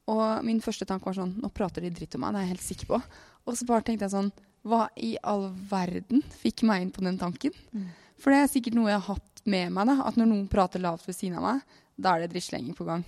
Og 0.08 0.44
min 0.46 0.60
første 0.64 0.88
tanke 0.88 1.10
var 1.10 1.18
sånn 1.18 1.34
Nå 1.42 1.50
prater 1.52 1.84
de 1.84 1.92
dritt 1.92 2.16
om 2.16 2.24
meg, 2.24 2.34
det 2.34 2.40
er 2.40 2.46
jeg 2.46 2.54
helt 2.56 2.68
sikker 2.68 2.92
på. 2.94 3.00
Og 3.48 3.56
så 3.58 3.68
bare 3.68 3.84
tenkte 3.86 4.08
jeg 4.08 4.16
sånn 4.16 4.30
Hva 4.68 4.86
i 4.96 5.14
all 5.22 5.50
verden 5.70 6.24
fikk 6.40 6.64
meg 6.68 6.84
inn 6.84 6.94
på 6.94 7.04
den 7.04 7.20
tanken? 7.20 7.56
Mm. 7.72 7.90
For 8.18 8.34
det 8.34 8.42
er 8.42 8.50
sikkert 8.50 8.78
noe 8.78 8.90
jeg 8.90 9.00
har 9.00 9.14
hatt 9.14 9.44
med 9.48 9.74
meg, 9.74 9.90
da. 9.90 10.00
At 10.08 10.16
når 10.18 10.32
noen 10.32 10.48
prater 10.50 10.82
lavt 10.82 11.06
ved 11.06 11.16
siden 11.16 11.38
av 11.38 11.44
meg, 11.46 11.76
da 11.98 12.14
er 12.14 12.24
det 12.24 12.32
drittslenging 12.32 12.74
på 12.78 12.86
gang. 12.88 13.04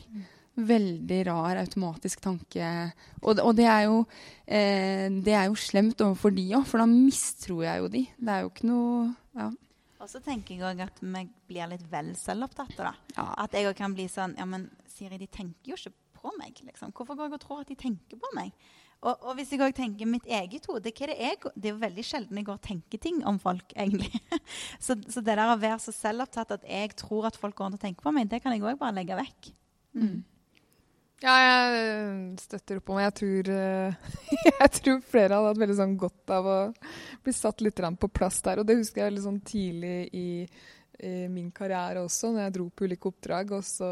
Veldig 0.57 1.21
rar 1.29 1.61
automatisk 1.61 2.21
tanke. 2.25 2.67
Og, 3.23 3.39
og 3.39 3.55
det, 3.57 3.67
er 3.71 3.87
jo, 3.87 4.03
eh, 4.45 5.07
det 5.23 5.35
er 5.37 5.47
jo 5.49 5.59
slemt 5.59 6.03
overfor 6.03 6.35
de 6.35 6.45
òg, 6.59 6.67
for 6.69 6.83
da 6.83 6.89
mistror 6.91 7.65
jeg 7.65 7.85
jo 7.85 7.91
de. 7.93 8.05
Det 8.19 8.35
er 8.35 8.45
jo 8.45 8.53
ikke 8.53 8.71
noe 8.71 9.11
ja. 9.39 9.51
Og 10.01 10.09
så 10.09 10.21
tenker 10.25 10.57
jeg 10.57 10.65
òg 10.65 10.79
at 10.81 11.01
vi 11.05 11.25
blir 11.51 11.69
litt 11.71 11.85
vel 11.93 12.15
selvopptatt. 12.17 12.77
da. 12.79 12.95
Ja. 13.17 13.27
At 13.45 13.57
jeg 13.57 13.69
òg 13.69 13.77
kan 13.79 13.95
bli 13.97 14.09
sånn 14.09 14.37
Ja, 14.39 14.47
men 14.49 14.71
Siri, 14.89 15.19
de 15.21 15.29
tenker 15.29 15.73
jo 15.73 15.77
ikke 15.77 15.93
på 16.21 16.33
meg. 16.39 16.57
liksom. 16.65 16.93
Hvorfor 16.97 17.17
går 17.17 17.29
jeg 17.29 17.37
og 17.37 17.43
tror 17.45 17.61
at 17.65 17.69
de 17.69 17.77
tenker 17.79 18.21
på 18.21 18.31
meg? 18.37 18.55
Og, 19.01 19.15
og 19.25 19.37
hvis 19.37 19.53
jeg 19.53 19.63
òg 19.65 19.73
tenker 19.77 20.09
mitt 20.09 20.27
eget 20.29 20.67
hode 20.69 20.83
det, 20.85 20.93
det 20.93 21.69
er 21.71 21.71
jo 21.73 21.79
veldig 21.81 22.05
sjelden 22.05 22.37
jeg 22.37 22.49
går 22.49 22.59
og 22.59 22.67
tenker 22.67 23.01
ting 23.01 23.23
om 23.25 23.39
folk, 23.41 23.73
egentlig. 23.73 24.21
så, 24.85 24.97
så 25.09 25.23
det 25.25 25.37
der 25.39 25.55
å 25.55 25.61
være 25.61 25.79
så 25.81 25.95
selvopptatt 25.97 26.53
at 26.59 26.67
jeg 26.69 26.93
tror 27.01 27.31
at 27.31 27.39
folk 27.41 27.57
går 27.57 27.71
rundt 27.71 27.81
og 27.81 27.85
tenker 27.85 28.05
på 28.05 28.13
meg, 28.13 28.29
det 28.29 28.43
kan 28.45 28.53
jeg 28.53 28.65
òg 28.65 28.81
bare 28.81 28.99
legge 28.99 29.17
vekk. 29.17 29.53
Ja, 31.21 31.33
jeg 31.37 31.81
øh, 31.85 32.21
støtter 32.41 32.79
opp 32.81 32.91
om 32.95 32.99
Jeg 33.03 33.13
tror, 33.19 33.49
øh, 33.53 34.13
jeg 34.63 34.71
tror 34.79 35.01
flere 35.05 35.37
hadde 35.37 35.51
hatt 35.51 35.59
veldig 35.61 35.77
sånn 35.77 35.97
godt 36.01 36.33
av 36.33 36.47
å 36.49 36.59
bli 37.27 37.35
satt 37.37 37.61
litt 37.61 37.83
på 38.01 38.09
plass 38.09 38.41
der. 38.47 38.63
Og 38.63 38.69
det 38.69 38.79
husker 38.79 39.03
jeg 39.03 39.11
veldig 39.11 39.25
sånn 39.27 39.41
tidlig 39.45 40.09
i, 40.17 40.29
i 41.05 41.13
min 41.29 41.51
karriere 41.53 42.07
også, 42.07 42.33
når 42.33 42.47
jeg 42.47 42.55
dro 42.57 42.69
på 42.73 42.89
ulike 42.89 43.13
oppdrag. 43.13 43.53
Og, 43.53 43.67
så, 43.69 43.91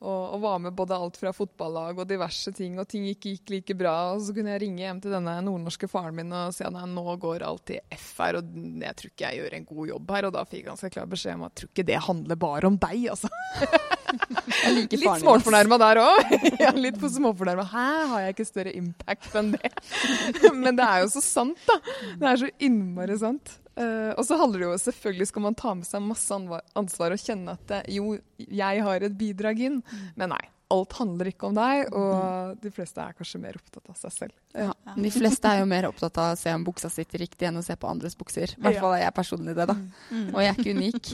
og, 0.00 0.20
og 0.34 0.40
var 0.40 0.60
med 0.64 0.72
både 0.76 0.96
alt 0.96 1.18
fra 1.20 1.32
fotballag 1.36 1.98
og 2.00 2.08
diverse 2.08 2.52
ting, 2.56 2.78
og 2.80 2.88
ting 2.88 3.04
ikke 3.10 3.34
gikk 3.34 3.52
like 3.52 3.76
bra. 3.76 3.94
Og 4.14 4.22
så 4.24 4.32
kunne 4.36 4.54
jeg 4.54 4.62
ringe 4.64 4.80
hjem 4.80 5.02
til 5.04 5.12
denne 5.12 5.34
nordnorske 5.44 5.90
faren 5.92 6.16
min 6.16 6.32
og 6.32 6.54
si 6.56 6.64
at 6.64 6.72
nei, 6.72 6.86
nå 6.88 7.16
går 7.20 7.44
alt 7.44 7.74
i 7.74 7.80
F 7.98 8.14
her, 8.22 8.40
og 8.40 8.54
jeg 8.80 8.96
tror 8.96 9.12
ikke 9.12 9.26
jeg 9.26 9.42
gjør 9.42 9.58
en 9.58 9.68
god 9.68 9.92
jobb 9.92 10.14
her. 10.16 10.28
Og 10.30 10.34
da 10.38 10.46
fikk 10.48 10.62
jeg 10.62 10.68
ganske 10.70 10.92
klar 10.96 11.10
beskjed 11.10 11.36
om 11.36 11.44
at 11.44 11.52
jeg 11.52 11.60
tror 11.60 11.72
ikke 11.74 11.88
det 11.92 12.02
handler 12.08 12.40
bare 12.48 12.70
om 12.70 12.80
deg, 12.80 13.08
altså. 13.12 13.32
Jeg 14.10 14.72
liker 14.74 14.98
Litt 14.98 15.22
småfornærma 15.22 15.76
der 15.78 16.00
òg. 16.02 16.32
ja, 16.64 16.70
litt 16.74 16.96
på 17.00 17.08
småfornærma. 17.12 17.62
Hæ, 17.70 17.86
har 18.10 18.24
jeg 18.24 18.34
ikke 18.34 18.46
større 18.48 18.72
impact 18.74 19.36
enn 19.38 19.52
det? 19.54 19.70
Men 20.62 20.78
det 20.78 20.86
er 20.86 21.04
jo 21.04 21.12
så 21.14 21.22
sant, 21.24 21.60
da. 21.68 21.76
Det 22.18 22.32
er 22.32 22.40
så 22.42 22.50
innmari 22.66 23.18
sant. 23.20 23.54
Eh, 23.80 24.12
og 24.14 24.24
så 24.26 24.38
handler 24.40 24.62
det 24.62 24.68
jo 24.68 24.78
selvfølgelig 24.84 25.30
skal 25.30 25.46
man 25.48 25.58
ta 25.58 25.74
med 25.76 25.88
seg 25.88 26.04
masse 26.04 26.40
ansvar 26.78 27.16
og 27.16 27.22
kjenne 27.22 27.56
at 27.56 27.66
det, 27.70 27.82
jo, 27.96 28.16
jeg 28.38 28.86
har 28.86 29.06
et 29.06 29.18
bidrag 29.18 29.62
inn. 29.70 29.78
Men 30.20 30.34
nei, 30.34 30.42
alt 30.70 30.94
handler 31.00 31.30
ikke 31.30 31.48
om 31.48 31.56
deg, 31.56 31.88
og 31.96 32.60
de 32.62 32.70
fleste 32.74 33.02
er 33.02 33.16
kanskje 33.18 33.40
mer 33.42 33.56
opptatt 33.58 33.90
av 33.90 33.96
seg 33.98 34.14
selv. 34.14 34.34
Ja. 34.54 34.70
De 34.94 35.10
fleste 35.14 35.50
er 35.50 35.62
jo 35.62 35.68
mer 35.70 35.88
opptatt 35.88 36.20
av 36.22 36.34
å 36.34 36.38
se 36.38 36.52
om 36.54 36.66
buksa 36.66 36.90
sitter 36.92 37.24
riktig 37.24 37.48
enn 37.48 37.58
å 37.58 37.64
se 37.66 37.74
på 37.78 37.90
andres 37.90 38.14
bukser. 38.18 38.54
I 38.54 38.62
hvert 38.62 38.78
fall 38.82 38.94
er 38.94 39.04
jeg 39.06 39.16
personlig 39.16 39.56
det, 39.58 39.66
da. 39.70 39.76
Og 40.20 40.38
jeg 40.44 40.52
er 40.52 40.60
ikke 40.60 40.76
unik. 40.78 41.12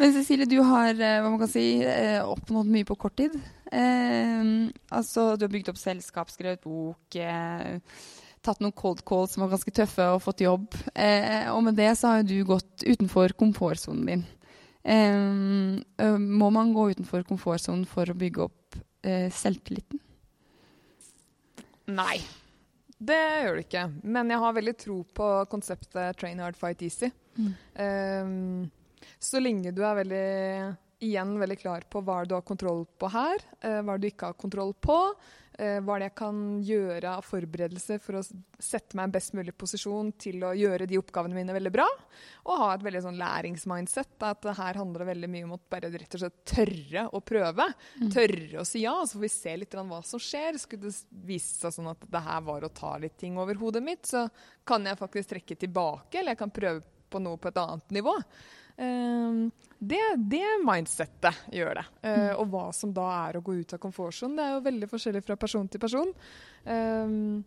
Men 0.00 0.16
Cecilie, 0.16 0.50
du 0.50 0.58
har 0.66 0.90
eh, 0.94 1.20
hva 1.20 1.30
man 1.30 1.40
kan 1.42 1.52
si, 1.52 1.66
eh, 1.86 2.18
oppnådd 2.24 2.72
mye 2.74 2.88
på 2.88 2.98
kort 3.04 3.18
tid. 3.20 3.36
Eh, 3.70 4.50
altså, 4.90 5.34
du 5.38 5.46
har 5.46 5.54
bygd 5.54 5.70
opp 5.70 5.78
selskap, 5.78 6.32
skrevet 6.34 6.64
bok, 6.66 7.20
eh, 7.20 7.78
tatt 8.44 8.60
noen 8.62 8.74
cold 8.76 9.02
calls 9.06 9.34
som 9.34 9.44
var 9.44 9.52
ganske 9.54 9.72
tøffe, 9.74 10.06
og 10.14 10.22
fått 10.24 10.44
jobb. 10.44 10.74
Eh, 10.94 11.48
og 11.52 11.62
med 11.66 11.78
det 11.78 11.92
så 11.98 12.12
har 12.12 12.20
jo 12.22 12.28
du 12.30 12.52
gått 12.54 12.84
utenfor 12.86 13.34
komfortsonen 13.40 14.06
din. 14.08 14.26
Eh, 14.82 15.80
eh, 16.04 16.18
må 16.18 16.50
man 16.54 16.74
gå 16.76 16.90
utenfor 16.94 17.26
komfortsonen 17.28 17.86
for 17.88 18.08
å 18.08 18.16
bygge 18.16 18.46
opp 18.48 18.80
eh, 19.04 19.28
selvtilliten? 19.34 20.00
Nei. 21.90 22.20
Det 23.00 23.16
gjør 23.16 23.56
det 23.56 23.64
ikke. 23.64 23.86
Men 24.12 24.28
jeg 24.28 24.42
har 24.42 24.56
veldig 24.56 24.76
tro 24.76 24.98
på 25.16 25.30
konseptet 25.48 26.18
train 26.20 26.40
hard, 26.42 26.56
fight 26.60 26.82
easy. 26.84 27.08
Um, 27.40 28.68
så 29.16 29.40
lenge 29.40 29.72
du 29.72 29.80
er 29.86 29.96
veldig 30.02 30.26
igjen 31.00 31.30
veldig 31.40 31.56
klar 31.62 31.86
på 31.88 32.02
hva 32.04 32.18
du 32.28 32.34
har 32.36 32.44
kontroll 32.44 32.82
på 33.00 33.08
her, 33.08 33.40
eh, 33.64 33.78
hva 33.80 33.96
du 33.96 34.04
ikke 34.10 34.28
har 34.28 34.36
kontroll 34.36 34.74
på, 34.76 34.98
Eh, 35.49 35.49
hva 35.60 35.94
er 35.96 36.02
det 36.02 36.06
jeg 36.08 36.16
kan 36.16 36.36
gjøre 36.64 37.14
av 37.18 37.26
forberedelser 37.26 37.98
for 38.00 38.16
å 38.16 38.22
sette 38.24 38.96
meg 38.96 39.04
i 39.04 39.08
en 39.08 39.14
best 39.14 39.34
mulig 39.36 39.52
posisjon 39.60 40.12
til 40.20 40.44
å 40.46 40.54
gjøre 40.56 40.86
de 40.88 40.98
oppgavene 41.00 41.36
mine 41.36 41.56
veldig 41.56 41.72
bra? 41.74 41.86
Og 42.46 42.62
ha 42.62 42.68
et 42.74 42.84
veldig 42.86 43.02
sånn 43.04 43.18
læringsmindset. 43.20 44.14
At 44.24 44.48
her 44.56 44.78
handler 44.80 45.04
det 45.04 45.10
veldig 45.10 45.30
mye 45.34 45.48
om 45.48 45.56
å 45.56 45.60
bare 45.70 45.90
rett 45.92 46.16
og 46.16 46.22
slett 46.22 46.38
tørre 46.48 47.04
å 47.12 47.20
prøve. 47.20 47.66
Tørre 48.14 48.62
å 48.62 48.66
si 48.68 48.84
ja, 48.86 48.94
så 49.04 49.18
får 49.18 49.26
vi 49.26 49.32
se 49.34 49.56
litt 49.60 49.76
hva 49.76 50.00
som 50.06 50.22
skjer. 50.22 50.60
Skulle 50.62 50.88
det 50.88 51.26
vise 51.28 51.58
seg 51.58 51.76
sånn 51.76 51.92
at 51.92 52.08
det 52.08 52.24
her 52.24 52.40
var 52.46 52.64
å 52.64 52.72
ta 52.72 52.94
litt 53.02 53.18
ting 53.20 53.36
over 53.40 53.60
hodet 53.60 53.84
mitt, 53.84 54.08
så 54.08 54.26
kan 54.64 54.86
jeg 54.86 55.00
faktisk 55.00 55.34
trekke 55.34 55.58
tilbake, 55.60 56.20
eller 56.20 56.34
jeg 56.34 56.40
kan 56.40 56.54
prøve 56.54 56.82
på 57.10 57.20
noe 57.22 57.40
på 57.42 57.50
et 57.50 57.58
annet 57.60 57.94
nivå. 57.98 58.14
Uh, 58.80 59.50
det, 59.80 60.00
det 60.32 60.44
mindsettet 60.64 61.46
gjør 61.52 61.80
det. 61.80 61.86
Uh, 62.04 62.34
og 62.40 62.50
hva 62.52 62.66
som 62.76 62.92
da 62.96 63.06
er 63.26 63.38
å 63.38 63.44
gå 63.44 63.60
ut 63.60 63.76
av 63.76 63.80
komfortsonen, 63.82 64.36
det 64.38 64.46
er 64.46 64.52
jo 64.56 64.66
veldig 64.66 64.90
forskjellig 64.90 65.24
fra 65.26 65.38
person 65.40 65.68
til 65.68 65.82
person. 65.82 66.12
Uh, 66.64 67.40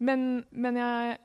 men, 0.00 0.22
men 0.50 0.78
jeg, 0.80 1.16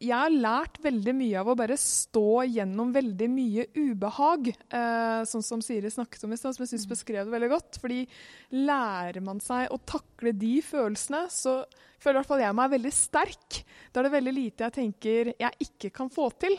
jeg, 0.00 0.12
har 0.12 0.32
lært 0.34 0.80
veldig 0.82 1.14
mye 1.16 1.40
av 1.40 1.52
å 1.52 1.56
bare 1.58 1.76
stå 1.80 2.42
gjennom 2.48 2.90
veldig 2.94 3.28
mye 3.30 3.66
ubehag. 3.76 4.48
sånn 5.30 5.44
som 5.46 5.62
Siri 5.62 5.92
snakket 5.94 6.24
om 6.26 6.34
i 6.34 6.38
stad, 6.40 6.56
som 6.56 6.64
jeg 6.64 6.72
syns 6.72 6.88
beskrev 6.90 7.28
det 7.28 7.36
veldig 7.36 7.50
godt. 7.52 7.78
Fordi 7.78 8.00
lærer 8.56 9.22
man 9.22 9.38
seg 9.44 9.70
å 9.70 9.78
takle 9.86 10.34
de 10.34 10.56
følelsene, 10.66 11.28
så 11.30 11.60
føler 12.02 12.18
i 12.18 12.20
hvert 12.20 12.32
fall 12.32 12.42
jeg 12.42 12.58
meg 12.58 12.74
veldig 12.74 12.94
sterk. 12.98 13.60
Da 13.92 14.02
er 14.02 14.08
det 14.08 14.16
veldig 14.16 14.34
lite 14.34 14.66
jeg 14.66 14.76
tenker 14.80 15.32
jeg 15.36 15.68
ikke 15.68 15.92
kan 16.00 16.10
få 16.10 16.32
til. 16.42 16.58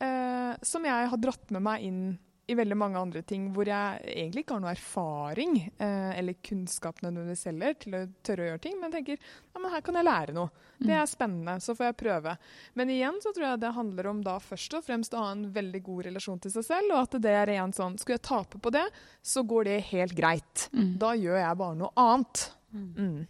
Eh, 0.00 0.54
som 0.62 0.84
jeg 0.84 1.10
har 1.10 1.20
dratt 1.20 1.50
med 1.54 1.64
meg 1.64 1.84
inn 1.88 2.06
i 2.46 2.54
veldig 2.54 2.76
mange 2.78 3.00
andre 3.00 3.22
ting 3.26 3.48
hvor 3.54 3.66
jeg 3.66 4.02
egentlig 4.06 4.44
ikke 4.44 4.54
har 4.54 4.62
noe 4.62 4.74
erfaring 4.76 5.56
eh, 5.66 6.12
eller 6.18 6.36
kunnskap 6.46 7.00
nødvendigvis 7.02 7.46
heller 7.48 7.74
til 7.80 7.96
å 7.98 8.02
tørre 8.22 8.44
å 8.44 8.48
gjøre 8.52 8.62
ting, 8.62 8.76
men 8.78 8.92
tenker 8.94 9.18
ja, 9.18 9.58
men 9.58 9.72
her 9.72 9.82
kan 9.82 9.98
jeg 9.98 10.06
lære 10.06 10.36
noe. 10.36 10.64
Det 10.78 10.94
er 10.94 11.08
spennende, 11.10 11.56
så 11.64 11.74
får 11.74 11.88
jeg 11.88 11.98
prøve. 12.04 12.36
Men 12.78 12.92
igjen 12.92 13.18
så 13.24 13.32
tror 13.34 13.48
jeg 13.48 13.62
det 13.64 13.72
handler 13.74 14.10
om 14.12 14.22
da 14.22 14.36
først 14.42 14.78
og 14.78 14.84
fremst 14.86 15.16
å 15.16 15.24
ha 15.24 15.32
en 15.34 15.46
veldig 15.54 15.82
god 15.88 16.06
relasjon 16.10 16.42
til 16.44 16.52
seg 16.54 16.68
selv, 16.68 16.92
og 16.94 17.02
at 17.02 17.18
det 17.24 17.32
er 17.34 17.54
igjen 17.56 17.74
sånn 17.74 17.96
Skulle 17.98 18.20
jeg 18.20 18.28
tape 18.28 18.60
på 18.62 18.74
det, 18.76 18.84
så 19.24 19.42
går 19.42 19.70
det 19.70 19.78
helt 19.90 20.14
greit. 20.18 20.68
Da 21.00 21.16
gjør 21.18 21.40
jeg 21.40 21.60
bare 21.64 21.80
noe 21.80 21.94
annet. 21.98 22.50
Mm. 22.76 23.24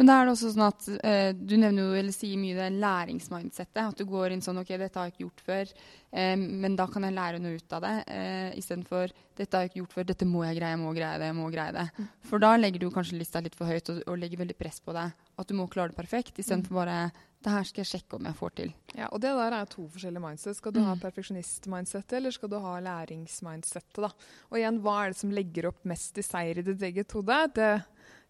Men 0.00 0.08
da 0.08 0.14
er 0.16 0.24
det 0.24 0.32
også 0.32 0.50
sånn 0.54 0.64
at 0.64 0.86
eh, 1.04 1.30
du 1.36 1.58
nevner 1.60 1.82
jo, 1.84 1.96
eller 2.00 2.14
sier 2.16 2.38
mye 2.40 2.56
det 2.56 2.70
læringsmindsettet. 2.80 3.80
At 3.82 3.98
du 4.00 4.06
går 4.08 4.32
inn 4.32 4.40
sånn 4.40 4.62
OK, 4.62 4.70
dette 4.80 4.96
har 4.96 5.10
jeg 5.10 5.12
ikke 5.12 5.26
gjort 5.26 5.42
før, 5.44 5.72
eh, 6.16 6.36
men 6.40 6.78
da 6.78 6.86
kan 6.88 7.04
jeg 7.04 7.18
lære 7.18 7.42
noe 7.44 7.58
ut 7.60 7.74
av 7.76 7.84
det. 7.84 7.92
Eh, 8.08 8.56
Istedenfor 8.62 9.12
dette 9.36 9.56
har 9.56 9.66
jeg 9.66 9.70
ikke 9.70 9.80
gjort 9.82 9.96
før, 9.98 10.06
dette 10.08 10.28
må 10.28 10.46
jeg 10.46 10.56
greie, 10.56 10.72
jeg 10.72 10.80
må 10.80 10.94
greie 10.96 11.20
det, 11.20 11.28
jeg 11.28 11.36
må 11.36 11.50
greie 11.52 11.74
det. 11.76 11.84
Mm. 11.98 12.08
For 12.30 12.42
da 12.46 12.54
legger 12.56 12.80
du 12.80 12.88
kanskje 12.94 13.20
lista 13.20 13.44
litt 13.44 13.60
for 13.60 13.68
høyt 13.68 13.92
og, 13.92 14.00
og 14.08 14.18
legger 14.22 14.40
veldig 14.40 14.56
press 14.56 14.80
på 14.84 14.96
deg. 14.96 15.12
At 15.40 15.52
du 15.52 15.56
må 15.60 15.68
klare 15.72 15.92
det 15.92 16.00
perfekt, 16.00 16.40
istedenfor 16.40 16.80
bare 16.80 16.96
det 17.40 17.52
her 17.54 17.64
skal 17.64 17.80
jeg 17.84 17.92
sjekke 17.92 18.16
om 18.16 18.26
jeg 18.28 18.36
får 18.36 18.56
til. 18.56 18.72
Ja, 18.96 19.06
og 19.08 19.20
det 19.20 19.30
der 19.36 19.54
er 19.56 19.68
to 19.68 19.86
forskjellige 19.88 20.24
mindset. 20.24 20.58
Skal 20.58 20.74
du 20.76 20.82
ha 20.84 20.96
perfeksjonist-mindsettet, 21.00 22.18
eller 22.18 22.36
skal 22.36 22.52
du 22.52 22.58
ha 22.60 22.74
læringsmindsettet? 22.84 24.00
da? 24.04 24.12
Og 24.50 24.60
igjen, 24.60 24.80
hva 24.84 24.98
er 25.02 25.14
det 25.14 25.20
som 25.22 25.32
legger 25.32 25.70
opp 25.70 25.84
mest 25.88 26.20
i 26.20 26.24
seier 26.24 26.60
i 26.60 26.66
ditt 26.66 26.84
eget 26.90 27.16
hode? 27.16 27.40
Det 27.56 27.70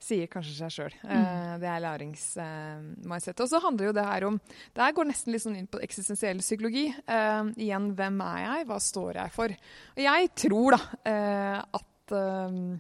sier 0.01 0.28
kanskje 0.32 0.55
seg 0.57 0.74
sjøl. 0.74 0.94
Mm. 1.05 1.61
det 1.62 1.68
er 1.70 1.82
læringsmindset. 1.84 3.42
og 3.44 3.51
så 3.51 3.61
handler 3.62 3.90
jo 3.90 3.96
det 3.96 4.07
her 4.07 4.26
om 4.30 4.38
Det 4.40 4.82
her 4.84 4.94
går 4.96 5.11
nesten 5.11 5.34
litt 5.34 5.44
sånn 5.44 5.59
inn 5.61 5.68
på 5.70 5.82
eksistensiell 5.84 6.40
psykologi. 6.44 6.86
Eh, 6.88 7.42
igjen, 7.61 7.90
hvem 7.98 8.20
er 8.24 8.38
jeg? 8.44 8.68
Hva 8.70 8.78
står 8.80 9.20
jeg 9.20 9.34
for? 9.34 9.57
Og 9.96 10.05
jeg 10.07 10.30
tror 10.44 10.76
da 10.76 10.80
eh, 11.12 11.59
at 11.80 12.16
eh, 12.16 12.78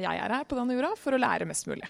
jeg 0.00 0.20
er 0.24 0.36
her 0.36 0.46
på 0.48 0.56
denne 0.56 0.76
jorda 0.76 0.94
for 0.96 1.16
å 1.16 1.20
lære 1.20 1.48
mest 1.48 1.68
mulig. 1.68 1.88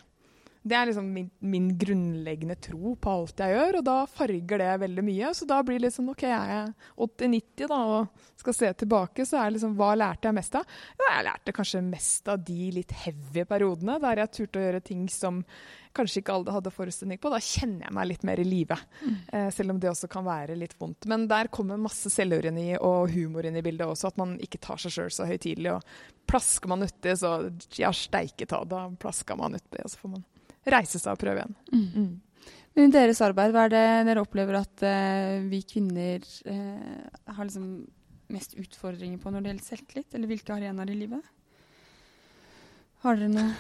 Det 0.63 0.77
er 0.77 0.91
liksom 0.91 1.07
min, 1.15 1.31
min, 1.41 1.71
grunnleggende 1.79 2.55
tro 2.61 2.93
på 3.01 3.13
alt 3.13 3.41
jeg 3.41 3.55
gjør, 3.55 3.79
og 3.79 3.85
da 3.87 3.97
farger 4.13 4.61
det 4.61 4.73
veldig 4.83 5.05
mye. 5.07 5.33
Så 5.37 5.49
da 5.49 5.63
blir 5.65 5.81
det 5.81 5.93
sånn 5.95 6.11
OK, 6.13 6.27
jeg 6.29 6.57
er 6.57 6.73
80-90 7.01 7.71
da, 7.71 7.79
og 7.95 8.27
skal 8.41 8.57
se 8.57 8.73
tilbake, 8.83 9.25
så 9.29 9.41
er 9.41 9.55
liksom 9.55 9.77
Hva 9.79 9.95
lærte 9.97 10.29
jeg 10.29 10.37
mest 10.37 10.59
av? 10.61 10.79
Ja, 11.01 11.11
jeg 11.17 11.27
lærte 11.31 11.55
kanskje 11.57 11.85
mest 11.85 12.29
av 12.29 12.43
de 12.45 12.71
litt 12.77 12.93
heavy 13.05 13.47
periodene 13.49 13.97
der 14.03 14.25
jeg 14.25 14.35
turte 14.37 14.61
å 14.61 14.67
gjøre 14.67 14.83
ting 14.85 15.07
som 15.13 15.41
kanskje 15.97 16.21
ikke 16.21 16.35
alle 16.37 16.55
hadde 16.55 16.73
forestilling 16.73 17.19
på. 17.21 17.33
Da 17.33 17.41
kjenner 17.43 17.87
jeg 17.87 17.95
meg 17.97 18.09
litt 18.11 18.27
mer 18.27 18.41
i 18.41 18.47
live. 18.47 18.77
Mm. 19.01 19.17
Eh, 19.33 19.49
selv 19.55 19.75
om 19.75 19.81
det 19.81 19.91
også 19.91 20.11
kan 20.13 20.27
være 20.27 20.59
litt 20.59 20.77
vondt. 20.79 21.09
Men 21.11 21.25
der 21.31 21.51
kommer 21.53 21.81
masse 21.81 22.13
selvironi 22.13 22.75
og 22.77 23.11
humor 23.15 23.49
inn 23.49 23.59
i 23.59 23.65
bildet 23.65 23.89
også. 23.89 24.13
At 24.13 24.21
man 24.21 24.37
ikke 24.45 24.61
tar 24.63 24.81
seg 24.83 24.95
sjøl 24.95 25.15
så 25.15 25.27
høytidelig. 25.29 25.75
Og 25.79 26.29
plasker 26.31 26.71
man 26.71 26.87
uti, 26.87 27.17
så 27.19 27.39
ja, 27.81 27.91
steike 27.97 28.47
ta, 28.51 28.63
da 28.69 28.87
plasker 29.01 29.41
man 29.41 29.59
uti. 29.59 29.83
Og 29.83 29.91
så 29.91 30.05
får 30.05 30.15
man 30.15 30.29
reise 30.69 31.01
seg 31.01 31.15
og 31.15 31.21
prøve 31.21 31.43
igjen. 31.43 31.57
Mm. 31.73 31.87
Mm. 31.95 32.51
Men 32.77 32.87
i 32.87 32.95
deres 32.95 33.21
arbeid, 33.25 33.55
hva 33.55 33.67
er 33.67 33.73
det 33.73 33.87
dere 34.09 34.23
opplever 34.23 34.61
at 34.61 34.85
uh, 34.87 35.41
vi 35.51 35.63
kvinner 35.67 36.23
uh, 36.47 37.35
har 37.35 37.47
liksom 37.47 37.67
mest 38.31 38.55
utfordringer 38.61 39.19
på 39.19 39.33
når 39.33 39.43
det 39.43 39.53
gjelder 39.53 39.67
selvtillit? 39.67 40.15
Eller 40.15 40.31
hvilke 40.31 40.55
arenaer 40.55 40.93
i 40.93 40.99
livet? 41.01 41.37
Har 43.05 43.19
dere 43.19 43.33
noe 43.33 43.51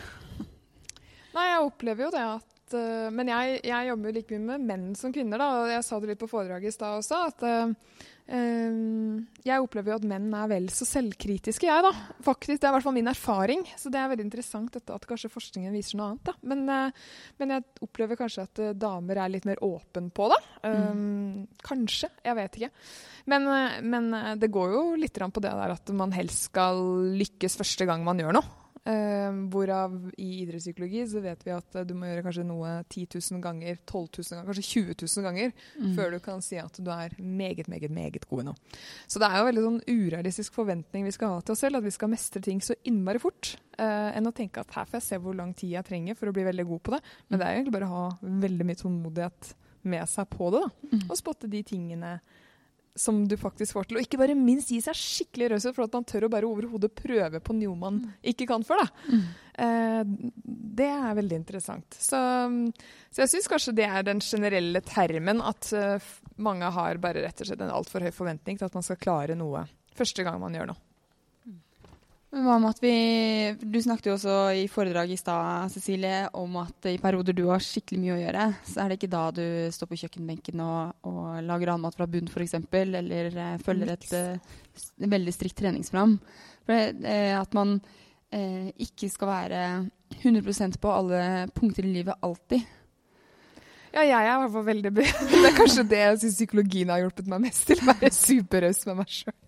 Nei, 1.30 1.44
jeg 1.46 1.62
opplever 1.62 2.08
jo 2.08 2.10
det 2.10 2.22
at 2.26 2.49
uh, 2.76 3.08
Men 3.14 3.30
jeg, 3.32 3.60
jeg, 3.66 3.88
jobber 3.90 4.10
jo 4.10 4.16
like 4.16 4.36
mye 4.36 4.46
med 4.46 4.70
menn 4.70 4.86
som 4.98 5.12
kvinner, 5.14 5.40
da. 5.40 5.50
Og 5.60 5.74
jeg 5.74 5.84
sa 5.86 5.98
det 6.00 6.12
litt 6.12 6.22
på 6.22 6.30
foredraget 6.30 6.72
i 6.72 6.74
stad 6.74 7.00
også, 7.00 7.20
at 7.30 7.44
uh, 7.46 7.98
jeg 8.30 9.58
opplever 9.58 9.90
jo 9.90 9.96
at 9.98 10.04
menn 10.06 10.28
er 10.38 10.50
vel 10.52 10.68
så 10.70 10.86
selvkritiske, 10.86 11.66
jeg, 11.66 11.82
da. 11.82 11.90
Faktisk, 12.22 12.60
Det 12.60 12.68
er 12.68 12.70
i 12.70 12.76
hvert 12.76 12.86
fall 12.86 12.94
min 12.94 13.10
erfaring. 13.10 13.64
Så 13.74 13.90
det 13.90 13.98
er 13.98 14.12
veldig 14.12 14.26
interessant 14.28 14.70
dette, 14.76 14.94
at 14.94 15.08
kanskje 15.10 15.32
forskningen 15.32 15.74
viser 15.74 15.98
noe 15.98 16.12
annet. 16.12 16.30
da. 16.30 16.36
Men, 16.46 16.92
men 17.42 17.54
jeg 17.56 17.66
opplever 17.82 18.20
kanskje 18.20 18.46
at 18.46 18.62
damer 18.78 19.18
er 19.18 19.34
litt 19.34 19.48
mer 19.50 19.58
åpen 19.66 20.12
på 20.14 20.30
det. 20.30 20.38
Mm. 20.62 21.42
Kanskje. 21.66 22.12
Jeg 22.22 22.38
vet 22.38 22.60
ikke. 22.60 22.70
Men, 23.34 23.50
men 23.90 24.08
det 24.38 24.52
går 24.54 24.78
jo 24.78 24.86
litt 25.02 25.18
på 25.18 25.42
det 25.42 25.56
der 25.64 25.74
at 25.74 25.90
man 25.98 26.14
helst 26.14 26.52
skal 26.52 26.78
lykkes 27.18 27.58
første 27.58 27.90
gang 27.90 28.06
man 28.06 28.22
gjør 28.22 28.38
noe. 28.38 28.60
Uh, 28.90 29.36
hvorav 29.52 29.92
i 30.18 30.28
idrettspsykologi 30.40 31.04
så 31.12 31.20
vet 31.22 31.44
vi 31.46 31.52
at 31.54 31.76
uh, 31.78 31.84
du 31.86 31.92
må 31.94 32.08
gjøre 32.08 32.24
kanskje 32.26 32.44
noe 32.48 32.72
10 32.82 33.06
000 33.14 33.42
ganger, 33.44 33.78
12 33.86 34.08
000 34.18 34.32
ganger, 34.32 34.48
kanskje 34.48 34.64
20 34.66 34.96
000 35.04 35.26
ganger 35.28 35.52
mm. 35.52 35.92
før 35.98 36.14
du 36.14 36.18
kan 36.24 36.42
si 36.44 36.58
at 36.58 36.80
du 36.80 36.90
er 36.94 37.14
meget, 37.20 37.70
meget 37.70 37.92
meget 37.94 38.26
god 38.30 38.42
i 38.42 38.48
noe. 38.50 38.78
Så 39.06 39.22
det 39.22 39.28
er 39.28 39.38
jo 39.38 39.48
veldig 39.50 39.64
sånn 39.66 39.80
urealistisk 39.86 40.58
forventning 40.58 41.06
vi 41.06 41.14
skal 41.14 41.36
ha 41.36 41.44
til 41.44 41.54
oss 41.54 41.64
selv, 41.66 41.78
at 41.78 41.86
vi 41.86 41.94
skal 41.94 42.12
mestre 42.12 42.42
ting 42.44 42.64
så 42.64 42.76
innmari 42.88 43.22
fort. 43.22 43.54
Uh, 43.76 44.10
enn 44.16 44.28
å 44.28 44.34
tenke 44.36 44.64
at 44.64 44.74
her 44.76 44.88
får 44.88 45.00
jeg 45.00 45.08
se 45.08 45.22
hvor 45.22 45.36
lang 45.38 45.54
tid 45.56 45.76
jeg 45.76 45.86
trenger 45.86 46.18
for 46.18 46.30
å 46.30 46.36
bli 46.36 46.48
veldig 46.50 46.66
god 46.72 46.84
på 46.86 46.96
det. 46.96 47.02
Men 47.28 47.40
det 47.40 47.46
er 47.46 47.58
egentlig 47.58 47.76
bare 47.78 47.90
å 47.90 47.96
ha 47.96 48.06
veldig 48.46 48.68
mye 48.68 48.80
tålmodighet 48.80 49.54
med 49.90 50.08
seg 50.08 50.28
på 50.32 50.50
det, 50.52 50.64
da. 50.66 50.90
Mm. 50.90 51.04
Og 51.06 51.18
spotte 51.18 51.48
de 51.50 51.62
tingene 51.64 52.18
som 52.98 53.22
du 53.28 53.36
faktisk 53.38 53.76
får 53.76 53.88
til. 53.88 53.98
Og 53.98 54.04
ikke 54.04 54.18
bare 54.20 54.36
minst 54.38 54.72
gi 54.72 54.80
seg 54.82 54.96
skikkelig 54.98 55.52
raushet 55.52 55.76
for 55.76 55.86
at 55.86 55.94
man 55.96 56.06
tør 56.08 56.26
å 56.26 56.32
bare 56.32 56.48
overhodet 56.48 56.92
prøve 56.96 57.40
på 57.44 57.56
noe 57.56 57.78
man 57.78 58.00
mm. 58.00 58.10
ikke 58.32 58.48
kan 58.50 58.66
før. 58.66 58.82
Mm. 59.08 59.22
Eh, 59.64 60.02
det 60.80 60.90
er 60.90 61.18
veldig 61.20 61.40
interessant. 61.40 61.96
Så, 61.96 62.20
så 63.10 63.24
jeg 63.24 63.32
syns 63.34 63.50
kanskje 63.50 63.76
det 63.78 63.88
er 63.88 64.06
den 64.06 64.22
generelle 64.24 64.82
termen 64.86 65.42
at 65.44 65.70
uh, 65.76 66.12
mange 66.42 66.70
har 66.74 67.02
bare 67.02 67.24
rett 67.24 67.42
og 67.42 67.50
slett 67.50 67.64
en 67.64 67.74
altfor 67.74 68.04
høy 68.06 68.12
forventning 68.14 68.58
til 68.58 68.68
at 68.68 68.76
man 68.76 68.86
skal 68.86 69.00
klare 69.00 69.38
noe 69.38 69.66
første 69.96 70.24
gang 70.26 70.40
man 70.42 70.56
gjør 70.56 70.72
noe. 70.72 70.89
Hva 72.30 72.60
med 72.62 72.70
at 72.70 72.78
vi 72.78 72.90
Du 73.58 73.80
snakket 73.82 74.06
jo 74.06 74.12
også 74.14 74.34
i 74.54 74.66
foredraget 74.70 75.16
i 75.16 75.18
stad 75.18 75.72
Cecilie, 75.74 76.28
om 76.38 76.60
at 76.62 76.86
i 76.86 76.98
perioder 77.02 77.34
du 77.34 77.48
har 77.48 77.62
skikkelig 77.64 77.98
mye 77.98 78.14
å 78.14 78.20
gjøre, 78.20 78.44
så 78.68 78.82
er 78.82 78.90
det 78.90 78.98
ikke 79.00 79.10
da 79.10 79.22
du 79.34 79.46
står 79.74 79.90
på 79.90 79.98
kjøkkenbenken 80.04 80.62
og, 80.62 80.92
og 81.10 81.40
lager 81.42 81.72
annen 81.72 81.88
mat 81.88 81.98
fra 81.98 82.06
bunn 82.10 82.30
f.eks., 82.30 82.54
eller 82.70 83.34
eh, 83.34 83.56
følger 83.66 83.94
et 83.96 84.06
eh, 84.14 84.58
veldig 85.10 85.34
strikt 85.34 85.58
treningsprogram. 85.58 86.14
For, 86.68 87.02
eh, 87.02 87.34
at 87.34 87.58
man 87.58 87.80
eh, 88.30 88.70
ikke 88.78 89.10
skal 89.10 89.32
være 89.32 89.64
100% 90.22 90.78
på 90.78 90.94
alle 90.94 91.22
punkter 91.56 91.86
i 91.86 91.94
livet 91.98 92.22
alltid. 92.22 92.62
Ja, 93.90 94.04
jeg 94.06 94.14
er 94.14 94.30
i 94.30 94.40
hvert 94.44 94.54
fall 94.54 94.68
veldig 94.70 94.90
Det 95.34 95.46
er 95.48 95.56
kanskje 95.56 95.88
det 95.90 96.04
jeg 96.04 96.18
syns 96.22 96.38
psykologien 96.38 96.94
har 96.94 97.02
hjulpet 97.02 97.30
meg 97.30 97.48
mest 97.48 97.66
til. 97.66 97.82
Å 97.82 97.90
være 97.90 98.14
superraus 98.14 98.84
med 98.86 99.02
meg 99.02 99.16
sjøl. 99.18 99.38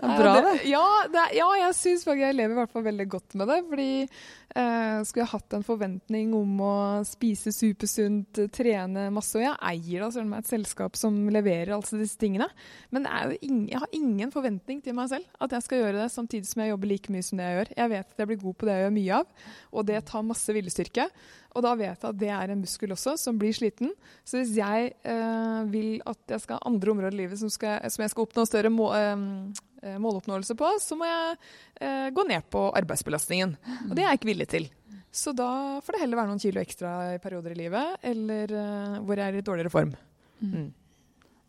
Bra, 0.00 0.34
det. 0.40 0.54
Ja, 0.70 0.84
det, 1.12 1.24
ja 1.36 1.48
jeg 1.60 1.74
syns 1.76 2.06
jeg 2.06 2.36
lever 2.36 2.54
i 2.54 2.60
hvert 2.60 2.72
fall 2.72 2.86
veldig 2.86 3.06
godt 3.12 3.36
med 3.38 3.50
det. 3.50 3.58
Fordi 3.70 3.88
eh, 4.02 5.02
skulle 5.06 5.24
jeg 5.24 5.32
hatt 5.32 5.56
en 5.58 5.66
forventning 5.66 6.32
om 6.36 6.62
å 6.64 6.76
spise 7.08 7.52
supersunt, 7.54 8.42
trene 8.54 9.08
masse 9.14 9.36
Og 9.38 9.44
jeg 9.44 9.58
eier 9.72 10.04
da 10.04 10.10
søren 10.14 10.30
meg 10.32 10.44
et 10.44 10.52
selskap 10.52 10.98
som 10.98 11.18
leverer 11.32 11.74
altså 11.76 12.00
disse 12.00 12.18
tingene. 12.20 12.48
Men 12.94 13.08
ingen, 13.40 13.68
jeg 13.72 13.82
har 13.82 13.98
ingen 13.98 14.32
forventning 14.34 14.82
til 14.84 14.96
meg 14.98 15.12
selv 15.12 15.42
at 15.42 15.56
jeg 15.56 15.66
skal 15.66 15.84
gjøre 15.84 16.00
det 16.00 16.08
samtidig 16.14 16.50
som 16.50 16.64
jeg 16.64 16.72
jobber 16.72 16.92
like 16.92 17.12
mye 17.12 17.26
som 17.26 17.40
det 17.40 17.48
jeg 17.48 17.60
gjør. 17.60 17.74
Jeg 17.82 17.94
vet 17.96 18.16
at 18.16 18.24
jeg 18.24 18.32
blir 18.32 18.42
god 18.46 18.58
på 18.58 18.68
det 18.68 18.78
jeg 18.78 18.86
gjør 18.86 18.98
mye 18.98 19.20
av, 19.22 19.46
og 19.72 19.88
det 19.88 20.02
tar 20.08 20.26
masse 20.26 20.56
viljestyrke. 20.56 21.08
Og 21.52 21.64
da 21.64 21.74
vet 21.76 22.00
jeg 22.00 22.08
at 22.08 22.20
det 22.20 22.30
er 22.32 22.52
en 22.52 22.62
muskel 22.62 22.94
også 22.94 23.16
som 23.20 23.38
blir 23.40 23.54
sliten. 23.56 23.92
Så 24.24 24.40
hvis 24.40 24.54
jeg 24.56 24.92
eh, 25.04 25.60
vil 25.72 25.98
at 26.08 26.36
jeg 26.36 26.44
skal 26.44 26.58
ha 26.58 26.70
andre 26.70 26.94
områder 26.94 27.16
i 27.16 27.22
livet 27.24 27.40
som, 27.40 27.52
skal, 27.52 27.82
som 27.92 28.04
jeg 28.04 28.12
skal 28.14 28.26
oppnå 28.26 28.46
større 28.48 28.72
må, 28.72 28.88
eh, 28.96 29.96
måloppnåelse 30.00 30.56
på, 30.58 30.70
så 30.80 30.98
må 30.98 31.08
jeg 31.08 31.40
eh, 31.82 32.08
gå 32.14 32.26
ned 32.28 32.48
på 32.52 32.68
arbeidsbelastningen. 32.82 33.56
Og 33.90 33.96
det 33.96 34.04
er 34.04 34.12
jeg 34.12 34.22
ikke 34.22 34.32
villig 34.32 34.48
til. 34.52 34.70
Så 35.12 35.34
da 35.36 35.80
får 35.84 35.92
det 35.96 36.04
heller 36.06 36.22
være 36.22 36.32
noen 36.32 36.40
kilo 36.40 36.62
ekstra 36.62 36.92
i 37.12 37.18
perioder 37.20 37.52
i 37.52 37.58
livet, 37.66 37.98
eller 38.12 38.54
eh, 38.56 39.02
hvor 39.04 39.20
jeg 39.20 39.28
er 39.28 39.42
i 39.42 39.44
dårligere 39.44 39.72
form. 39.74 39.92
Mm. 40.40 40.70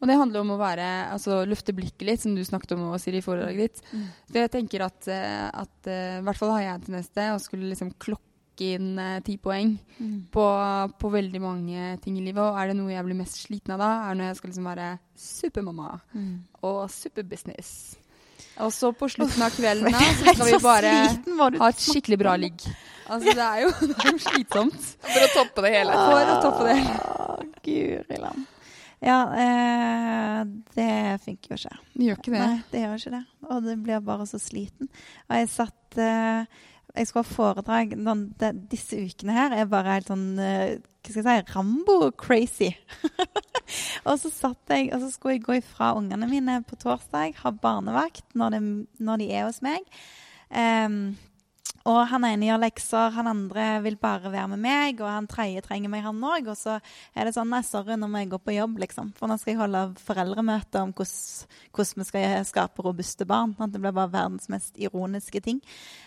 Og 0.04 0.10
det 0.10 0.18
handler 0.20 0.44
om 0.44 0.52
å 0.52 0.60
være, 0.60 0.88
altså 1.14 1.46
løfte 1.48 1.72
blikket 1.76 2.04
litt, 2.10 2.20
som 2.26 2.34
du 2.36 2.44
snakket 2.44 2.76
om 2.76 2.90
Siri, 3.00 3.22
i 3.22 3.24
foredraget 3.24 3.62
ditt. 3.62 3.86
Så 4.28 4.42
jeg 4.42 4.52
tenker 4.52 4.84
at, 4.84 5.08
eh, 5.08 5.48
at 5.48 5.88
eh, 5.88 6.18
i 6.20 6.26
hvert 6.28 6.42
fall 6.42 6.52
har 6.58 6.66
jeg 6.66 6.74
en 6.74 6.86
tendens 6.90 7.08
til 7.16 7.32
å 7.32 7.40
skulle 7.40 7.72
liksom 7.72 7.94
klokke 8.04 8.33
inn 8.62 9.00
eh, 9.02 9.20
ti 9.26 9.38
poeng 9.42 9.74
på, 10.32 10.46
på 11.00 11.10
veldig 11.10 11.42
mange 11.42 11.98
ting 12.04 12.20
i 12.20 12.26
livet. 12.26 12.44
Og 12.44 12.60
er 12.60 12.70
det 12.70 12.78
noe 12.78 12.94
jeg 12.94 13.08
blir 13.08 13.18
mest 13.18 13.42
sliten 13.48 13.74
av 13.74 13.82
da, 13.82 13.92
er 14.10 14.20
når 14.20 14.30
jeg 14.30 14.40
skal 14.40 14.54
liksom 14.54 14.70
være 14.70 14.88
supermamma 15.24 15.90
og 16.62 16.80
superbusiness. 16.92 17.74
Og 18.62 18.74
så 18.74 18.92
på 18.94 19.10
slutten 19.10 19.42
av 19.42 19.54
kvelden 19.58 19.94
da, 19.94 20.02
så 20.20 20.34
skal 20.36 20.52
vi 20.52 20.60
bare 20.62 20.96
ha 21.60 21.70
et 21.72 21.82
skikkelig 21.82 22.20
bra 22.22 22.36
ligg. 22.38 22.66
Altså 23.10 23.34
det 23.36 23.46
er 23.46 23.62
jo, 23.66 23.72
det 23.90 23.96
er 23.98 24.12
jo 24.12 24.24
slitsomt. 24.28 24.90
For 25.04 25.26
å 25.26 25.30
toppe 25.34 25.66
det 25.66 25.76
hele. 25.78 25.96
For 25.98 26.34
å 26.34 26.42
toppe 26.44 26.68
det. 26.70 26.80
Å, 27.04 27.38
Guri 27.64 28.20
land. 28.20 28.50
Ja, 29.04 29.18
eh, 29.36 30.44
det 30.78 30.92
funker 31.26 31.52
jo 31.52 31.58
ikke. 31.60 31.80
Det 31.92 32.06
gjør 32.08 32.20
ikke 32.22 32.32
det. 32.32 32.44
Nei, 32.44 32.60
det 32.72 32.84
gjør 32.86 33.02
ikke 33.02 33.16
det. 33.18 33.24
Og 33.50 33.66
det 33.66 33.76
blir 33.84 34.06
bare 34.06 34.28
så 34.30 34.40
sliten. 34.40 34.92
Og 35.28 35.42
jeg 35.42 35.50
satt 35.52 36.00
eh, 36.00 36.62
Jeg 36.94 37.10
skulle 37.10 37.26
ha 37.26 37.36
foredrag 37.36 37.96
noen, 37.98 38.28
de, 38.38 38.52
Disse 38.70 39.00
ukene 39.02 39.34
her 39.34 39.56
er 39.58 39.70
bare 39.70 39.96
helt 39.96 40.12
sånn 40.12 40.28
eh, 40.42 40.76
Hva 41.04 41.10
skal 41.10 41.26
jeg 41.26 41.46
si 41.46 41.56
Rambo-crazy. 41.56 42.70
og 44.08 44.20
så 44.22 44.30
satt 44.32 44.72
jeg, 44.72 44.92
og 44.94 45.02
så 45.02 45.10
skulle 45.12 45.36
jeg 45.36 45.44
gå 45.44 45.58
ifra 45.58 45.90
ungene 45.98 46.30
mine 46.30 46.62
på 46.64 46.78
torsdag, 46.80 47.36
ha 47.42 47.52
barnevakt 47.52 48.38
når, 48.40 48.56
de, 48.56 48.62
når 49.04 49.20
de 49.20 49.28
er 49.36 49.50
hos 49.50 49.60
meg. 49.66 49.84
Em, 50.48 51.18
og 51.90 52.00
han 52.08 52.24
ene 52.24 52.48
gjør 52.48 52.62
lekser, 52.64 53.12
han 53.12 53.28
andre 53.28 53.66
vil 53.84 53.98
bare 54.00 54.32
være 54.32 54.54
med 54.54 54.62
meg, 54.64 55.02
og 55.04 55.10
han 55.12 55.28
tredje 55.28 55.66
trenger 55.66 55.92
meg, 55.92 56.06
han 56.06 56.22
òg. 56.24 56.48
Og 56.54 56.56
så 56.56 56.78
er 57.12 57.28
det 57.28 57.34
sånn 57.36 57.52
Nei, 57.52 57.60
sorry, 57.68 57.98
nå 58.00 58.08
må 58.08 58.22
jeg 58.22 58.32
gå 58.32 58.40
på 58.40 58.56
jobb, 58.56 58.80
liksom. 58.86 59.12
For 59.18 59.28
nå 59.28 59.36
skal 59.42 59.54
jeg 59.54 59.60
holde 59.60 59.84
foreldremøte 60.00 60.80
om 60.80 60.94
hvordan, 60.96 62.00
vi 62.00 62.08
skal 62.08 62.48
skape 62.48 62.86
robuste 62.86 63.28
barn. 63.28 63.56
At 63.60 63.76
Det 63.76 63.84
blir 63.84 63.96
bare 63.96 64.14
verdens 64.14 64.48
mest 64.52 64.80
ironiske 64.80 65.44
ting. 65.44 65.60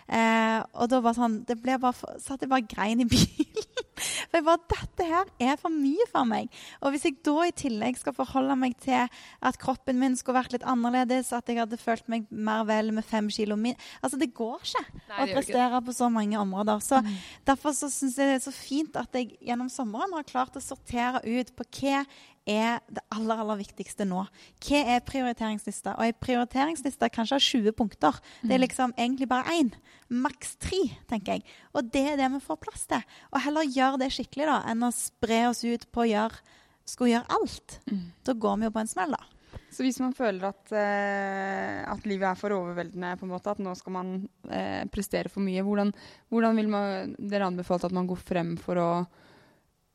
Eh, 0.09 0.61
og 0.73 0.89
da 0.89 1.01
var 1.03 1.17
sånn 1.17 1.41
Det 1.45 1.57
ble 1.59 1.81
bare 1.83 2.19
satt 2.23 2.45
jeg 2.45 2.51
bare 2.53 2.65
grein 2.71 3.05
i 3.05 3.09
bilen. 3.11 3.67
For 3.97 4.39
jeg 4.39 4.45
bare, 4.47 4.63
Dette 4.71 5.07
her 5.09 5.31
er 5.41 5.61
for 5.61 5.73
mye 5.73 6.05
for 6.11 6.29
meg. 6.29 6.51
Og 6.85 6.93
hvis 6.93 7.07
jeg 7.09 7.19
da 7.25 7.47
i 7.47 7.55
tillegg 7.57 7.97
skal 8.01 8.15
forholde 8.17 8.57
meg 8.59 8.77
til 8.83 9.07
at 9.07 9.59
kroppen 9.61 10.01
min 10.01 10.17
skulle 10.19 10.41
vært 10.41 10.57
litt 10.57 10.67
annerledes, 10.69 11.33
at 11.37 11.49
jeg 11.49 11.61
hadde 11.63 11.79
følt 11.81 12.05
meg 12.13 12.27
mer 12.31 12.67
vel 12.69 12.93
med 12.97 13.07
fem 13.07 13.31
kilo 13.33 13.57
min 13.57 13.77
Altså, 14.03 14.19
det 14.21 14.33
går 14.37 14.61
ikke 14.63 14.83
Nei, 14.85 15.27
det 15.31 15.37
å 15.39 15.45
ikke 15.45 15.66
prestere 15.67 15.83
på 15.85 15.93
så 15.95 16.09
mange 16.11 16.39
områder. 16.39 16.81
Så 16.81 17.03
Derfor 17.47 17.73
så 17.73 17.89
syns 17.91 18.17
jeg 18.17 18.27
det 18.27 18.37
er 18.41 18.45
så 18.45 18.53
fint 18.53 18.97
at 18.97 19.13
jeg 19.15 19.37
gjennom 19.41 19.69
sommeren 19.71 20.13
har 20.15 20.25
klart 20.25 20.57
å 20.57 20.63
sortere 20.63 21.23
ut 21.25 21.55
på 21.57 21.65
hva 21.81 22.05
er 22.47 22.79
det 22.89 23.03
aller 23.11 23.41
aller 23.43 23.59
viktigste 23.59 24.07
nå. 24.07 24.27
Hva 24.63 24.81
er 24.87 25.01
prioriteringslista? 25.01 25.97
Og 25.99 26.05
ei 26.07 26.13
prioriteringsliste 26.13 27.09
kanskje 27.11 27.35
har 27.35 27.43
20 27.43 27.73
punkter. 27.73 28.21
Det 28.43 28.55
er 28.55 28.63
liksom 28.63 28.95
egentlig 28.97 29.29
bare 29.29 29.51
én. 29.51 29.73
Maks 30.09 30.57
tre, 30.57 30.85
tenker 31.09 31.33
jeg. 31.41 31.43
Og 31.75 31.91
det 31.91 32.05
er 32.13 32.17
det 32.17 32.31
vi 32.37 32.41
får 32.41 32.57
plass 32.63 32.87
til. 32.87 33.03
Og 33.33 33.41
heller 33.43 33.67
gjøre 33.67 33.99
det 34.05 34.13
skikkelig 34.15 34.47
da, 34.47 34.61
enn 34.71 34.87
å 34.87 34.93
spre 34.95 35.49
oss 35.49 35.65
ut 35.67 35.89
på 35.91 36.05
å 36.05 36.11
gjøre, 36.11 36.39
skulle 36.87 37.17
gjøre 37.17 37.35
alt. 37.41 37.81
Da 38.23 38.33
går 38.33 38.57
vi 38.61 38.69
jo 38.69 38.71
på 38.71 38.79
en 38.85 38.87
smell, 38.95 39.11
da. 39.17 39.36
Så 39.73 39.85
hvis 39.85 39.99
man 40.01 40.15
føler 40.17 40.49
at, 40.49 40.73
eh, 40.73 41.83
at 41.91 42.07
livet 42.09 42.29
er 42.31 42.39
for 42.39 42.55
overveldende, 42.55 43.17
på 43.19 43.27
en 43.27 43.33
måte, 43.35 43.53
at 43.53 43.63
nå 43.63 43.75
skal 43.77 43.97
man 43.97 44.13
eh, 44.49 44.85
prestere 44.93 45.33
for 45.33 45.45
mye, 45.45 45.65
hvordan, 45.67 45.93
hvordan 46.33 46.61
vil 46.61 46.71
man, 46.73 47.15
dere 47.19 47.49
anbefalt 47.51 47.85
at 47.89 47.95
man 47.97 48.09
går 48.09 48.21
frem 48.23 48.55
for 48.63 48.81
å, 48.81 48.91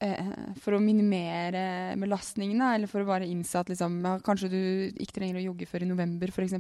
eh, 0.03 0.33
for 0.61 0.77
å 0.77 0.83
minimere 0.83 1.95
belastningene, 2.01 2.75
eller 2.75 2.91
for 2.91 3.01
å 3.01 3.09
bare 3.09 3.29
innse 3.29 3.63
at 3.63 3.71
liksom, 3.71 4.01
kanskje 4.27 4.51
du 4.51 4.61
ikke 5.01 5.17
trenger 5.21 5.41
å 5.41 5.47
jogge 5.49 5.69
før 5.71 5.87
i 5.87 5.91
november, 5.93 6.33
f.eks.? 6.35 6.59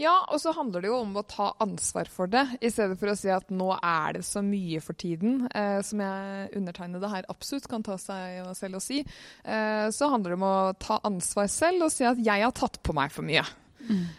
Ja, 0.00 0.14
og 0.26 0.40
så 0.42 0.50
handler 0.56 0.82
det 0.82 0.90
jo 0.90 0.96
om 1.04 1.12
å 1.14 1.22
ta 1.22 1.52
ansvar 1.62 2.08
for 2.10 2.30
det, 2.30 2.42
i 2.58 2.70
stedet 2.72 2.98
for 2.98 3.12
å 3.12 3.16
si 3.18 3.30
at 3.30 3.50
nå 3.54 3.68
er 3.78 4.16
det 4.16 4.24
så 4.26 4.42
mye 4.42 4.82
for 4.82 4.98
tiden, 4.98 5.44
eh, 5.54 5.78
som 5.86 6.02
jeg 6.02 6.48
undertegnede 6.58 7.10
her 7.12 7.28
absolutt 7.30 7.68
kan 7.70 7.84
ta 7.86 7.94
seg 8.02 8.42
selv 8.58 8.80
og 8.80 8.82
si. 8.82 9.04
Eh, 9.44 9.86
så 9.94 10.10
handler 10.10 10.34
det 10.34 10.40
om 10.40 10.48
å 10.48 10.56
ta 10.82 10.98
ansvar 11.06 11.46
selv 11.52 11.86
og 11.86 11.94
si 11.94 12.08
at 12.08 12.18
jeg 12.18 12.42
har 12.42 12.56
tatt 12.58 12.82
på 12.82 12.96
meg 12.96 13.14
for 13.14 13.26
mye. 13.26 13.44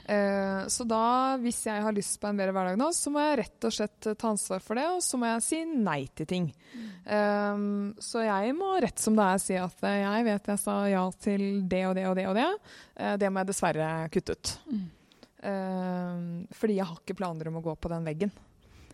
Eh, 0.06 0.68
så 0.70 0.86
da, 0.88 1.38
hvis 1.42 1.64
jeg 1.66 1.82
har 1.82 1.96
lyst 1.96 2.20
på 2.22 2.30
en 2.30 2.38
bedre 2.38 2.54
hverdag 2.56 2.78
nå, 2.80 2.92
så 2.94 3.12
må 3.14 3.24
jeg 3.24 3.40
rett 3.42 3.68
og 3.68 3.74
slett 3.74 4.10
ta 4.14 4.30
ansvar 4.32 4.62
for 4.64 4.78
det, 4.80 4.86
og 4.94 5.02
så 5.04 5.20
må 5.20 5.30
jeg 5.32 5.46
si 5.46 5.62
nei 5.66 6.02
til 6.16 6.30
ting. 6.30 6.50
Eh, 7.04 7.64
så 8.08 8.26
jeg 8.26 8.56
må 8.58 8.76
rett 8.84 9.02
som 9.02 9.18
det 9.18 9.26
er 9.28 9.42
si 9.42 9.58
at 9.60 9.88
eh, 9.90 10.02
jeg 10.04 10.28
vet 10.30 10.52
jeg 10.54 10.62
sa 10.62 10.78
ja 10.92 11.06
til 11.20 11.48
det 11.68 11.86
og 11.90 11.96
det 11.98 12.06
og 12.12 12.20
det 12.20 12.28
og 12.32 12.38
det. 12.38 12.50
Eh, 12.96 13.16
det 13.22 13.32
må 13.32 13.42
jeg 13.44 13.52
dessverre 13.52 13.90
kutte 14.14 14.38
ut. 14.38 14.54
Eh, 14.72 14.86
fordi 15.46 16.80
jeg 16.80 16.88
har 16.90 17.00
ikke 17.00 17.18
planer 17.20 17.52
om 17.52 17.60
å 17.60 17.66
gå 17.66 17.76
på 17.78 17.92
den 17.92 18.08
veggen. 18.08 18.32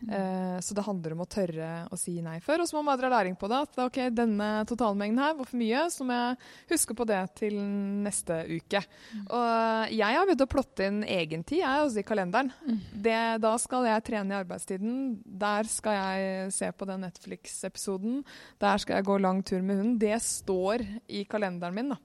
Eh, 0.09 0.59
så 0.59 0.73
det 0.73 0.83
handler 0.85 1.13
om 1.13 1.21
å 1.23 1.29
tørre 1.29 1.69
å 1.93 1.97
si 1.99 2.15
nei 2.23 2.39
før. 2.43 2.63
Og 2.63 2.69
så 2.69 2.77
må 2.77 2.83
man 2.87 2.99
dra 2.99 3.11
læring 3.11 3.35
på 3.39 3.49
det. 3.51 3.59
At 3.67 3.81
ok, 3.85 3.99
denne 4.15 4.49
totalmengden 4.69 5.21
her 5.21 5.35
var 5.37 5.49
for 5.49 5.61
mye, 5.61 5.83
så 5.93 6.07
må 6.07 6.17
jeg 6.17 6.39
huske 6.73 6.95
på 6.97 7.07
det 7.09 7.19
til 7.37 7.57
neste 8.05 8.41
uke. 8.49 8.81
Og 9.27 9.93
jeg 9.93 10.17
har 10.17 10.27
begynt 10.27 10.45
å 10.45 10.49
plotte 10.51 10.89
inn 10.89 11.01
egen 11.05 11.45
tid, 11.45 11.61
jeg, 11.61 11.85
også 11.85 12.01
i 12.01 12.07
kalenderen. 12.07 12.51
Det, 12.91 13.19
da 13.43 13.53
skal 13.61 13.89
jeg 13.89 14.05
trene 14.09 14.33
i 14.35 14.39
arbeidstiden. 14.41 14.97
Der 15.45 15.69
skal 15.69 15.99
jeg 15.99 16.51
se 16.57 16.71
på 16.73 16.89
den 16.89 17.05
Netflix-episoden. 17.05 18.21
Der 18.61 18.81
skal 18.81 18.99
jeg 18.99 19.09
gå 19.09 19.19
lang 19.21 19.43
tur 19.45 19.61
med 19.61 19.81
hunden. 19.81 19.97
Det 20.01 20.17
står 20.25 20.85
i 21.11 21.25
kalenderen 21.29 21.77
min. 21.77 21.95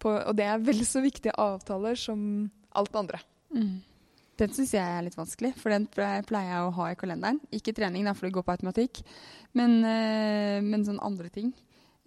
På, 0.00 0.14
og 0.14 0.34
det 0.38 0.46
er 0.46 0.62
vel 0.64 0.84
så 0.86 1.02
viktige 1.04 1.36
avtaler 1.38 1.98
som 1.98 2.20
alt 2.78 2.94
andre. 2.96 3.24
Den 4.40 4.52
syns 4.56 4.72
jeg 4.72 4.80
er 4.80 5.02
litt 5.04 5.18
vanskelig, 5.18 5.52
for 5.60 5.72
den 5.74 5.86
pleier 5.92 6.24
jeg 6.24 6.60
å 6.64 6.74
ha 6.78 6.90
i 6.90 6.98
kalenderen. 6.98 7.40
Ikke 7.52 7.74
trening, 7.76 8.06
da, 8.08 8.14
for 8.16 8.26
det 8.26 8.36
går 8.38 8.46
på 8.46 8.54
automatikk, 8.54 9.02
men, 9.58 9.82
eh, 9.84 10.60
men 10.64 10.86
sånn 10.86 11.02
andre 11.04 11.28
ting. 11.32 11.50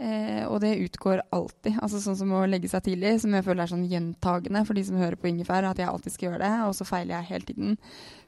Eh, 0.01 0.41
og 0.49 0.57
det 0.63 0.79
utgår 0.81 1.21
alltid. 1.29 1.77
Altså 1.77 2.01
Sånn 2.01 2.17
som 2.17 2.31
å 2.33 2.45
legge 2.49 2.71
seg 2.71 2.81
tidlig, 2.87 3.19
som 3.21 3.33
jeg 3.35 3.45
føler 3.45 3.63
er 3.63 3.71
sånn 3.71 3.85
gjentagende 3.87 4.63
for 4.65 4.73
de 4.73 4.83
som 4.87 4.97
hører 4.97 5.19
på 5.19 5.29
Ingefær, 5.29 5.67
at 5.69 5.77
jeg 5.79 5.89
alltid 5.89 6.15
skal 6.15 6.27
gjøre 6.29 6.41
det, 6.41 6.53
og 6.65 6.73
så 6.77 6.87
feiler 6.89 7.19
jeg 7.19 7.29
hele 7.29 7.49
tiden. 7.51 7.77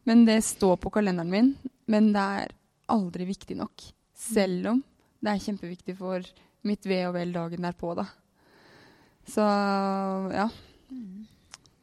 Men 0.06 0.26
det 0.30 0.44
står 0.46 0.78
på 0.84 0.94
kalenderen 0.94 1.34
min, 1.34 1.56
men 1.90 2.12
det 2.14 2.26
er 2.40 2.54
aldri 2.94 3.26
viktig 3.26 3.58
nok. 3.58 3.88
Selv 4.14 4.76
om 4.76 4.84
det 5.26 5.34
er 5.34 5.42
kjempeviktig 5.48 5.98
for 5.98 6.22
mitt 6.66 6.86
ve 6.86 7.02
og 7.10 7.16
vel 7.18 7.34
dagen 7.34 7.66
derpå, 7.66 7.96
da. 7.98 8.06
Så 9.26 9.42
ja. 9.42 10.46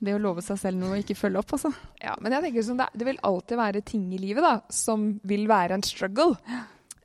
Det 0.03 0.17
å 0.17 0.21
love 0.23 0.43
seg 0.43 0.59
selv 0.59 0.81
noe 0.81 0.97
og 0.97 1.05
ikke 1.05 1.15
følge 1.15 1.39
opp, 1.39 1.53
altså. 1.55 1.71
Ja, 2.03 2.17
men 2.19 2.35
jeg 2.35 2.43
tenker 2.49 2.65
sånn, 2.67 2.81
det, 2.81 2.89
det 2.99 3.07
vil 3.07 3.21
alltid 3.29 3.61
være 3.61 3.85
ting 3.87 4.09
i 4.11 4.19
livet 4.19 4.43
da, 4.43 4.57
som 4.75 5.05
vil 5.31 5.47
være 5.51 5.79
en 5.79 5.87
struggle. 5.87 6.35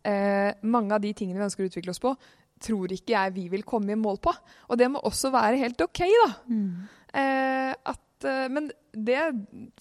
Eh, 0.08 0.50
mange 0.66 0.98
av 0.98 1.04
de 1.04 1.12
tingene 1.14 1.38
vi 1.38 1.46
ønsker 1.46 1.66
å 1.66 1.70
utvikle 1.70 1.94
oss 1.94 2.02
på, 2.02 2.16
tror 2.64 2.94
ikke 2.96 3.14
jeg 3.14 3.36
vi 3.36 3.46
vil 3.54 3.66
komme 3.68 3.94
i 3.94 4.00
mål 4.00 4.18
på. 4.24 4.34
Og 4.72 4.80
det 4.82 4.90
må 4.90 5.02
også 5.06 5.30
være 5.34 5.60
helt 5.62 5.82
OK, 5.86 6.02
da. 6.24 6.32
Eh, 7.22 7.74
at, 7.94 8.26
eh, 8.26 8.48
men 8.50 8.72
det, 8.98 9.20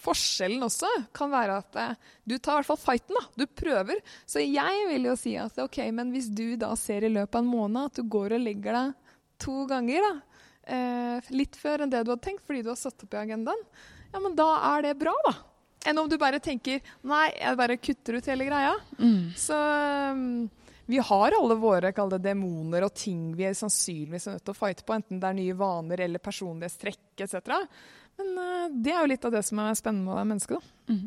forskjellen 0.05 0.67
også 0.67 0.91
kan 1.17 1.33
være 1.33 1.57
at 1.63 1.81
eh, 1.81 2.13
du 2.29 2.37
tar 2.37 2.59
i 2.59 2.61
hvert 2.61 2.71
fall 2.75 2.83
fighten. 2.83 3.17
da. 3.17 3.25
Du 3.41 3.47
prøver. 3.49 4.03
Så 4.29 4.45
jeg 4.45 4.87
vil 4.93 5.09
jo 5.09 5.17
si 5.17 5.37
at 5.41 5.57
OK, 5.65 5.81
men 5.97 6.13
hvis 6.13 6.29
du 6.29 6.59
da 6.61 6.75
ser 6.77 7.09
i 7.09 7.13
løpet 7.13 7.41
av 7.41 7.47
en 7.47 7.53
måned 7.55 7.91
at 7.91 8.01
du 8.01 8.05
går 8.13 8.37
og 8.37 8.45
legger 8.45 8.77
deg 8.77 9.15
to 9.41 9.65
ganger, 9.69 10.05
da, 10.05 10.36
eh, 10.67 11.31
litt 11.35 11.57
før 11.61 11.85
enn 11.85 11.93
det 11.93 12.05
du 12.05 12.13
hadde 12.13 12.25
tenkt 12.25 12.47
fordi 12.47 12.65
du 12.67 12.73
har 12.73 12.81
satt 12.81 13.07
opp 13.07 13.15
i 13.15 13.23
agendaen, 13.23 13.63
ja, 14.13 14.23
men 14.23 14.37
da 14.39 14.49
er 14.75 14.89
det 14.89 14.99
bra, 15.01 15.15
da. 15.27 15.35
Enn 15.87 15.99
om 16.03 16.09
du 16.11 16.17
bare 16.19 16.41
tenker 16.43 16.83
nei, 17.07 17.27
jeg 17.39 17.59
bare 17.59 17.79
kutter 17.79 18.19
ut 18.19 18.31
hele 18.31 18.47
greia. 18.49 18.73
Så 19.39 19.55
um, 19.55 20.49
vi 20.87 20.99
har 20.99 21.37
alle 21.37 21.57
våre 21.59 21.93
kalde 21.95 22.19
demoner 22.23 22.87
og 22.87 22.95
ting 22.95 23.35
vi 23.39 23.47
er 23.49 23.55
sannsynligvis 23.59 24.27
er 24.27 24.37
nødt 24.37 24.47
til 24.47 24.55
å 24.55 24.59
fighte 24.59 24.87
på, 24.87 24.97
enten 24.97 25.21
det 25.23 25.29
er 25.29 25.39
nye 25.39 25.59
vaner 25.59 26.03
eller 26.07 26.23
personlighetstrekk 26.23 27.23
etc. 27.27 27.55
Men 28.19 28.43
eh, 28.43 28.67
det 28.83 28.95
er 28.95 29.01
jo 29.03 29.13
litt 29.13 29.27
av 29.27 29.35
det 29.35 29.45
som 29.47 29.63
er 29.63 29.79
spennende 29.79 30.07
med 30.07 30.15
å 30.15 30.19
være 30.21 30.31
menneske. 30.33 30.59
da. 30.59 30.99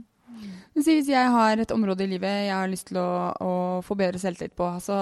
Men 0.76 0.86
si 0.86 0.94
hvis 1.00 1.10
jeg 1.10 1.30
har 1.34 1.60
et 1.60 1.72
område 1.74 2.06
i 2.06 2.12
livet 2.12 2.44
jeg 2.46 2.54
har 2.54 2.70
lyst 2.70 2.90
til 2.92 3.00
å, 3.02 3.12
å 3.42 3.54
få 3.86 3.98
bedre 4.00 4.22
selvtillit 4.22 4.56
på. 4.56 4.68
Altså, 4.68 4.96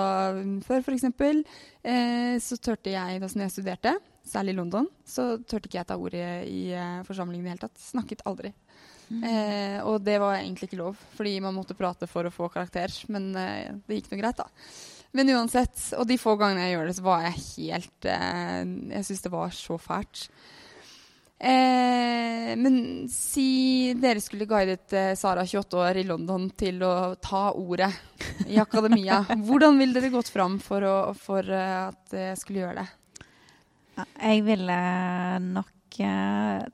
før 0.66 0.94
eksempel, 0.94 1.42
eh, 1.84 2.38
så 2.42 2.58
turte 2.62 2.94
jeg, 2.94 3.20
da 3.22 3.30
jeg 3.34 3.54
studerte, 3.54 3.98
særlig 4.30 4.56
i 4.56 4.60
London, 4.60 4.88
så 5.08 5.36
turte 5.44 5.70
ikke 5.70 5.82
jeg 5.82 5.90
ta 5.90 5.98
ordet 6.00 6.28
i 6.52 6.62
uh, 6.76 7.04
forsamlingen 7.08 7.46
i 7.46 7.50
det 7.50 7.56
hele 7.56 7.66
tatt. 7.68 7.82
Snakket 7.82 8.26
aldri. 8.30 8.54
Eh, 9.08 9.80
og 9.88 10.02
det 10.04 10.18
var 10.20 10.36
egentlig 10.36 10.68
ikke 10.68 10.82
lov, 10.82 11.00
fordi 11.16 11.38
man 11.44 11.56
måtte 11.56 11.78
prate 11.78 12.10
for 12.12 12.28
å 12.28 12.34
få 12.34 12.50
karakter. 12.52 12.92
Men 13.14 13.32
eh, 13.40 13.72
det 13.88 14.02
gikk 14.02 14.12
nå 14.12 14.22
greit, 14.22 14.42
da. 14.42 14.48
Men 15.16 15.32
uansett, 15.38 15.80
og 15.98 16.06
de 16.10 16.20
få 16.20 16.36
gangene 16.40 16.68
jeg 16.68 16.76
gjør 16.76 16.90
det, 16.90 16.98
så 16.98 17.08
var 17.08 17.26
jeg 17.30 17.44
helt 17.48 18.08
eh, 18.12 18.62
Jeg 18.98 19.08
syns 19.08 19.24
det 19.24 19.34
var 19.34 19.56
så 19.56 19.80
fælt. 19.82 20.28
Eh, 21.38 22.52
men 22.58 22.78
si 23.14 23.94
dere 24.02 24.22
skulle 24.24 24.50
guidet 24.50 24.94
eh, 24.98 25.12
Sara, 25.16 25.46
28 25.46 25.80
år, 25.80 26.02
i 26.02 26.08
London 26.10 26.50
til 26.58 26.82
å 26.84 27.16
ta 27.22 27.52
ordet 27.56 27.94
i 28.50 28.60
akademia. 28.60 29.24
Hvordan 29.48 29.80
ville 29.80 29.96
dere 29.96 30.14
gått 30.14 30.34
fram 30.34 30.60
for, 30.64 30.84
å, 30.84 30.98
for 31.18 31.48
at 31.56 32.18
jeg 32.18 32.42
skulle 32.42 32.66
gjøre 32.66 32.82
det? 32.84 32.90
Jeg 33.98 34.44
ville 34.46 34.80
nok 35.42 36.00
eh, 36.04 36.66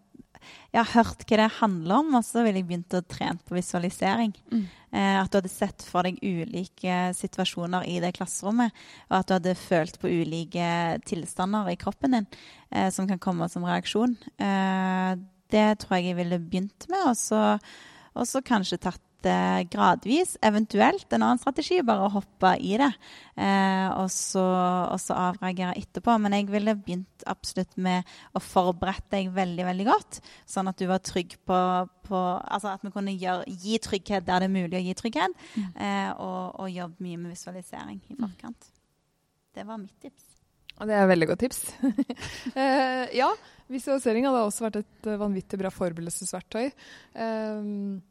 Jeg 0.74 0.80
har 0.80 0.90
hørt 0.92 1.24
hva 1.30 1.40
det 1.40 1.50
handler 1.60 2.02
om, 2.02 2.16
og 2.20 2.26
så 2.28 2.44
ville 2.44 2.60
jeg 2.60 2.68
begynt 2.68 2.98
å 2.98 3.04
trene 3.08 3.40
på 3.46 3.56
visualisering. 3.56 4.34
Mm. 4.52 4.64
Eh, 4.94 5.18
at 5.22 5.32
du 5.32 5.40
hadde 5.40 5.52
sett 5.52 5.86
for 5.88 6.06
deg 6.06 6.20
ulike 6.22 7.14
situasjoner 7.18 7.88
i 7.90 8.00
det 8.04 8.14
klasserommet, 8.18 8.74
og 9.10 9.20
at 9.20 9.30
du 9.30 9.36
hadde 9.38 9.56
følt 9.58 10.00
på 10.02 10.12
ulike 10.12 10.68
tilstander 11.10 11.72
i 11.72 11.80
kroppen 11.80 12.18
din 12.18 12.28
eh, 12.74 12.90
som 12.94 13.08
kan 13.10 13.22
komme 13.22 13.48
som 13.50 13.66
reaksjon. 13.68 14.18
Eh, 14.38 15.14
det 15.54 15.68
tror 15.82 15.98
jeg 16.00 16.12
jeg 16.12 16.20
ville 16.20 16.42
begynt 16.42 16.88
med, 16.90 17.14
og 17.14 18.26
så 18.28 18.42
kanskje 18.46 18.82
tatt 18.82 19.02
det 19.24 19.70
gradvis. 19.74 20.36
Eventuelt 20.44 21.14
en 21.14 21.26
annen 21.26 21.42
strategi, 21.42 21.80
bare 21.86 22.08
å 22.08 22.12
hoppe 22.14 22.54
i 22.60 22.76
det. 22.80 22.90
Eh, 23.36 23.88
og, 23.98 24.10
så, 24.14 24.44
og 24.44 25.00
så 25.02 25.18
avreagere 25.30 25.78
etterpå. 25.80 26.18
Men 26.22 26.38
jeg 26.38 26.50
ville 26.52 26.76
begynt 26.80 27.26
absolutt 27.30 27.78
med 27.82 28.10
å 28.36 28.44
forberede 28.44 29.10
deg 29.16 29.32
veldig 29.36 29.68
veldig 29.70 29.88
godt. 29.90 30.22
Sånn 30.50 30.70
at 30.72 30.80
du 30.80 30.88
var 30.92 31.04
trygg 31.04 31.38
på, 31.48 31.62
på 32.08 32.22
Altså 32.44 32.74
at 32.74 32.84
vi 32.86 32.94
kunne 32.94 33.16
gjøre, 33.16 33.48
gi 33.48 33.80
trygghet 33.82 34.28
der 34.28 34.44
det 34.44 34.52
er 34.52 34.56
mulig 34.58 34.80
å 34.80 34.86
gi 34.86 35.00
trygghet. 35.00 35.42
Eh, 35.58 36.12
og, 36.14 36.60
og 36.60 36.70
jobbe 36.74 37.08
mye 37.08 37.24
med 37.24 37.36
visualisering 37.36 38.04
i 38.10 38.20
forkant. 38.20 38.70
Det 39.54 39.66
var 39.68 39.82
mitt 39.82 39.98
tips. 40.02 40.34
Og 40.82 40.90
det 40.90 40.96
er 40.96 41.04
et 41.04 41.12
veldig 41.12 41.30
godt 41.34 41.46
tips. 41.46 41.66
Eh, 42.54 43.10
ja, 43.18 43.30
visualisering 43.72 44.28
hadde 44.28 44.42
også 44.46 44.68
vært 44.68 44.82
et 44.84 45.08
eh, 45.10 45.18
vanvittig 45.18 45.58
bra 45.58 45.72
forberedelsesverktøy. 45.74 46.68
Um, 47.18 48.02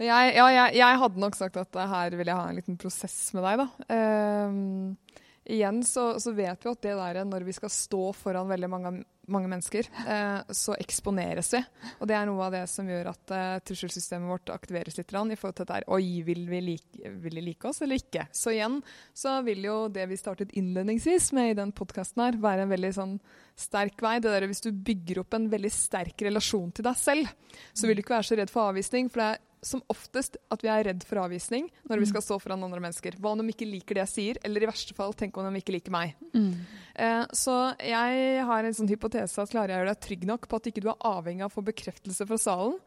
jeg, 0.00 0.32
ja, 0.36 0.48
jeg, 0.48 0.76
jeg, 0.80 0.98
hadde 1.02 1.20
nok 1.20 1.36
sagt 1.36 1.60
at 1.60 1.80
her 1.92 2.16
vil 2.16 2.30
jeg 2.30 2.38
ha 2.38 2.48
en 2.48 2.56
liten 2.60 2.80
prosess 2.80 3.18
med 3.36 3.44
deg, 3.44 3.60
da. 3.60 4.48
Um, 4.48 5.24
igjen 5.50 5.80
så, 5.84 6.14
så, 6.22 6.32
vet 6.36 6.62
vi 6.62 6.70
at 6.70 6.84
det 6.84 6.98
der 6.98 7.24
når 7.26 7.44
vi 7.44 7.54
skal 7.56 7.72
stå 7.72 8.10
foran 8.16 8.48
veldig 8.48 8.70
mange, 8.70 8.92
mange 9.30 9.50
mennesker, 9.50 9.90
uh, 10.06 10.40
så 10.56 10.76
eksponeres 10.80 11.52
vi. 11.52 11.60
Og 11.98 12.08
det 12.08 12.16
er 12.16 12.24
noe 12.30 12.46
av 12.46 12.56
det 12.56 12.62
som 12.72 12.88
gjør 12.88 13.10
at 13.12 13.34
uh, 13.34 13.58
trusselsystemet 13.66 14.30
vårt 14.30 14.54
aktiveres 14.54 14.96
litt 14.96 15.12
i 15.12 15.36
forhold 15.36 15.58
til 15.58 15.68
dette 15.68 15.92
Oi, 15.92 16.22
vil 16.24 16.46
vi 16.48 16.62
like, 16.70 17.12
vil 17.20 17.36
de 17.36 17.44
like 17.50 17.68
oss 17.68 17.82
eller 17.84 18.00
ikke? 18.00 18.24
Så 18.32 18.54
igjen 18.54 18.80
så 19.12 19.36
vil 19.44 19.68
jo 19.68 19.76
det 19.92 20.08
vi 20.08 20.20
startet 20.20 20.56
innledningsvis 20.56 21.32
med 21.36 21.52
i 21.52 21.60
den 21.60 21.76
podkasten 21.76 22.24
her, 22.24 22.40
være 22.40 22.64
en 22.64 22.72
veldig 22.72 22.94
sånn 22.96 23.14
sterk 23.58 24.00
vei. 24.00 24.16
Det 24.16 24.32
der, 24.32 24.48
hvis 24.48 24.64
du 24.64 24.72
bygger 24.72 25.26
opp 25.26 25.36
en 25.36 25.52
veldig 25.52 25.74
sterk 25.76 26.24
relasjon 26.24 26.72
til 26.72 26.88
deg 26.88 26.98
selv, 27.04 27.36
så 27.76 27.84
vil 27.84 27.98
du 27.98 28.06
ikke 28.06 28.16
være 28.16 28.30
så 28.30 28.40
redd 28.40 28.52
for 28.52 28.72
avvisning. 28.72 29.12
for 29.12 29.26
det 29.26 29.30
er 29.34 29.46
som 29.62 29.82
oftest 29.92 30.38
at 30.52 30.62
vi 30.64 30.70
er 30.72 30.86
redd 30.88 31.04
for 31.06 31.20
avvisning 31.22 31.68
når 31.88 32.02
vi 32.02 32.08
skal 32.08 32.24
stå 32.24 32.38
foran 32.40 32.64
andre 32.64 32.80
mennesker. 32.82 33.18
Hva 33.20 33.34
om 33.34 33.42
de 33.42 33.52
ikke 33.52 33.68
liker 33.68 33.98
det 33.98 34.04
jeg 34.06 34.12
sier, 34.14 34.40
eller 34.46 34.64
i 34.64 34.70
verste 34.70 34.96
fall 34.96 35.12
tenk 35.16 35.36
om 35.36 35.48
de 35.48 35.60
ikke 35.60 35.74
liker 35.76 35.94
meg. 35.94 36.14
Mm. 36.32 36.52
Eh, 36.94 37.22
så 37.36 37.56
jeg 37.84 38.44
har 38.48 38.66
en 38.66 38.76
sånn 38.76 38.90
hypotese 38.90 39.44
at 39.44 39.52
klarer 39.52 39.74
jeg 39.74 39.78
å 39.78 39.82
gjøre 39.84 39.94
deg 39.94 40.04
trygg 40.06 40.26
nok 40.32 40.48
på 40.48 40.60
at 40.60 40.70
ikke 40.70 40.84
du 40.84 40.90
er 40.92 41.08
avhengig 41.12 41.46
av 41.46 41.52
å 41.52 41.56
få 41.58 41.66
bekreftelse 41.68 42.28
fra 42.30 42.40
salen, 42.40 42.78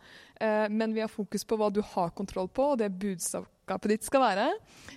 eh, 0.42 0.68
men 0.74 0.96
vi 0.98 1.06
har 1.06 1.14
fokus 1.14 1.46
på 1.46 1.60
hva 1.60 1.70
du 1.74 1.84
har 1.94 2.16
kontroll 2.18 2.50
på, 2.50 2.74
og 2.74 2.82
det 2.82 2.94
budskapet 2.94 3.52
ditt 3.88 4.04
skal 4.04 4.22
være, 4.24 4.48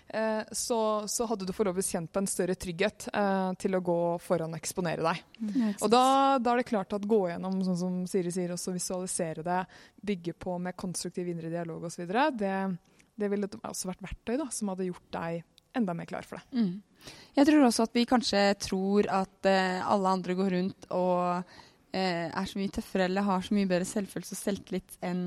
eh, 0.08 0.42
så, 0.52 0.78
så, 1.08 1.26
hadde 1.26 1.46
du 1.46 1.52
forhåpentligvis 1.52 1.92
kjent 1.94 2.12
på 2.12 2.22
en 2.22 2.30
større 2.30 2.54
trygghet 2.54 3.08
eh, 3.12 3.50
til 3.62 3.78
å 3.78 3.82
gå 3.84 3.98
foran 4.22 4.54
og 4.54 4.60
eksponere 4.60 5.04
deg. 5.06 5.22
Mm. 5.40 5.74
Og 5.80 5.90
da, 5.92 6.04
da, 6.42 6.52
er 6.52 6.62
det 6.62 6.68
klart 6.70 6.96
at 6.96 7.06
gå 7.06 7.20
gjennom, 7.30 7.60
sånn 7.66 7.80
som 7.80 8.00
Siri 8.10 8.32
sier, 8.34 8.54
også 8.54 8.74
visualisere 8.74 9.44
det, 9.46 9.60
bygge 10.06 10.36
på 10.38 10.58
med 10.62 10.78
konstruktiv 10.78 11.28
indre 11.30 11.52
dialog 11.52 11.86
osv., 11.88 12.06
det, 12.06 12.56
det 13.16 13.30
ville 13.32 13.50
også 13.60 13.92
vært 13.92 14.04
verktøy 14.08 14.36
da, 14.40 14.48
som 14.52 14.72
hadde 14.72 14.90
gjort 14.90 15.12
deg 15.16 15.44
enda 15.76 15.94
mer 15.94 16.08
klar 16.08 16.26
for 16.26 16.40
det. 16.40 16.58
Mm. 16.58 17.14
Jeg 17.36 17.48
tror 17.48 17.66
også 17.66 17.86
at 17.86 17.96
vi 17.96 18.08
kanskje 18.08 18.42
tror 18.64 19.08
at 19.12 19.48
eh, 19.48 19.78
alle 19.84 20.12
andre 20.18 20.36
går 20.38 20.52
rundt 20.56 20.90
og 20.96 21.54
eh, 21.92 22.26
er 22.26 22.48
så 22.48 22.58
mye 22.58 22.72
tøffere 22.72 23.08
eller 23.10 23.26
har 23.26 23.44
så 23.44 23.56
mye 23.56 23.68
bedre 23.70 23.88
selvfølelse 23.88 24.36
og 24.36 24.40
selvtillit 24.40 24.98
enn 25.06 25.26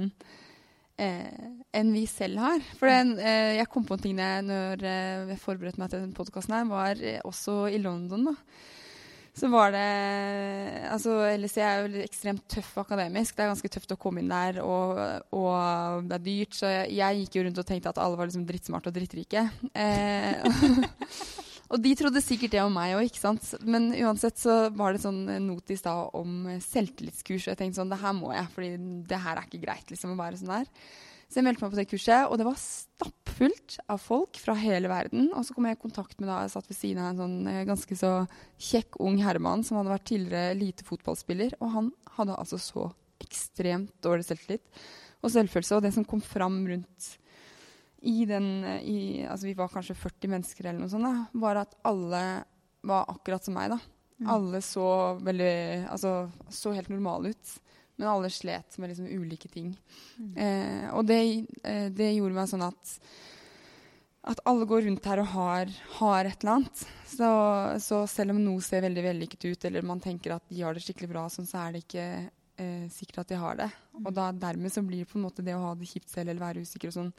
uh, 1.00 1.54
enn 1.80 1.94
vi 1.96 2.04
selv 2.10 2.42
har. 2.44 2.66
For 2.80 2.92
den, 2.92 3.16
jeg 3.20 3.70
kom 3.72 3.86
på 3.88 3.96
en 3.98 4.04
ting 4.04 4.18
når 4.18 4.84
jeg 4.84 5.40
forberedte 5.42 5.82
meg 5.82 5.92
til 5.92 6.04
denne 6.04 6.18
podkasten, 6.18 6.56
her, 6.58 6.70
var 6.70 7.04
også 7.30 7.62
i 7.72 7.82
London. 7.82 8.32
da 8.32 8.38
så 9.40 9.48
var 9.48 9.72
det 9.72 9.88
Altså, 10.90 11.16
LSE 11.38 11.64
er 11.64 11.84
jo 11.86 12.04
ekstremt 12.04 12.46
tøff 12.52 12.72
akademisk. 12.82 13.36
Det 13.36 13.46
er 13.46 13.52
ganske 13.54 13.72
tøft 13.72 13.94
å 13.94 14.00
komme 14.00 14.24
inn 14.24 14.32
der, 14.32 14.62
og, 14.64 15.00
og 15.36 16.08
det 16.10 16.18
er 16.18 16.26
dyrt. 16.26 16.58
Så 16.58 16.72
jeg, 16.72 16.96
jeg, 17.00 17.22
gikk 17.22 17.38
jo 17.38 17.46
rundt 17.48 17.62
og 17.62 17.70
tenkte 17.70 17.94
at 17.94 18.02
alle 18.02 18.20
var 18.20 18.30
liksom 18.30 18.48
drittsmarte 18.50 18.92
og 18.92 18.98
drittrike. 18.98 19.46
Eh, 19.74 20.50
og 21.70 21.82
de 21.84 21.92
trodde 21.98 22.22
sikkert 22.26 22.56
det 22.56 22.64
om 22.64 22.74
meg 22.74 22.96
òg, 22.98 23.10
ikke 23.10 23.22
sant. 23.22 23.52
Men 23.62 23.92
uansett 23.94 24.40
så 24.42 24.56
var 24.74 24.96
det 24.96 25.04
sånn 25.04 25.22
notis 25.46 25.84
da 25.86 25.94
om 26.18 26.48
selvtillitskurs, 26.66 27.46
og 27.46 27.54
jeg 27.54 27.60
tenkte 27.60 27.82
sånn 27.82 27.94
Det 27.94 28.02
her 28.02 28.16
må 28.18 28.32
jeg, 28.34 28.50
fordi 28.56 28.72
det 29.10 29.22
her 29.22 29.38
er 29.38 29.46
ikke 29.46 29.62
greit 29.68 29.94
liksom 29.94 30.16
å 30.16 30.20
være 30.20 30.42
sånn 30.42 30.56
der. 30.56 30.68
Så 31.30 31.38
jeg 31.38 31.46
meldte 31.46 31.62
meg 31.62 31.74
på 31.76 31.78
det 31.78 31.90
kurset, 31.92 32.26
og 32.26 32.40
det 32.42 32.46
var 32.48 32.56
stappfullt 32.58 33.76
av 33.86 34.02
folk 34.02 34.40
fra 34.42 34.56
hele 34.58 34.90
verden. 34.90 35.28
Og 35.38 35.46
så 35.46 35.54
kom 35.54 35.68
jeg 35.70 35.78
i 35.78 35.84
kontakt 35.84 36.18
med 36.18 36.32
da 36.32 36.40
jeg 36.42 36.56
satt 36.56 36.72
ved 36.72 36.80
siden 36.80 37.04
av 37.04 37.12
en 37.12 37.22
sånn 37.22 37.52
eh, 37.52 37.66
ganske 37.70 37.98
så 38.00 38.14
kjekk 38.70 38.98
ung 39.06 39.20
herremann 39.22 39.62
som 39.68 39.78
hadde 39.78 39.94
vært 39.94 40.08
tidligere 40.10 40.56
elitefotballspiller. 40.56 41.54
Og 41.62 41.76
han 41.76 41.92
hadde 42.16 42.40
altså 42.42 42.58
så 42.58 42.88
ekstremt 43.22 43.94
dårlig 44.02 44.26
selvtillit 44.26 44.82
og 45.22 45.36
selvfølelse. 45.36 45.78
Og 45.78 45.86
det 45.86 45.94
som 46.00 46.08
kom 46.10 46.24
fram 46.26 46.64
rundt 46.72 47.12
i 48.02 48.26
den 48.26 48.64
i, 48.80 49.26
Altså 49.28 49.50
vi 49.50 49.56
var 49.58 49.72
kanskje 49.72 49.98
40 49.98 50.32
mennesker 50.32 50.68
eller 50.68 50.80
noe 50.84 50.92
sånt, 50.92 51.08
da, 51.08 51.26
var 51.40 51.64
at 51.64 51.74
alle 51.88 52.22
var 52.88 53.10
akkurat 53.12 53.44
som 53.44 53.58
meg, 53.60 53.74
da. 53.74 53.80
Mm. 54.20 54.30
Alle 54.36 54.62
så 54.64 54.86
veldig 55.24 55.56
Altså 55.92 56.14
så 56.52 56.76
helt 56.76 56.92
normale 56.92 57.34
ut. 57.34 57.56
Men 58.00 58.08
alle 58.08 58.30
slet 58.32 58.78
med 58.80 58.94
liksom 58.94 59.10
ulike 59.12 59.50
ting. 59.52 59.74
Mm. 60.16 60.38
Eh, 60.40 60.86
og 60.96 61.04
det, 61.08 61.20
eh, 61.68 61.90
det, 61.92 62.14
gjorde 62.16 62.38
meg 62.38 62.48
sånn 62.48 62.64
at 62.64 62.94
at 64.30 64.40
alle 64.48 64.68
går 64.68 64.84
rundt 64.86 65.06
her 65.08 65.22
og 65.24 65.30
har, 65.32 65.70
har 65.98 66.28
et 66.28 66.44
eller 66.44 66.60
annet. 66.60 66.82
Så, 67.08 67.30
så, 67.82 68.02
selv 68.08 68.36
om 68.36 68.42
noe 68.44 68.62
ser 68.64 68.84
veldig 68.86 69.04
vellykket 69.06 69.46
ut, 69.48 69.66
eller 69.66 69.88
man 69.88 70.02
tenker 70.04 70.36
at 70.36 70.44
de 70.52 70.62
har 70.62 70.76
det 70.76 70.84
skikkelig 70.86 71.10
bra, 71.12 71.24
sånn, 71.32 71.48
så 71.50 71.64
er 71.64 71.74
det 71.74 71.82
ikke 71.86 72.06
eh, 72.60 72.86
sikkert 72.94 73.24
at 73.24 73.32
de 73.32 73.40
har 73.42 73.60
det. 73.60 73.70
Mm. 73.96 74.04
Og 74.04 74.12
da, 74.20 74.30
dermed 74.46 74.76
så 74.76 74.84
blir 74.86 75.04
det 75.04 75.10
på 75.12 75.18
en 75.18 75.26
måte 75.26 75.46
det 75.46 75.56
å 75.58 75.64
ha 75.64 75.74
det 75.80 75.90
kjipt 75.90 76.12
selv 76.12 76.34
eller 76.34 76.44
være 76.44 76.66
usikker 76.68 76.92
og 76.92 76.98
sånn, 77.00 77.12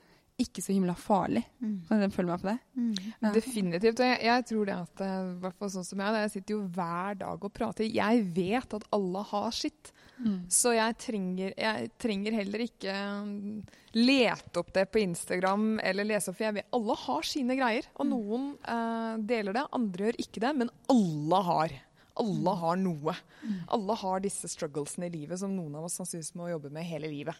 ikke 0.43 0.63
så 0.65 0.75
himla 0.75 0.95
farlig. 0.99 1.43
Mm. 1.61 1.77
Kan 1.89 2.03
dere 2.03 2.15
følge 2.15 2.33
meg 2.33 2.43
på 2.43 2.51
det? 2.51 2.59
Mm. 2.75 2.93
Ja. 3.11 3.33
Definitivt. 3.37 4.03
Og 4.03 4.11
jeg, 4.11 4.21
jeg, 4.29 4.47
tror 4.51 4.69
det 4.69 4.77
at 4.77 5.03
hvert 5.45 5.59
fall 5.61 5.73
sånn 5.75 5.89
som 5.89 6.05
jeg, 6.05 6.21
jeg 6.25 6.35
sitter 6.35 6.57
jo 6.57 6.61
hver 6.77 7.19
dag 7.23 7.49
og 7.49 7.55
prater. 7.57 7.89
Jeg 7.89 8.25
vet 8.37 8.79
at 8.81 8.87
alle 8.97 9.25
har 9.33 9.51
sitt. 9.57 9.93
Mm. 10.21 10.41
Så 10.53 10.75
jeg 10.77 10.97
trenger, 11.01 11.53
jeg 11.57 11.91
trenger, 12.01 12.37
heller 12.41 12.65
ikke 12.65 12.95
um, 13.23 13.61
lete 13.97 14.61
opp 14.61 14.73
det 14.77 14.87
på 14.93 15.01
Instagram 15.03 15.79
eller 15.85 16.09
lese 16.09 16.31
opp, 16.31 16.39
for 16.39 16.49
jeg 16.49 16.59
vet 16.59 16.77
alle 16.77 16.97
har 17.05 17.29
sine 17.29 17.57
greier. 17.59 17.89
Og 17.97 18.07
mm. 18.07 18.11
noen 18.13 18.51
uh, 18.67 19.15
deler 19.31 19.57
det, 19.57 19.69
andre 19.77 20.09
gjør 20.09 20.21
ikke 20.27 20.45
det, 20.45 20.53
men 20.63 20.75
alle 20.93 21.43
har. 21.49 21.79
Alle 22.21 22.53
mm. 22.53 22.61
har 22.65 22.81
noe. 22.83 23.17
Mm. 23.41 23.57
Alle 23.79 23.99
har 24.03 24.23
disse 24.25 24.53
strugglesene 24.53 25.09
i 25.09 25.15
livet 25.15 25.41
som 25.41 25.55
noen 25.57 25.79
av 25.79 25.89
oss 25.89 25.97
sannsynligvis 26.01 26.37
må 26.39 26.51
jobbe 26.53 26.73
med 26.75 26.89
hele 26.89 27.11
livet. 27.13 27.39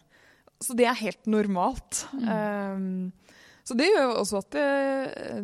Så 0.61 0.77
det 0.77 0.85
er 0.85 0.99
helt 0.99 1.25
normalt. 1.29 2.05
Um, 2.21 3.11
så 3.63 3.77
det 3.77 3.87
gjør 3.91 4.07
jo 4.07 4.15
også 4.23 4.39
at 4.41 4.55
det, 4.55 4.63
eh, 5.21 5.41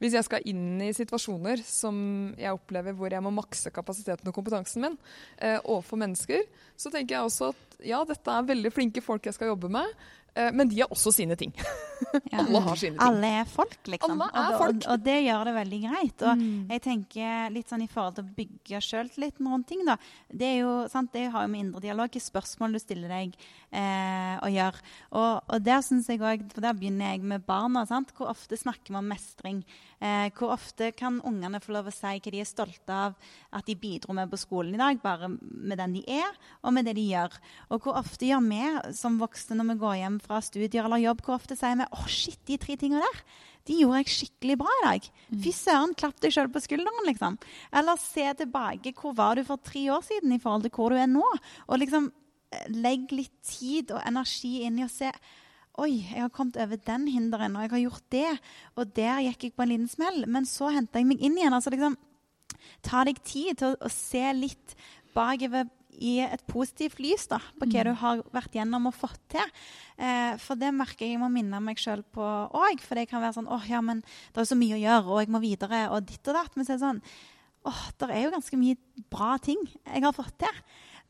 hvis 0.00 0.16
jeg 0.16 0.26
skal 0.26 0.46
inn 0.48 0.80
i 0.82 0.92
situasjoner 0.96 1.60
som 1.66 1.96
jeg 2.40 2.54
opplever 2.56 2.96
hvor 2.96 3.12
jeg 3.12 3.24
må 3.24 3.32
makse 3.34 3.70
kapasiteten 3.74 4.30
og 4.30 4.34
kompetansen 4.34 4.86
min 4.86 4.96
eh, 5.36 5.58
overfor 5.60 6.00
mennesker, 6.00 6.46
så 6.80 6.90
tenker 6.90 7.18
jeg 7.18 7.28
også 7.28 7.52
at 7.52 7.78
ja, 7.84 8.00
dette 8.08 8.32
er 8.32 8.48
veldig 8.48 8.72
flinke 8.72 9.04
folk 9.04 9.28
jeg 9.28 9.36
skal 9.36 9.52
jobbe 9.52 9.70
med. 9.72 9.92
Eh, 10.34 10.48
men 10.52 10.68
de 10.68 10.80
har 10.80 10.92
også 10.92 11.12
sine 11.12 11.36
ting. 11.36 11.52
Ja. 12.32 12.42
alle 12.42 12.60
har 12.60 12.76
sine 12.76 12.96
ting. 12.96 13.02
Alle 13.04 13.28
er 13.40 13.44
folk, 13.48 13.76
liksom. 13.86 14.20
Alle 14.24 14.40
er 14.40 14.56
folk. 14.58 14.78
Og, 14.80 14.86
og, 14.90 15.02
det 15.04 15.14
gjør 15.22 15.44
det 15.46 15.52
veldig 15.54 15.78
greit. 15.84 16.24
Og 16.24 16.40
mm. 16.40 16.72
jeg 16.72 16.82
tenker 16.82 17.52
litt 17.54 17.70
sånn 17.70 17.84
i 17.84 17.88
forhold 17.92 18.16
til 18.16 18.24
å 18.26 18.34
bygge 18.40 18.80
sjøltilliten 18.82 19.50
rundt 19.52 19.68
ting, 19.70 19.84
da. 19.86 19.94
Det 20.26 20.48
er 20.48 20.58
jo 20.64 20.72
sant, 20.90 21.12
det 21.14 21.28
har 21.30 21.46
jo 21.46 21.52
med 21.52 21.66
indre 21.66 21.84
dialog, 21.84 22.10
hvilke 22.10 22.24
spørsmål 22.24 22.74
du 22.74 22.80
stiller 22.82 23.12
deg 23.14 23.36
eh, 23.72 24.36
å 24.38 24.50
gjøre. 24.52 24.82
Og, 25.10 25.32
og 25.48 25.64
der 25.64 25.82
syns 25.84 26.10
jeg 26.10 26.22
òg 26.22 26.44
For 26.54 26.64
der 26.64 26.76
begynner 26.76 27.14
jeg 27.14 27.24
med 27.26 27.46
barna. 27.48 27.86
Sant? 27.88 28.12
Hvor 28.16 28.30
ofte 28.32 28.58
snakker 28.60 28.92
vi 28.92 29.00
om 29.00 29.10
mestring 29.10 29.62
Eh, 30.02 30.32
hvor 30.34 30.50
ofte 30.50 30.88
kan 30.98 31.20
ungene 31.22 31.60
få 31.62 31.76
lov 31.76 31.86
å 31.86 31.94
si 31.94 32.16
hva 32.16 32.30
de 32.34 32.40
er 32.42 32.48
stolte 32.48 32.90
av 32.90 33.12
at 33.54 33.68
de 33.68 33.76
bidro 33.78 34.16
med 34.16 34.32
på 34.32 34.40
skolen 34.40 34.74
i 34.74 34.80
dag, 34.80 34.98
bare 34.98 35.28
med 35.30 35.78
den 35.78 35.94
de 35.94 36.02
er, 36.10 36.32
og 36.66 36.74
med 36.74 36.88
det 36.88 36.96
de 36.98 37.04
gjør. 37.06 37.36
Og 37.70 37.84
hvor 37.84 38.00
ofte 38.00 38.26
gjør 38.26 38.42
vi 38.48 38.96
som 38.98 39.20
voksne 39.20 39.60
når 39.60 39.68
vi 39.70 39.76
går 39.84 40.00
hjem 40.00 40.18
fra 40.24 40.40
studier 40.42 40.88
eller 40.88 41.04
jobb, 41.04 41.22
hvor 41.22 41.38
ofte 41.38 41.54
sier 41.58 41.78
vi 41.78 41.86
'Å, 41.86 42.08
shit, 42.08 42.40
de 42.50 42.58
tre 42.58 42.76
tingene 42.76 43.04
der'. 43.04 43.22
De 43.62 43.78
gjorde 43.78 44.02
jeg 44.02 44.10
skikkelig 44.10 44.58
bra 44.58 44.72
i 44.74 44.86
dag. 44.88 45.02
Fy 45.38 45.52
søren, 45.54 45.94
klapp 45.94 46.18
deg 46.18 46.32
sjøl 46.34 46.50
på 46.50 46.58
skulderen, 46.58 47.06
liksom. 47.06 47.38
Eller 47.72 47.96
se 47.96 48.26
tilbake. 48.34 48.90
Hvor 48.90 49.14
var 49.14 49.36
du 49.36 49.44
for 49.44 49.56
tre 49.62 49.86
år 49.86 50.02
siden 50.02 50.32
i 50.32 50.40
forhold 50.42 50.66
til 50.66 50.74
hvor 50.74 50.90
du 50.90 50.96
er 50.96 51.06
nå? 51.06 51.22
Og 51.68 51.78
liksom 51.78 52.10
legg 52.72 53.12
litt 53.14 53.34
tid 53.46 53.92
og 53.94 54.02
energi 54.06 54.62
inn 54.66 54.80
i 54.80 54.86
å 54.86 54.92
se 54.92 55.12
Oi, 55.80 56.02
jeg 56.04 56.20
har 56.20 56.28
kommet 56.28 56.58
over 56.60 56.76
den 56.84 57.06
hinderen, 57.08 57.54
og 57.56 57.62
jeg 57.64 57.70
har 57.72 57.80
gjort 57.80 58.08
det. 58.12 58.32
Og 58.76 58.90
der 58.92 59.22
gikk 59.24 59.46
jeg 59.46 59.54
på 59.56 59.64
en 59.64 59.70
liten 59.70 59.88
smell. 59.88 60.18
Men 60.28 60.44
så 60.44 60.68
henta 60.68 61.00
jeg 61.00 61.08
meg 61.08 61.22
inn 61.24 61.38
igjen. 61.38 61.56
altså 61.56 61.72
liksom 61.72 61.96
ta 62.84 63.06
deg 63.08 63.22
tid 63.24 63.56
til 63.56 63.72
å, 63.72 63.78
å 63.88 63.88
se 63.88 64.20
litt 64.36 64.74
bakover 65.16 65.70
i 65.92 66.18
et 66.24 66.44
positivt 66.48 67.00
lys 67.02 67.26
da, 67.28 67.38
på 67.58 67.68
hva 67.68 67.82
du 67.84 67.92
har 68.00 68.22
vært 68.32 68.54
gjennom 68.56 68.88
og 68.88 68.96
fått 68.96 69.20
til. 69.34 69.50
Eh, 69.96 70.38
for 70.40 70.60
det 70.60 70.72
merker 70.74 71.04
jeg 71.04 71.16
jeg 71.16 71.22
må 71.22 71.28
minne 71.32 71.60
meg 71.64 71.80
sjøl 71.80 72.04
på 72.14 72.22
òg. 72.22 72.80
For 72.84 72.98
det 72.98 73.08
kan 73.10 73.22
være 73.24 73.36
sånn 73.40 73.50
åh, 73.52 73.66
ja, 73.68 73.82
men 73.84 74.00
det 74.04 74.42
er 74.42 74.48
så 74.48 74.58
mye 74.58 74.78
å 74.78 74.82
gjøre, 74.82 75.08
og 75.08 75.20
jeg 75.22 75.32
må 75.34 75.42
videre, 75.42 75.84
og 75.92 76.08
ditt 76.08 76.32
og 76.32 76.38
datt. 76.38 76.56
Men 76.56 76.66
så 76.68 76.74
er 76.74 76.80
det 76.80 76.86
sånn 76.86 77.04
åh, 77.68 77.82
det 78.00 78.08
er 78.10 78.24
jo 78.24 78.32
ganske 78.32 78.58
mye 78.58 79.04
bra 79.12 79.36
ting 79.42 79.60
jeg 79.68 80.02
har 80.02 80.16
fått 80.16 80.34
til. 80.42 80.62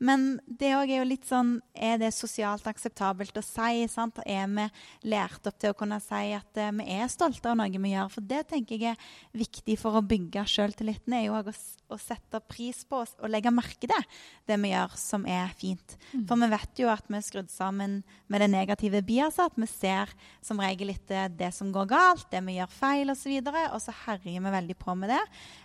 Men 0.03 0.37
det 0.45 0.73
òg 0.75 0.91
er 0.91 0.99
jo 0.99 1.07
litt 1.07 1.27
sånn 1.27 1.55
Er 1.73 1.99
det 2.01 2.11
sosialt 2.15 2.65
akseptabelt 2.67 3.37
å 3.39 3.43
si? 3.45 3.85
sant? 3.91 4.19
Er 4.27 4.49
vi 4.51 4.65
lært 5.09 5.47
opp 5.47 5.57
til 5.61 5.73
å 5.73 5.77
kunne 5.77 5.99
si 6.03 6.33
at 6.35 6.59
uh, 6.59 6.71
vi 6.75 6.87
er 6.97 7.11
stolte 7.11 7.51
av 7.51 7.57
noe 7.59 7.71
vi 7.71 7.93
gjør? 7.93 8.11
For 8.11 8.27
det 8.27 8.43
tenker 8.51 8.79
jeg 8.79 8.93
er 8.93 9.07
viktig 9.37 9.77
for 9.79 9.97
å 9.97 10.03
bygge 10.05 10.45
sjøltilliten. 10.49 11.15
er 11.15 11.27
jo 11.27 11.39
å, 11.39 11.55
å 11.95 11.99
sette 12.01 12.41
pris 12.49 12.83
på 12.87 13.03
og 13.03 13.31
legge 13.31 13.53
merke 13.53 13.87
til 13.87 14.07
det 14.49 14.59
vi 14.59 14.73
gjør 14.73 14.95
som 14.99 15.27
er 15.29 15.51
fint. 15.57 15.97
For 16.27 16.39
vi 16.39 16.51
vet 16.51 16.83
jo 16.83 16.91
at 16.91 17.07
vi 17.09 17.19
er 17.19 17.25
skrudd 17.25 17.51
sammen 17.53 18.01
med 18.31 18.43
det 18.43 18.51
negative 18.51 19.03
biaset. 19.07 19.51
At 19.51 19.59
vi 19.59 19.69
ser 19.71 20.13
som 20.43 20.61
regel 20.63 20.93
etter 20.93 21.31
det 21.31 21.53
som 21.55 21.71
går 21.73 21.89
galt, 21.91 22.29
det 22.31 22.43
vi 22.47 22.57
gjør 22.59 22.71
feil 22.71 23.13
osv. 23.13 23.13
Og, 23.13 23.21
så 23.23 23.31
videre, 23.31 23.61
og 23.71 23.79
så 23.79 23.93
herjer 24.03 24.41
vi 24.43 24.51
veldig 24.57 24.75
på 24.81 24.95
med 24.99 25.13
det. 25.13 25.21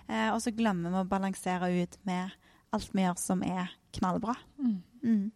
Uh, 0.07 0.29
og 0.31 0.43
så 0.45 0.55
glemmer 0.55 0.95
vi 0.95 1.03
å 1.03 1.09
balansere 1.11 1.73
ut 1.75 1.99
med 2.07 2.37
alt 2.75 2.93
vi 2.93 3.05
gjør 3.05 3.19
som 3.21 3.43
er 3.47 3.73
knallbra. 3.99 4.35
Mm. 4.61 5.31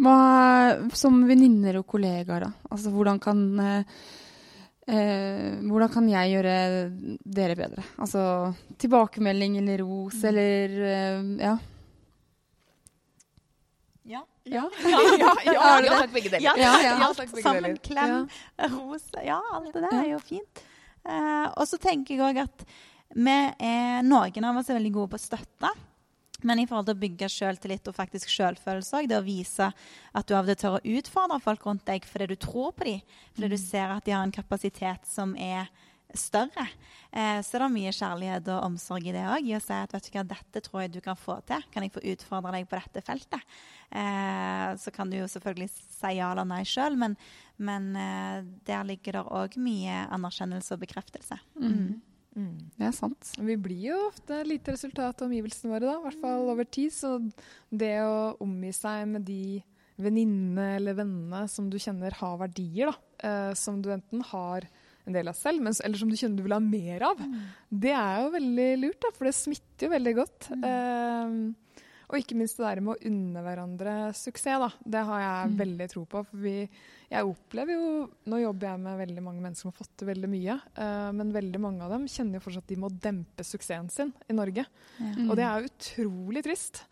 Hva, 0.00 0.16
som 0.96 1.18
venninner 1.28 1.80
og 1.80 1.86
kollegaer, 1.90 2.46
da? 2.46 2.50
Altså, 2.72 2.92
hvordan 2.94 3.20
kan 3.20 3.42
eh, 3.60 3.98
eh, 4.88 5.58
hvordan 5.66 5.92
kan 5.92 6.08
jeg 6.08 6.32
gjøre 6.34 6.54
dere 7.20 7.58
bedre? 7.58 7.84
Altså 8.00 8.22
tilbakemelding 8.80 9.58
eller 9.60 9.84
ros 9.84 10.22
eller 10.24 10.78
eh, 10.94 11.20
ja. 11.44 11.58
Ja. 14.10 14.24
Ja, 14.50 14.64
ja, 14.82 15.02
ja, 15.20 15.34
ja, 15.52 15.66
ja, 15.84 15.98
begge 16.10 16.32
deler. 16.32 16.42
Ja, 16.42 17.10
Sammen, 17.44 17.76
klem, 17.84 18.24
ros 18.72 19.04
Ja, 19.22 19.38
alt 19.52 19.74
det 19.74 19.84
der 19.84 19.98
er 20.00 20.08
jo 20.14 20.22
fint. 20.24 20.64
Eh, 21.04 21.46
og 21.54 21.68
så 21.68 21.78
tenker 21.80 22.16
jeg 22.16 22.24
òg 22.24 22.40
at 22.48 22.64
vi 23.10 23.36
er, 23.36 24.02
noen 24.06 24.46
av 24.46 24.58
oss 24.60 24.70
er 24.70 24.78
veldig 24.78 24.92
gode 24.94 25.12
på 25.12 25.20
å 25.20 25.22
støtte. 25.22 25.70
Men 26.46 26.62
i 26.62 26.66
forhold 26.68 26.88
til 26.88 26.96
å 26.96 27.02
bygge 27.02 27.28
selvtillit 27.32 27.90
og 27.90 27.96
faktisk 27.96 28.32
selvfølelse 28.32 29.02
òg, 29.02 29.10
det 29.10 29.18
å 29.18 29.26
vise 29.26 29.70
at 29.70 30.26
du 30.28 30.34
av 30.36 30.46
og 30.46 30.52
til 30.52 30.60
tør 30.62 30.78
å 30.78 30.96
utfordre 30.98 31.40
folk 31.44 31.66
rundt 31.68 31.86
deg 31.88 32.08
fordi 32.08 32.30
du 32.32 32.36
tror 32.40 32.74
på 32.76 32.88
dem, 32.88 33.14
fordi 33.36 33.52
du 33.52 33.60
ser 33.60 33.92
at 33.92 34.06
de 34.06 34.16
har 34.16 34.26
en 34.26 34.34
kapasitet 34.34 35.08
som 35.08 35.36
er 35.36 35.70
større, 36.16 36.66
eh, 37.12 37.38
så 37.42 37.56
er 37.56 37.64
det 37.64 37.70
mye 37.74 37.92
kjærlighet 37.94 38.48
og 38.50 38.64
omsorg 38.66 39.06
i 39.06 39.14
det 39.14 39.22
òg. 39.22 39.46
I 39.46 39.56
å 39.58 39.62
si 39.62 39.76
at 39.76 39.94
vet 39.94 40.08
du 40.08 40.16
hva, 40.16 40.24
dette 40.32 40.62
tror 40.66 40.82
jeg 40.82 40.92
du 40.94 41.00
kan 41.04 41.18
få 41.18 41.38
til. 41.46 41.62
Kan 41.70 41.86
jeg 41.86 41.94
få 41.94 42.02
utfordre 42.12 42.54
deg 42.56 42.68
på 42.70 42.80
dette 42.80 43.04
feltet? 43.06 43.56
Eh, 43.90 44.66
så 44.80 44.94
kan 44.94 45.10
du 45.10 45.18
jo 45.20 45.30
selvfølgelig 45.30 45.70
si 45.70 46.14
ja 46.18 46.30
eller 46.32 46.48
nei 46.48 46.62
sjøl, 46.68 46.98
men, 47.00 47.16
men 47.58 47.90
eh, 47.98 48.42
der 48.66 48.86
ligger 48.88 49.20
det 49.20 49.26
òg 49.26 49.58
mye 49.62 50.04
anerkjennelse 50.10 50.76
og 50.76 50.84
bekreftelse. 50.84 51.40
Mm. 51.60 52.00
Det 52.34 52.86
er 52.86 52.94
sant. 52.94 53.32
Vi 53.42 53.56
blir 53.60 53.88
jo 53.90 53.96
ofte 54.06 54.42
lite 54.46 54.76
resultat 54.76 55.22
av 55.22 55.26
omgivelsene 55.28 55.72
våre, 55.72 55.88
da, 55.88 55.96
i 55.98 56.04
hvert 56.06 56.20
fall 56.22 56.52
over 56.52 56.68
tid. 56.68 56.92
Så 56.94 57.16
det 57.70 57.96
å 58.04 58.36
omgi 58.44 58.70
seg 58.76 59.08
med 59.10 59.26
de 59.28 59.60
venninnene 60.00 60.76
eller 60.78 60.96
vennene 60.96 61.42
som 61.50 61.66
du 61.70 61.76
kjenner 61.80 62.14
har 62.20 62.38
verdier, 62.40 62.92
da, 62.92 63.26
eh, 63.28 63.54
som 63.58 63.82
du 63.82 63.90
enten 63.92 64.22
har 64.30 64.68
en 65.08 65.16
del 65.16 65.28
av 65.28 65.36
selv, 65.36 65.62
men, 65.64 65.74
eller 65.84 65.98
som 66.00 66.10
du 66.10 66.16
kjenner 66.16 66.38
du 66.38 66.46
vil 66.46 66.54
ha 66.56 66.60
mer 66.62 67.04
av, 67.10 67.20
det 67.68 67.92
er 67.96 68.22
jo 68.22 68.32
veldig 68.36 68.68
lurt, 68.84 69.00
da, 69.02 69.10
for 69.16 69.28
det 69.28 69.36
smitter 69.36 69.88
jo 69.88 69.94
veldig 69.96 70.14
godt. 70.20 70.50
Eh, 70.56 71.36
og 72.10 72.18
ikke 72.18 72.36
minst 72.38 72.58
det 72.58 72.66
der 72.66 72.80
med 72.82 72.96
å 72.96 73.10
unne 73.10 73.42
hverandre 73.44 73.94
suksess, 74.18 74.58
da. 74.58 74.68
Det 74.96 75.02
har 75.06 75.22
jeg 75.22 75.54
veldig 75.60 75.88
tro 75.92 76.02
på. 76.10 76.22
For 76.26 76.42
vi, 76.42 76.54
jeg 77.10 77.28
opplever 77.28 77.76
jo 77.76 77.90
Nå 78.30 78.40
jobber 78.42 78.72
jeg 78.72 78.82
med 78.82 79.00
veldig 79.04 79.24
mange 79.24 79.44
mennesker 79.44 79.62
som 79.62 79.70
har 79.70 79.78
fått 79.78 79.94
til 80.00 80.10
veldig 80.10 80.30
mye. 80.32 80.58
Uh, 80.74 81.10
men 81.16 81.34
veldig 81.34 81.62
mange 81.62 81.86
av 81.86 81.94
dem 81.94 82.08
kjenner 82.10 82.38
jo 82.38 82.44
fortsatt 82.46 82.66
at 82.66 82.74
de 82.74 82.80
må 82.82 82.90
dempe 83.06 83.46
suksessen 83.46 83.90
sin 83.94 84.14
i 84.26 84.36
Norge. 84.36 84.66
Og 85.28 85.34
det 85.38 85.46
er 85.46 85.70
utrolig 85.70 86.44
trist. 86.46 86.84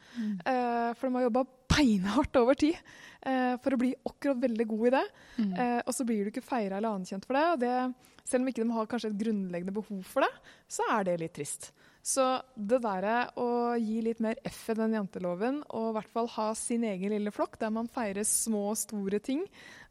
Uh, 0.47 0.95
for 0.95 1.09
de 1.09 1.15
har 1.19 1.29
jobba 1.29 1.45
beinhardt 1.69 2.39
over 2.41 2.59
tid 2.59 2.79
uh, 3.27 3.57
for 3.63 3.75
å 3.75 3.81
bli 3.81 3.93
akkurat 4.09 4.41
veldig 4.47 4.69
god 4.71 4.87
i 4.89 4.95
det. 4.95 5.05
Eh, 5.39 5.81
og 5.85 5.95
så 5.95 6.07
blir 6.07 6.25
du 6.25 6.33
ikke 6.33 6.45
feira 6.45 6.79
eller 6.79 6.97
anerkjent 6.97 7.27
for 7.29 7.39
det. 7.39 7.45
Og 7.53 7.61
det. 7.63 8.23
Selv 8.29 8.45
om 8.45 8.51
ikke 8.51 8.65
de 8.65 8.77
har 8.77 8.89
kanskje 8.91 9.13
et 9.13 9.21
grunnleggende 9.23 9.75
behov 9.75 10.03
for 10.09 10.27
det, 10.27 10.33
så 10.69 10.85
er 10.99 11.07
det 11.09 11.21
litt 11.23 11.35
trist. 11.39 11.71
Så 12.03 12.25
det 12.57 12.79
derre 12.81 13.27
å 13.37 13.75
gi 13.77 13.99
litt 14.07 14.21
mer 14.25 14.39
F 14.49 14.71
i 14.73 14.77
den 14.79 14.95
janteloven, 14.97 15.59
og 15.77 15.91
i 15.91 15.97
hvert 15.99 16.13
fall 16.15 16.31
ha 16.39 16.47
sin 16.57 16.87
egen 16.89 17.13
lille 17.13 17.33
flokk 17.35 17.59
der 17.61 17.73
man 17.75 17.91
feirer 17.93 18.25
små 18.25 18.71
og 18.71 18.79
store 18.81 19.21
ting, 19.21 19.43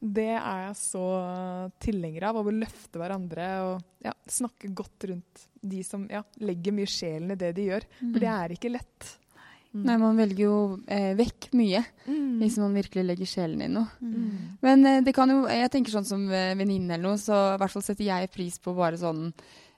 det 0.01 0.31
er 0.39 0.63
jeg 0.69 0.79
så 0.79 1.03
tilhenger 1.83 2.29
av. 2.31 2.39
Å 2.41 2.55
løfte 2.55 3.01
hverandre 3.01 3.45
og 3.67 4.07
ja, 4.07 4.15
snakke 4.29 4.71
godt 4.73 5.07
rundt 5.11 5.45
de 5.61 5.83
som 5.85 6.07
ja, 6.09 6.23
legger 6.41 6.73
mye 6.73 6.89
sjelen 6.89 7.33
i 7.35 7.39
det 7.39 7.53
de 7.57 7.69
gjør. 7.69 7.87
For 7.99 8.19
det 8.23 8.33
er 8.33 8.55
ikke 8.55 8.73
lett. 8.73 9.13
Nei, 9.77 9.97
man 10.01 10.17
velger 10.17 10.45
jo 10.47 10.57
eh, 10.89 11.11
vekk 11.19 11.51
mye 11.59 11.83
Mm. 12.07 12.37
hvis 12.39 12.55
man 12.61 12.71
virkelig 12.73 13.03
legger 13.03 13.27
sjelen 13.27 13.61
i 13.61 13.67
noe. 13.67 13.89
Men 14.63 14.85
eh, 14.87 15.01
det 15.03 15.11
kan 15.13 15.27
jo 15.29 15.41
Jeg 15.51 15.69
tenker 15.73 15.91
sånn 15.91 16.07
som 16.07 16.21
eh, 16.31 16.53
venninne 16.55 16.95
eller 16.95 17.03
noe, 17.03 17.19
så 17.19 17.35
i 17.53 17.57
hvert 17.59 17.73
fall 17.75 17.83
setter 17.83 18.07
jeg 18.07 18.29
pris 18.31 18.55
på 18.63 18.71
bare 18.77 18.95
sånn 18.97 19.33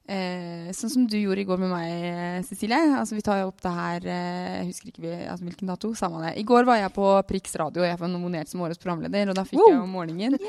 Eh, 0.10 0.70
sånn 0.74 0.90
som 0.90 1.04
du 1.06 1.20
gjorde 1.20 1.44
i 1.44 1.46
går 1.46 1.60
med 1.62 1.70
meg, 1.70 1.90
eh, 2.08 2.38
Cecilie. 2.48 2.80
Altså, 2.98 3.14
vi 3.14 3.22
tar 3.22 3.44
opp 3.46 3.60
det 3.62 3.74
her 3.76 4.06
eh, 4.10 4.54
Jeg 4.56 4.70
husker 4.72 4.90
ikke 4.90 5.04
vi, 5.04 5.12
altså, 5.30 5.46
hvilken 5.46 5.70
dato. 5.70 5.92
Samme 5.94 6.24
det. 6.24 6.32
I 6.42 6.46
går 6.50 6.66
var 6.66 6.80
jeg 6.80 6.94
på 6.96 7.10
Prix 7.30 7.58
radio, 7.62 7.84
og 7.84 7.90
jeg 7.92 8.00
var 8.00 8.10
nominert 8.10 8.50
som 8.50 8.64
årets 8.66 8.82
programleder. 8.82 9.30
Og 9.30 9.38
da 9.38 9.44
fikk 9.46 9.62
jeg 9.62 9.78
om 9.78 9.92
morgenen 9.94 10.40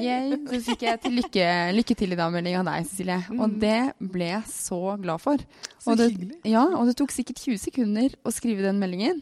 Yay. 0.00 0.38
Så 0.48 0.62
fikk 0.70 0.86
jeg 0.86 1.02
til 1.02 1.18
lykke, 1.18 1.48
lykke 1.76 1.96
til 2.00 2.16
i 2.16 2.18
dag-melding 2.20 2.56
av 2.62 2.70
deg, 2.70 2.86
Cecilie. 2.88 3.18
Og 3.36 3.58
det 3.60 3.80
ble 4.00 4.30
jeg 4.30 4.54
så 4.54 4.80
glad 5.02 5.20
for. 5.20 5.44
Så 5.76 5.92
og 5.92 6.00
det, 6.00 6.06
hyggelig. 6.14 6.38
Ja, 6.48 6.62
og 6.78 6.88
det 6.88 6.96
tok 6.96 7.12
sikkert 7.12 7.42
20 7.44 7.60
sekunder 7.60 8.16
å 8.24 8.32
skrive 8.32 8.64
den 8.64 8.80
meldingen. 8.80 9.20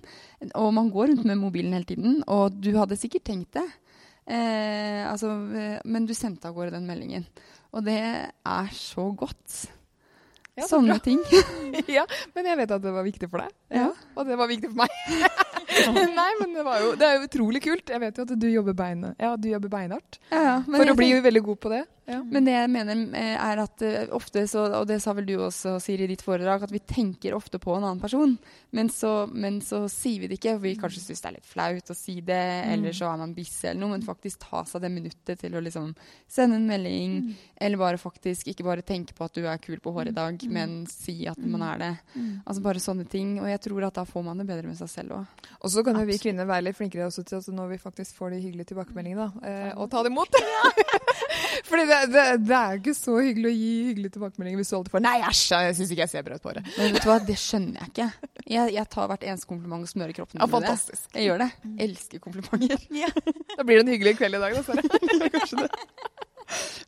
Og 0.52 0.70
man 0.76 0.92
går 0.94 1.10
rundt 1.10 1.26
med 1.26 1.40
mobilen 1.40 1.74
hele 1.74 1.88
tiden, 1.88 2.20
og 2.30 2.54
du 2.54 2.70
hadde 2.76 3.00
sikkert 3.00 3.26
tenkt 3.26 3.58
det. 3.58 3.66
Eh, 4.28 5.02
altså, 5.08 5.32
eh, 5.58 5.82
men 5.88 6.06
du 6.06 6.14
sendte 6.14 6.46
av 6.46 6.54
gårde 6.54 6.76
den 6.76 6.86
meldingen. 6.86 7.26
Og 7.74 7.82
det 7.88 7.98
er 7.98 8.70
så 8.76 9.08
godt. 9.18 9.64
Ja, 10.58 10.66
Sånne 10.66 10.96
bra. 10.96 11.02
ting. 11.04 11.20
ja, 11.98 12.04
men 12.34 12.48
jeg 12.50 12.58
vet 12.58 12.72
at 12.74 12.82
det 12.82 12.94
var 12.94 13.04
viktig 13.06 13.28
for 13.30 13.44
deg. 13.44 13.52
Ja. 13.78 13.90
Og 14.18 14.26
det 14.26 14.38
var 14.40 14.50
viktig 14.50 14.72
for 14.72 14.80
meg. 14.82 14.96
Nei, 16.18 16.30
men 16.40 16.56
det, 16.56 16.64
var 16.66 16.80
jo, 16.82 16.94
det 16.98 17.06
er 17.06 17.18
jo 17.18 17.28
utrolig 17.28 17.62
kult. 17.62 17.92
Jeg 17.94 18.02
vet 18.02 18.18
jo 18.18 18.26
at 18.26 18.32
du 18.34 18.48
jobber, 18.50 18.74
beine, 18.78 19.12
ja, 19.20 19.36
du 19.38 19.46
jobber 19.52 19.70
beinhardt 19.70 20.18
for 20.32 20.90
å 20.90 20.96
bli 20.98 21.12
veldig 21.22 21.44
god 21.52 21.60
på 21.62 21.72
det. 21.76 21.84
Ja. 22.08 22.22
Men 22.24 22.46
det 22.46 22.54
jeg 22.54 22.70
mener 22.72 23.00
eh, 23.18 23.34
er 23.36 23.60
at 23.60 23.82
eh, 23.84 24.06
ofte 24.16 24.46
så, 24.48 24.64
og 24.80 24.86
det 24.88 24.96
sa 25.04 25.12
vel 25.16 25.26
du 25.28 25.34
også, 25.44 25.74
Siri, 25.82 26.06
i 26.06 26.12
ditt 26.14 26.24
foredrag, 26.24 26.64
at 26.64 26.72
vi 26.72 26.80
tenker 26.80 27.36
ofte 27.36 27.60
på 27.60 27.74
en 27.76 27.84
annen 27.84 28.00
person, 28.00 28.32
men 28.72 28.88
så, 28.92 29.12
men 29.28 29.60
så 29.64 29.82
sier 29.92 30.22
vi 30.22 30.30
det 30.30 30.38
ikke. 30.38 30.54
For 30.56 30.64
vi 30.64 30.74
kanskje 30.80 31.02
syns 31.04 31.20
det 31.24 31.28
er 31.30 31.36
litt 31.36 31.50
flaut 31.50 31.92
å 31.92 31.96
si 31.98 32.18
det, 32.24 32.40
eller 32.72 32.96
så 32.96 33.10
er 33.10 33.20
man 33.20 33.34
busy 33.36 33.68
eller 33.68 33.82
noe, 33.82 33.92
men 33.96 34.06
faktisk 34.06 34.46
ta 34.46 34.64
seg 34.68 34.86
det 34.86 34.92
minuttet 34.94 35.42
til 35.42 35.58
å 35.58 35.62
liksom 35.64 35.92
sende 36.30 36.56
en 36.56 36.68
melding, 36.70 37.18
eller 37.60 37.80
bare 37.80 38.00
faktisk 38.00 38.48
ikke 38.52 38.66
bare 38.66 38.86
tenke 38.86 39.16
på 39.16 39.28
at 39.28 39.36
du 39.36 39.44
er 39.44 39.60
kul 39.60 39.76
på 39.84 39.92
håret 39.96 40.14
i 40.14 40.16
dag, 40.16 40.48
men 40.48 40.80
si 40.88 41.20
at 41.28 41.40
man 41.44 41.66
er 41.68 41.82
det. 41.82 41.92
Altså 42.48 42.64
bare 42.64 42.82
sånne 42.82 43.04
ting. 43.10 43.36
Og 43.42 43.48
jeg 43.50 43.60
tror 43.68 43.88
at 43.88 44.00
da 44.00 44.04
får 44.08 44.24
man 44.26 44.40
det 44.40 44.48
bedre 44.48 44.70
med 44.70 44.78
seg 44.80 44.90
selv 44.92 45.18
òg. 45.18 45.46
Og 45.60 45.72
så 45.72 45.84
kan 45.84 45.98
jo 45.98 46.06
vi 46.08 46.18
kvinner 46.20 46.48
være 46.48 46.68
litt 46.68 46.78
flinkere 46.78 47.08
også 47.08 47.24
til 47.28 47.40
at 47.42 47.52
når 47.52 47.74
vi 47.74 47.80
faktisk 47.82 48.16
får 48.18 48.34
de 48.34 48.42
hyggelige 48.44 48.72
tilbakemeldingene, 48.72 49.28
da, 49.28 49.50
eh, 49.50 49.72
og 49.76 49.90
ta 49.92 50.02
det 50.04 50.12
imot. 50.12 50.38
Fordi 51.68 51.84
det, 51.88 51.97
det, 52.12 52.24
det 52.46 52.54
er 52.58 52.74
jo 52.74 52.80
ikke 52.82 52.94
så 52.98 53.14
hyggelig 53.18 53.48
å 53.50 53.54
gi 53.56 53.70
hyggelige 53.88 54.14
tilbakemeldinger 54.16 54.60
hvis 54.60 54.70
du 54.72 54.76
alltid 54.78 54.94
får 54.94 55.02
Nei, 55.04 55.16
æsj, 55.28 55.42
jeg 55.66 55.76
syns 55.78 55.92
ikke 55.94 56.02
jeg 56.04 56.12
ser 56.12 56.26
bra 56.26 56.38
ut 56.38 56.44
på 56.44 56.50
håret. 56.52 56.70
Men 56.76 56.94
vet 56.96 57.04
du 57.04 57.08
hva, 57.10 57.16
det 57.28 57.36
skjønner 57.42 57.80
jeg 57.82 57.92
ikke. 57.92 58.08
Jeg, 58.48 58.74
jeg 58.76 58.90
tar 58.94 59.10
hvert 59.12 59.26
eneste 59.28 59.50
kompliment 59.50 59.86
og 59.86 59.90
smører 59.90 60.14
kroppen 60.16 60.38
Ja, 60.40 60.46
min 60.46 60.52
det. 60.52 60.58
fantastisk. 60.58 61.08
Jeg 61.16 61.28
gjør 61.28 61.42
det. 61.44 61.48
Jeg 61.64 61.88
Elsker 61.88 62.22
komplimenter. 62.24 62.86
Da 63.58 63.66
blir 63.66 63.80
det 63.80 63.84
en 63.86 63.92
hyggelig 63.94 64.14
kveld 64.20 64.38
i 64.38 64.42
dag, 64.44 64.54
da, 64.54 64.62
Sara. 64.62 64.84
Kanskje 65.38 65.64
det. 65.64 65.70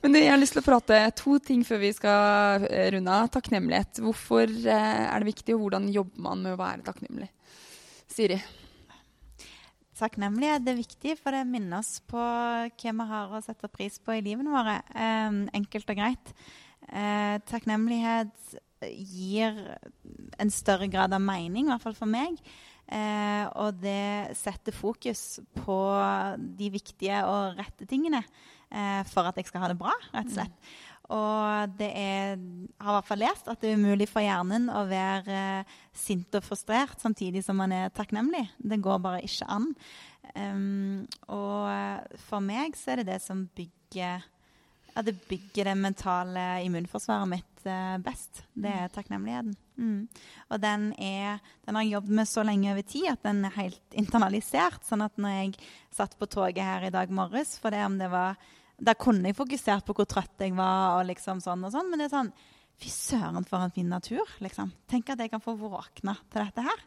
Men 0.01 0.15
jeg 0.17 0.31
har 0.33 0.39
lyst 0.41 0.55
til 0.57 0.63
å 0.63 0.65
prate 0.65 1.01
to 1.19 1.35
ting 1.45 1.65
før 1.69 1.83
vi 1.83 1.91
skal 1.93 2.65
eh, 2.71 2.87
runde 2.95 3.13
av. 3.13 3.29
Takknemlighet. 3.35 4.01
Hvorfor 4.07 4.47
eh, 4.49 5.03
er 5.05 5.21
det 5.21 5.29
viktig, 5.35 5.57
og 5.57 5.67
hvordan 5.67 5.91
jobber 5.93 6.25
man 6.31 6.41
med 6.47 6.55
å 6.55 6.61
være 6.63 6.87
takknemlig? 6.87 7.29
Siri? 8.11 8.39
Takknemlighet 10.01 10.65
er 10.71 10.79
viktig, 10.79 11.19
for 11.21 11.37
det 11.37 11.45
minner 11.49 11.83
oss 11.83 11.99
på 12.09 12.21
hva 12.21 12.71
vi 12.73 13.07
har 13.13 13.37
å 13.37 13.43
sette 13.45 13.69
pris 13.69 13.99
på 14.01 14.17
i 14.17 14.25
livene 14.25 14.55
våre. 14.55 14.81
Eh, 14.97 15.45
enkelt 15.61 15.93
og 15.93 16.01
greit. 16.01 16.35
Eh, 16.89 17.37
takknemlighet 17.51 18.57
gir 18.89 19.59
en 20.41 20.53
større 20.53 20.89
grad 20.89 21.13
av 21.13 21.21
mening, 21.21 21.69
i 21.69 21.73
hvert 21.75 21.85
fall 21.85 21.99
for 21.99 22.11
meg. 22.11 22.41
Eh, 22.91 23.45
og 23.61 23.77
det 23.79 24.35
setter 24.39 24.75
fokus 24.75 25.39
på 25.61 25.79
de 26.59 26.71
viktige 26.75 27.21
og 27.23 27.61
rette 27.61 27.87
tingene 27.87 28.25
eh, 28.25 29.03
for 29.07 29.29
at 29.29 29.37
jeg 29.39 29.47
skal 29.47 29.63
ha 29.63 29.69
det 29.71 29.79
bra, 29.79 29.93
rett 30.11 30.33
og 30.33 30.39
slett. 30.41 30.73
Og 31.11 31.73
det 31.79 31.89
er, 31.99 32.37
har 32.79 32.93
i 32.93 32.97
hvert 32.97 33.09
fall 33.09 33.23
lest 33.25 33.49
at 33.51 33.63
det 33.63 33.73
er 33.73 33.81
umulig 33.81 34.07
for 34.11 34.23
hjernen 34.23 34.69
å 34.71 34.85
være 34.87 35.39
eh, 35.63 35.79
sint 35.97 36.39
og 36.39 36.45
frustrert 36.47 37.03
samtidig 37.03 37.43
som 37.47 37.59
man 37.59 37.75
er 37.75 37.95
takknemlig. 37.95 38.45
Det 38.59 38.79
går 38.83 39.03
bare 39.03 39.25
ikke 39.27 39.49
an. 39.51 39.73
Um, 40.31 41.09
og 41.33 42.15
for 42.29 42.45
meg 42.45 42.77
så 42.79 42.93
er 42.93 43.01
det 43.01 43.09
det 43.09 43.23
som 43.25 43.49
bygger 43.57 44.23
ja, 44.91 45.03
det 45.03 45.17
bygger 45.29 45.71
det 45.71 45.75
mentale 45.79 46.45
immunforsvaret 46.67 47.31
mitt 47.31 47.67
uh, 47.67 47.97
best. 48.03 48.43
Det 48.55 48.71
er 48.71 48.93
takknemligheten. 48.93 49.55
Mm. 49.81 50.09
Og 50.51 50.63
den, 50.63 50.91
er, 51.01 51.39
den 51.65 51.79
har 51.79 51.87
jeg 51.87 51.95
jobbet 51.95 52.17
med 52.21 52.29
så 52.29 52.45
lenge 52.47 52.73
over 52.73 52.87
tid 52.87 53.11
at 53.13 53.23
den 53.25 53.45
er 53.47 53.57
helt 53.57 53.99
internalisert. 53.99 54.83
Sånn 54.87 55.05
at 55.07 55.15
når 55.21 55.37
jeg 55.37 55.69
satt 55.95 56.17
på 56.19 56.29
toget 56.31 56.63
her 56.67 56.89
i 56.89 56.95
dag 56.95 57.13
morges 57.15 57.57
for 57.63 57.75
det 57.75 57.85
om 57.87 57.99
det 58.01 58.11
var 58.13 58.39
da 58.81 58.95
kunne 58.99 59.31
jeg 59.31 59.37
fokusert 59.39 59.85
på 59.87 59.95
hvor 59.97 60.09
trøtt 60.09 60.43
jeg 60.43 60.57
var, 60.57 60.99
og 60.99 61.09
liksom 61.11 61.43
sånn 61.45 61.67
og 61.67 61.75
sånn. 61.75 61.91
Men 61.93 62.03
det 62.03 62.09
er 62.09 62.17
sånn 62.17 62.35
Fy 62.81 62.89
søren, 62.89 63.45
for 63.45 63.61
en 63.61 63.73
fin 63.75 63.91
natur, 63.93 64.25
liksom. 64.41 64.71
Tenk 64.89 65.11
at 65.13 65.21
jeg 65.21 65.29
kan 65.29 65.43
få 65.45 65.53
våkne 65.61 66.15
til 66.33 66.41
dette 66.41 66.63
her. 66.65 66.79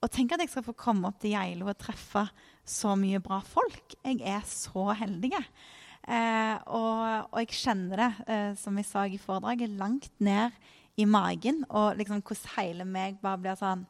Og 0.00 0.08
tenk 0.08 0.32
at 0.32 0.40
jeg 0.40 0.48
skal 0.48 0.64
få 0.64 0.72
komme 0.80 1.10
opp 1.10 1.18
til 1.20 1.34
Geilo 1.34 1.68
og 1.68 1.76
treffe 1.76 2.22
så 2.64 2.94
mye 2.96 3.20
bra 3.20 3.42
folk. 3.44 3.98
Jeg 4.00 4.22
er 4.24 4.40
så 4.48 4.86
heldig. 4.96 5.34
Eh, 5.36 6.56
og, 6.72 7.02
og, 7.26 7.36
jeg 7.42 7.52
kjenner 7.52 8.00
det, 8.00 8.10
eh, 8.32 8.52
som 8.56 8.80
jeg 8.80 8.88
sa 8.88 9.04
i 9.04 9.20
foredraget, 9.20 9.76
langt 9.76 10.08
ned 10.24 10.56
i 10.96 11.04
magen. 11.04 11.66
Og 11.68 12.00
liksom 12.00 12.24
hvordan 12.24 12.54
hele 12.56 12.88
meg 12.88 13.20
bare 13.20 13.42
blir 13.44 13.60
sånn 13.60 13.84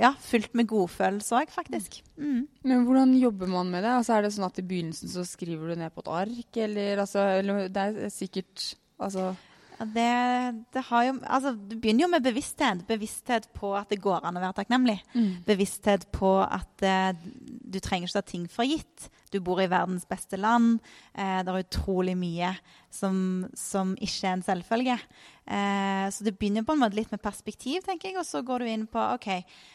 ja, 0.00 0.12
fylt 0.22 0.54
med 0.58 0.68
godfølelse 0.70 1.40
òg, 1.40 1.50
faktisk. 1.54 2.00
Mm. 2.18 2.44
Men 2.66 2.84
hvordan 2.86 3.16
jobber 3.20 3.50
man 3.50 3.72
med 3.72 3.84
det? 3.86 3.96
Altså, 4.00 4.16
er 4.16 4.26
det 4.26 4.34
sånn 4.36 4.48
at 4.48 4.60
i 4.60 4.66
begynnelsen 4.66 5.12
så 5.12 5.24
skriver 5.28 5.72
du 5.72 5.80
ned 5.80 5.94
på 5.94 6.04
et 6.04 6.12
ark, 6.20 6.60
eller, 6.66 7.02
altså, 7.04 7.26
eller 7.40 7.66
det 7.72 7.88
er 7.90 8.14
sikkert 8.14 8.72
altså 9.02 9.32
det, 9.74 10.64
det 10.72 10.82
jo, 10.86 11.14
altså, 11.26 11.52
du 11.54 11.74
begynner 11.76 12.04
jo 12.04 12.10
med 12.12 12.24
bevissthet. 12.24 12.84
Bevissthet 12.86 13.48
på 13.56 13.72
at 13.76 13.90
det 13.90 14.02
går 14.04 14.22
an 14.22 14.38
å 14.38 14.42
være 14.42 14.56
takknemlig. 14.60 15.00
Mm. 15.16 15.42
Bevissthet 15.48 16.06
på 16.14 16.36
at 16.44 16.84
uh, 16.86 17.10
du 17.18 17.80
trenger 17.82 18.08
ikke 18.08 18.20
ta 18.20 18.24
ting 18.28 18.46
for 18.50 18.68
gitt. 18.68 19.08
Du 19.34 19.40
bor 19.42 19.58
i 19.58 19.66
verdens 19.70 20.06
beste 20.06 20.38
land. 20.38 20.78
Eh, 21.12 21.40
det 21.42 21.50
er 21.50 21.64
utrolig 21.64 22.14
mye 22.18 22.52
som, 22.94 23.16
som 23.58 23.96
ikke 23.98 24.28
er 24.28 24.36
en 24.36 24.46
selvfølge. 24.46 24.98
Eh, 25.44 26.06
så 26.14 26.24
det 26.24 26.36
begynner 26.38 26.66
på 26.66 26.76
en 26.76 26.84
måte 26.84 27.00
litt 27.00 27.10
med 27.10 27.22
perspektiv, 27.24 27.82
tenker 27.82 28.12
jeg, 28.12 28.20
og 28.22 28.28
så 28.28 28.44
går 28.46 28.62
du 28.62 28.70
inn 28.70 28.86
på 28.90 29.02
OK, 29.16 29.28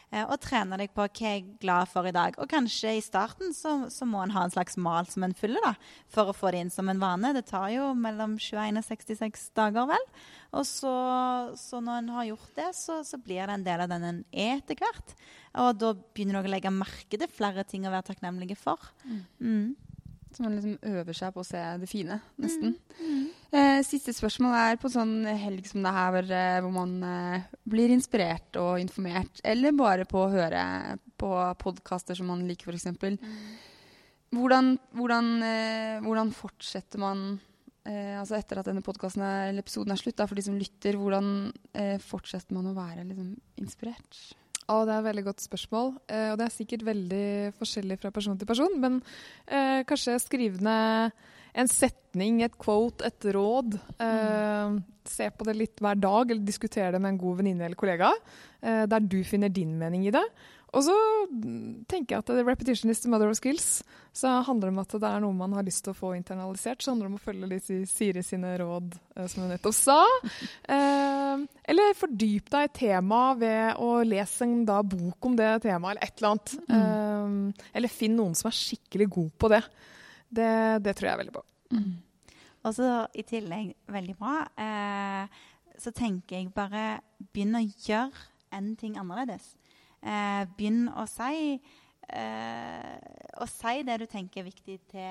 Eh, 0.10 0.26
og 0.26 0.40
trener 0.42 0.82
deg 0.82 0.90
på 0.96 1.04
hva 1.04 1.10
jeg 1.14 1.44
er 1.44 1.50
glad 1.62 1.90
for 1.92 2.08
i 2.10 2.14
dag. 2.14 2.38
Og 2.42 2.50
kanskje 2.50 2.96
i 2.98 3.04
starten 3.04 3.54
så, 3.54 3.76
så 3.94 4.08
må 4.10 4.24
en 4.24 4.34
ha 4.34 4.46
en 4.46 4.54
slags 4.54 4.78
mal 4.82 5.06
som 5.10 5.26
en 5.26 5.36
fyller 5.38 5.62
da, 5.62 5.76
for 6.10 6.32
å 6.32 6.36
få 6.36 6.50
det 6.54 6.64
inn 6.64 6.74
som 6.74 6.90
en 6.90 7.02
vane. 7.02 7.34
Det 7.38 7.46
tar 7.52 7.70
jo 7.76 7.92
mellom 7.98 8.38
21 8.42 8.82
og 8.82 8.88
66 8.88 9.50
dager, 9.60 9.86
vel. 9.92 10.08
Og 10.58 10.66
så, 10.66 10.94
så 11.62 11.82
når 11.86 12.02
en 12.02 12.14
har 12.16 12.30
gjort 12.32 12.56
det, 12.58 12.72
så, 12.78 13.04
så, 13.06 13.22
blir 13.22 13.46
det 13.46 13.60
en 13.60 13.68
del 13.68 13.86
av 13.86 13.92
den 13.92 14.08
en 14.10 14.24
er 14.34 14.56
etter 14.58 14.80
hvert. 14.82 15.14
Og 15.58 15.78
da 15.82 15.94
begynner 15.98 16.40
du 16.40 16.50
å 16.50 16.54
legge 16.54 16.72
merke 16.74 17.18
til 17.18 17.32
flere 17.32 17.66
ting 17.68 17.88
å 17.88 17.94
være 17.94 18.12
takknemlige 18.12 18.58
for. 18.60 18.92
Mm. 19.06 19.22
Mm. 19.40 19.70
Så 20.30 20.44
man 20.46 20.54
liksom 20.54 20.76
øver 20.86 21.18
seg 21.18 21.34
på 21.34 21.42
å 21.42 21.48
se 21.48 21.62
det 21.82 21.90
fine, 21.90 22.20
nesten. 22.38 22.76
Mm. 23.00 23.06
Mm. 23.08 23.24
Eh, 23.50 23.80
siste 23.88 24.14
spørsmål 24.14 24.54
er 24.60 24.78
på 24.78 24.92
sånn 24.94 25.24
helg 25.26 25.66
som 25.66 25.82
det 25.82 25.94
her, 25.96 26.12
hvor, 26.14 26.30
eh, 26.38 26.68
man 26.76 26.92
eh, 27.04 27.48
blir 27.66 27.90
inspirert 27.90 28.60
og 28.62 28.78
informert, 28.82 29.42
eller 29.44 29.74
bare 29.74 30.06
på 30.06 30.22
å 30.22 30.30
høre 30.30 30.62
på 31.18 31.32
podkaster 31.64 32.16
som 32.16 32.30
man 32.30 32.46
liker, 32.48 32.70
f.eks. 32.70 32.86
Mm. 33.10 33.18
Hvordan, 34.38 34.76
hvordan, 34.94 35.32
eh, 35.42 35.98
hvordan, 36.06 36.30
fortsetter 36.38 37.02
man 37.02 37.40
eh, 37.90 38.14
altså 38.20 38.38
etter 38.38 38.62
at 38.62 38.70
denne 38.70 38.86
eller 38.86 39.64
episoden 39.64 39.92
er 39.96 39.98
slutt, 39.98 40.20
da, 40.22 40.28
for 40.30 40.38
de 40.38 40.46
som 40.46 40.60
lytter, 40.60 40.94
hvordan 40.94 41.50
eh, 41.74 41.98
fortsetter 41.98 42.54
man 42.54 42.70
å 42.70 42.78
være 42.78 43.08
liksom, 43.10 43.34
inspirert? 43.58 44.22
Oh, 44.70 44.84
det 44.86 44.94
er 44.94 45.02
et 45.02 45.10
veldig 45.10 45.26
godt 45.26 45.42
spørsmål. 45.42 45.96
Eh, 46.06 46.30
og 46.32 46.38
det 46.38 46.46
er 46.46 46.54
sikkert 46.54 46.86
veldig 46.86 47.26
forskjellig 47.58 47.98
fra 48.02 48.14
person 48.14 48.38
til 48.38 48.50
person. 48.50 48.76
Men 48.82 49.00
eh, 49.48 49.82
kanskje 49.90 50.20
skrive 50.22 50.62
ned 50.62 51.16
en 51.58 51.70
setning, 51.72 52.44
et 52.46 52.56
quote, 52.62 53.02
et 53.06 53.30
råd. 53.34 53.80
Eh, 54.06 54.78
se 55.10 55.30
på 55.34 55.48
det 55.48 55.58
litt 55.58 55.82
hver 55.82 55.98
dag, 55.98 56.30
eller 56.30 56.46
diskutere 56.46 56.94
det 56.94 57.02
med 57.02 57.16
en 57.16 57.22
god 57.24 57.42
venninne 57.42 57.66
eller 57.66 57.80
kollega. 57.80 58.12
Eh, 58.62 58.86
der 58.92 59.10
du 59.10 59.20
finner 59.26 59.50
din 59.50 59.74
mening 59.80 60.06
i 60.06 60.14
det. 60.14 60.26
Og 60.70 60.84
så 60.86 60.96
tenker 61.90 62.16
jeg 62.16 62.22
at 62.22 62.30
repetition 62.46 62.92
is 62.92 63.02
the 63.02 63.10
mother 63.10 63.32
of 63.32 63.38
skills. 63.40 63.82
Så 64.14 64.30
handler 64.46 64.70
det 64.70 64.74
om 64.76 64.82
at 64.84 64.94
det 65.02 65.10
er 65.10 65.24
noe 65.24 65.38
man 65.38 65.54
har 65.58 65.66
lyst 65.66 65.84
til 65.86 65.96
å 65.96 65.98
få 65.98 66.12
internalisert. 66.18 66.84
Så 66.84 66.92
handler 66.92 67.08
det 67.08 67.14
om 67.14 67.18
å 67.18 67.24
følge 67.24 67.50
litt 67.50 67.70
Siri 67.90 68.24
sine 68.26 68.52
råd, 68.62 68.98
eh, 69.16 69.30
som 69.32 69.46
hun 69.46 69.54
nettopp 69.54 69.78
sa. 69.78 70.02
Eh, 70.70 71.42
eller 71.72 71.96
fordyp 71.98 72.50
deg 72.54 72.68
i 72.68 72.72
temaet 72.76 73.40
ved 73.42 73.80
å 73.82 73.88
lese 74.06 74.46
en 74.46 74.62
da, 74.68 74.80
bok 74.86 75.26
om 75.26 75.36
det 75.38 75.48
temaet, 75.64 75.96
eller 75.96 76.06
et 76.06 76.20
eller 76.20 76.30
annet. 76.30 76.54
Mm. 76.70 76.76
Eh, 76.78 77.66
eller 77.80 77.94
finn 77.94 78.18
noen 78.18 78.36
som 78.38 78.50
er 78.50 78.58
skikkelig 78.58 79.08
god 79.16 79.32
på 79.42 79.50
det. 79.54 79.62
Det, 80.30 80.52
det 80.86 80.94
tror 80.98 81.10
jeg 81.10 81.14
er 81.16 81.22
veldig 81.24 81.36
bra. 81.38 81.44
Mm. 81.74 81.90
Og 82.68 82.76
så 82.76 82.90
i 83.18 83.26
tillegg, 83.28 83.72
veldig 83.90 84.16
bra, 84.20 84.36
eh, 84.62 85.40
så 85.80 85.94
tenker 85.96 86.38
jeg 86.38 86.52
bare 86.54 87.00
begynn 87.32 87.58
å 87.58 87.64
gjøre 87.66 88.28
en 88.56 88.74
ting 88.80 88.98
annerledes. 89.00 89.54
Eh, 90.00 90.48
begynn 90.58 90.88
å 90.96 91.06
si, 91.10 91.60
eh, 92.10 92.98
å 93.36 93.48
si 93.50 93.84
det 93.84 94.00
du 94.00 94.08
tenker 94.08 94.42
er 94.42 94.48
viktig 94.48 94.78
til 94.92 95.02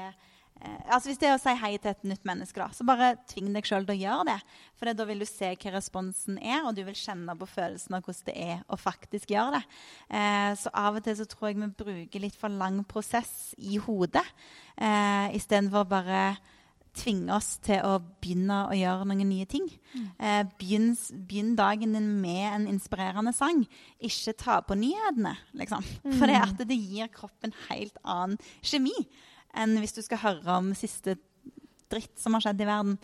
eh, 0.62 0.78
altså 0.89 1.11
Hvis 1.11 1.20
det 1.20 1.28
er 1.28 1.36
å 1.36 1.43
si 1.43 1.53
hei 1.61 1.74
til 1.76 1.93
et 1.93 2.07
nytt 2.09 2.24
menneske, 2.26 2.59
da, 2.59 2.70
så 2.74 2.86
bare 2.89 3.12
tving 3.30 3.53
deg 3.55 3.68
sjøl 3.68 3.84
til 3.86 3.95
å 3.95 4.01
gjøre 4.01 4.26
det. 4.30 4.39
For 4.80 4.91
da 4.97 5.07
vil 5.07 5.22
du 5.22 5.28
se 5.28 5.53
hva 5.55 5.74
responsen 5.76 6.41
er, 6.41 6.64
og 6.64 6.74
du 6.74 6.82
vil 6.86 6.97
kjenne 6.99 7.36
på 7.39 7.47
følelsen 7.47 7.99
av 7.99 8.09
hvordan 8.09 8.30
det 8.30 8.36
er 8.49 8.64
å 8.66 8.80
faktisk 8.80 9.34
gjøre 9.34 9.61
det. 9.61 9.80
Eh, 10.09 10.53
så 10.59 10.72
av 10.72 10.99
og 10.99 11.07
til 11.07 11.18
så 11.20 11.28
tror 11.30 11.51
jeg 11.51 11.61
vi 11.61 11.72
bruker 11.84 12.24
litt 12.24 12.39
for 12.39 12.51
lang 12.51 12.80
prosess 12.89 13.53
i 13.59 13.78
hodet 13.82 14.24
eh, 14.76 15.36
istedenfor 15.39 15.86
bare 15.93 16.22
tvinge 16.99 17.33
oss 17.37 17.55
til 17.65 17.81
å 17.87 17.95
begynne 18.21 18.65
å 18.69 18.77
gjøre 18.77 19.07
noen 19.09 19.31
nye 19.31 19.47
ting. 19.51 19.69
Mm. 19.95 20.09
Eh, 20.19 20.43
begynn, 20.61 20.91
begynn, 21.29 21.55
dagen 21.59 21.95
din 21.97 22.11
med 22.23 22.45
en 22.51 22.67
inspirerende 22.75 23.33
sang. 23.37 23.65
Ikke 24.05 24.37
ta 24.39 24.59
på 24.67 24.77
nyhetene, 24.79 25.37
liksom. 25.59 25.87
Mm. 26.05 26.19
For 26.19 26.31
det, 26.31 26.43
at 26.43 26.67
det 26.69 26.79
gir 26.79 27.11
kroppen 27.15 27.55
helt 27.69 27.99
annen 28.05 28.39
kjemi 28.63 28.97
enn 29.59 29.79
hvis 29.81 29.97
du 29.97 30.03
skal 30.05 30.21
høre 30.21 30.59
om 30.61 30.75
siste 30.77 31.17
dritt 31.89 32.21
som 32.21 32.37
har 32.37 32.45
skjedd 32.45 32.63
i 32.63 32.69
verden. 32.69 32.97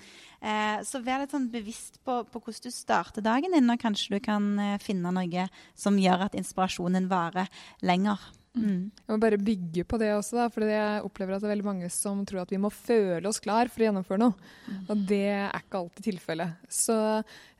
Eh, 0.44 0.78
så 0.84 1.00
vær 1.04 1.22
litt 1.22 1.32
sånn 1.34 1.48
bevisst 1.52 2.00
på, 2.04 2.20
på, 2.28 2.40
hvordan 2.40 2.66
du 2.66 2.74
starter 2.74 3.24
dagen 3.24 3.56
din, 3.56 3.70
og 3.72 3.80
kanskje 3.80 4.18
du 4.18 4.24
kan 4.24 4.50
eh, 4.60 4.78
finne 4.82 5.12
noe 5.14 5.48
som 5.72 6.00
gjør 6.00 6.26
at 6.28 6.38
inspirasjonen 6.38 7.08
varer 7.08 7.48
lenger. 7.84 8.20
Mm. 8.54 8.90
Jeg 8.94 9.10
må 9.10 9.18
bare 9.18 9.38
bygge 9.40 9.82
på 9.88 9.98
det 9.98 10.12
også, 10.14 10.36
da, 10.38 10.44
for 10.52 10.66
jeg 10.68 11.02
opplever 11.06 11.34
at 11.34 11.42
det 11.42 11.48
er 11.48 11.54
veldig 11.56 11.66
mange 11.66 11.88
som 11.90 12.20
tror 12.26 12.44
at 12.44 12.52
vi 12.54 12.60
må 12.62 12.70
føle 12.70 13.26
oss 13.26 13.42
klar 13.42 13.70
for 13.72 13.82
å 13.82 13.88
gjennomføre 13.88 14.22
noe. 14.22 14.52
Mm. 14.68 14.84
Og 14.86 15.02
det 15.10 15.24
er 15.32 15.58
ikke 15.58 15.80
alltid 15.80 16.08
tilfellet. 16.12 16.62
Så 16.70 16.96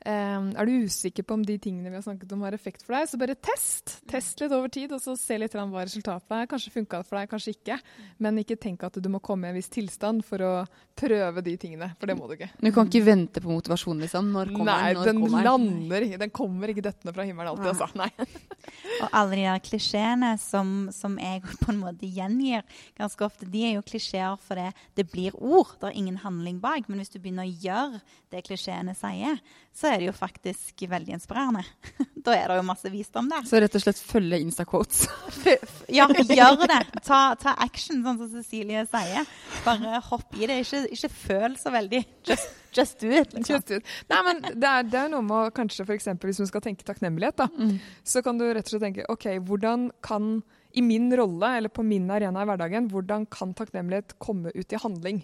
um, 0.05 0.47
er 0.55 0.69
du 0.69 0.87
usikker 0.87 1.27
på 1.27 1.35
om 1.35 1.43
de 1.45 1.57
tingene 1.61 1.91
vi 1.91 1.99
har 1.99 2.05
snakket 2.05 2.31
om 2.35 2.45
har 2.47 2.55
effekt 2.55 2.85
for 2.85 2.95
deg, 2.95 3.09
så 3.11 3.19
bare 3.19 3.35
test. 3.35 3.97
Test 4.09 4.43
litt 4.43 4.55
over 4.55 4.71
tid, 4.71 4.95
og 4.95 5.03
så 5.03 5.17
se 5.19 5.39
litt 5.41 5.55
hva 5.55 5.83
resultatet 5.83 6.37
er. 6.37 6.49
Kanskje 6.51 6.73
funka 6.77 7.01
det 7.01 7.09
for 7.09 7.19
deg, 7.19 7.29
kanskje 7.31 7.55
ikke. 7.57 7.79
Men 8.23 8.39
ikke 8.41 8.59
tenk 8.61 8.87
at 8.87 8.99
du 9.01 9.11
må 9.11 9.21
komme 9.23 9.49
i 9.49 9.53
en 9.53 9.59
viss 9.59 9.71
tilstand 9.73 10.23
for 10.27 10.43
å 10.45 10.53
prøve 10.95 11.43
de 11.43 11.57
tingene, 11.59 11.91
for 11.99 12.07
det 12.07 12.15
må 12.15 12.29
du 12.29 12.37
ikke. 12.37 12.49
Du 12.61 12.71
kan 12.75 12.87
ikke 12.87 13.03
vente 13.03 13.43
på 13.43 13.51
motivasjonen, 13.51 14.05
liksom? 14.05 14.31
Når 14.35 14.53
kommer 14.55 14.71
Nei, 14.71 14.93
når 14.95 15.09
den 15.11 15.21
kommer 15.25 15.47
lander. 15.49 16.07
Den 16.23 16.33
kommer 16.35 16.71
ikke 16.71 16.85
dettende 16.85 17.13
fra 17.15 17.25
himmelen 17.27 17.51
alltid, 17.51 17.73
altså. 17.73 17.89
Nei. 17.99 18.09
Og 19.03 19.09
alle 19.09 19.35
de 19.35 19.43
der 19.43 19.63
klisjeene 19.65 20.31
som, 20.41 20.73
som, 20.93 21.17
jeg 21.21 21.43
på 21.63 21.71
en 21.73 21.81
måte 21.81 22.09
gjengir 22.09 22.65
ganske 22.99 23.25
ofte, 23.25 23.49
de 23.49 23.63
er 23.67 23.75
jo 23.77 23.85
klisjeer 23.85 24.37
fordi 24.45 24.69
det 24.97 25.07
blir 25.11 25.35
ord. 25.37 25.75
Det 25.79 25.89
er 25.89 25.99
ingen 25.99 26.19
handling 26.23 26.59
bak. 26.63 26.89
Men 26.89 27.01
hvis 27.01 27.13
du 27.13 27.19
begynner 27.19 27.47
å 27.47 27.55
gjøre 27.65 28.01
det 28.33 28.43
klisjeene 28.47 28.95
sier, 28.97 29.39
så 29.75 29.91
er 29.91 30.01
det 30.01 30.09
jo 30.09 30.15
faktisk 30.15 30.85
veldig 30.89 31.15
inspirerende. 31.17 31.63
da 32.25 32.35
er 32.35 32.49
det 32.49 32.59
jo 32.59 32.65
masse 32.67 32.91
visdom 32.91 33.29
der. 33.31 33.45
Så 33.47 33.59
rett 33.61 33.75
og 33.75 33.83
slett 33.83 33.99
følge 34.01 34.39
Insta-quotes? 34.43 35.05
ja, 35.97 36.07
gjør 36.07 36.65
det. 36.69 36.81
Ta, 37.05 37.19
ta, 37.39 37.55
action, 37.63 38.03
sånn 38.05 38.19
som 38.21 38.31
Cecilie 38.33 38.85
sier. 38.89 39.27
Bare 39.65 39.99
hopp 40.09 40.35
i 40.39 40.49
det. 40.49 40.61
Ikke, 40.63 40.83
ikke 40.95 41.11
føl 41.11 41.57
så 41.59 41.73
veldig. 41.75 42.01
Just, 42.27 42.55
just 42.75 42.99
do 43.03 43.11
it. 43.11 43.33
Liksom. 43.33 43.55
Just 43.55 43.71
do 43.71 43.79
it. 43.79 43.93
Nei, 44.11 44.21
men 44.29 44.43
det 44.47 44.71
er, 44.71 44.89
det 44.89 45.01
er 45.03 45.13
noe 45.13 45.25
med 45.25 45.37
å 45.49 45.55
kanskje 45.55 45.85
f.eks. 45.87 46.11
hvis 46.23 46.43
du 46.43 46.47
skal 46.49 46.63
tenke 46.65 46.87
takknemlighet, 46.87 47.43
da, 47.43 47.49
mm. 47.51 47.77
så 48.07 48.23
kan 48.25 48.39
du 48.39 48.47
rett 48.47 48.65
og 48.65 48.75
slett 48.75 48.87
tenke 48.87 49.09
OK, 49.11 49.29
hvordan 49.45 49.89
kan 50.05 50.39
i 50.75 50.83
min 50.83 51.07
rolle 51.17 51.49
eller 51.57 51.71
på 51.71 51.83
min 51.87 52.09
arena 52.11 52.43
i 52.43 52.49
hverdagen, 52.49 52.89
hvordan 52.91 53.25
kan 53.31 53.53
takknemlighet 53.55 54.17
komme 54.19 54.51
ut 54.51 54.73
i 54.75 54.79
handling? 54.81 55.21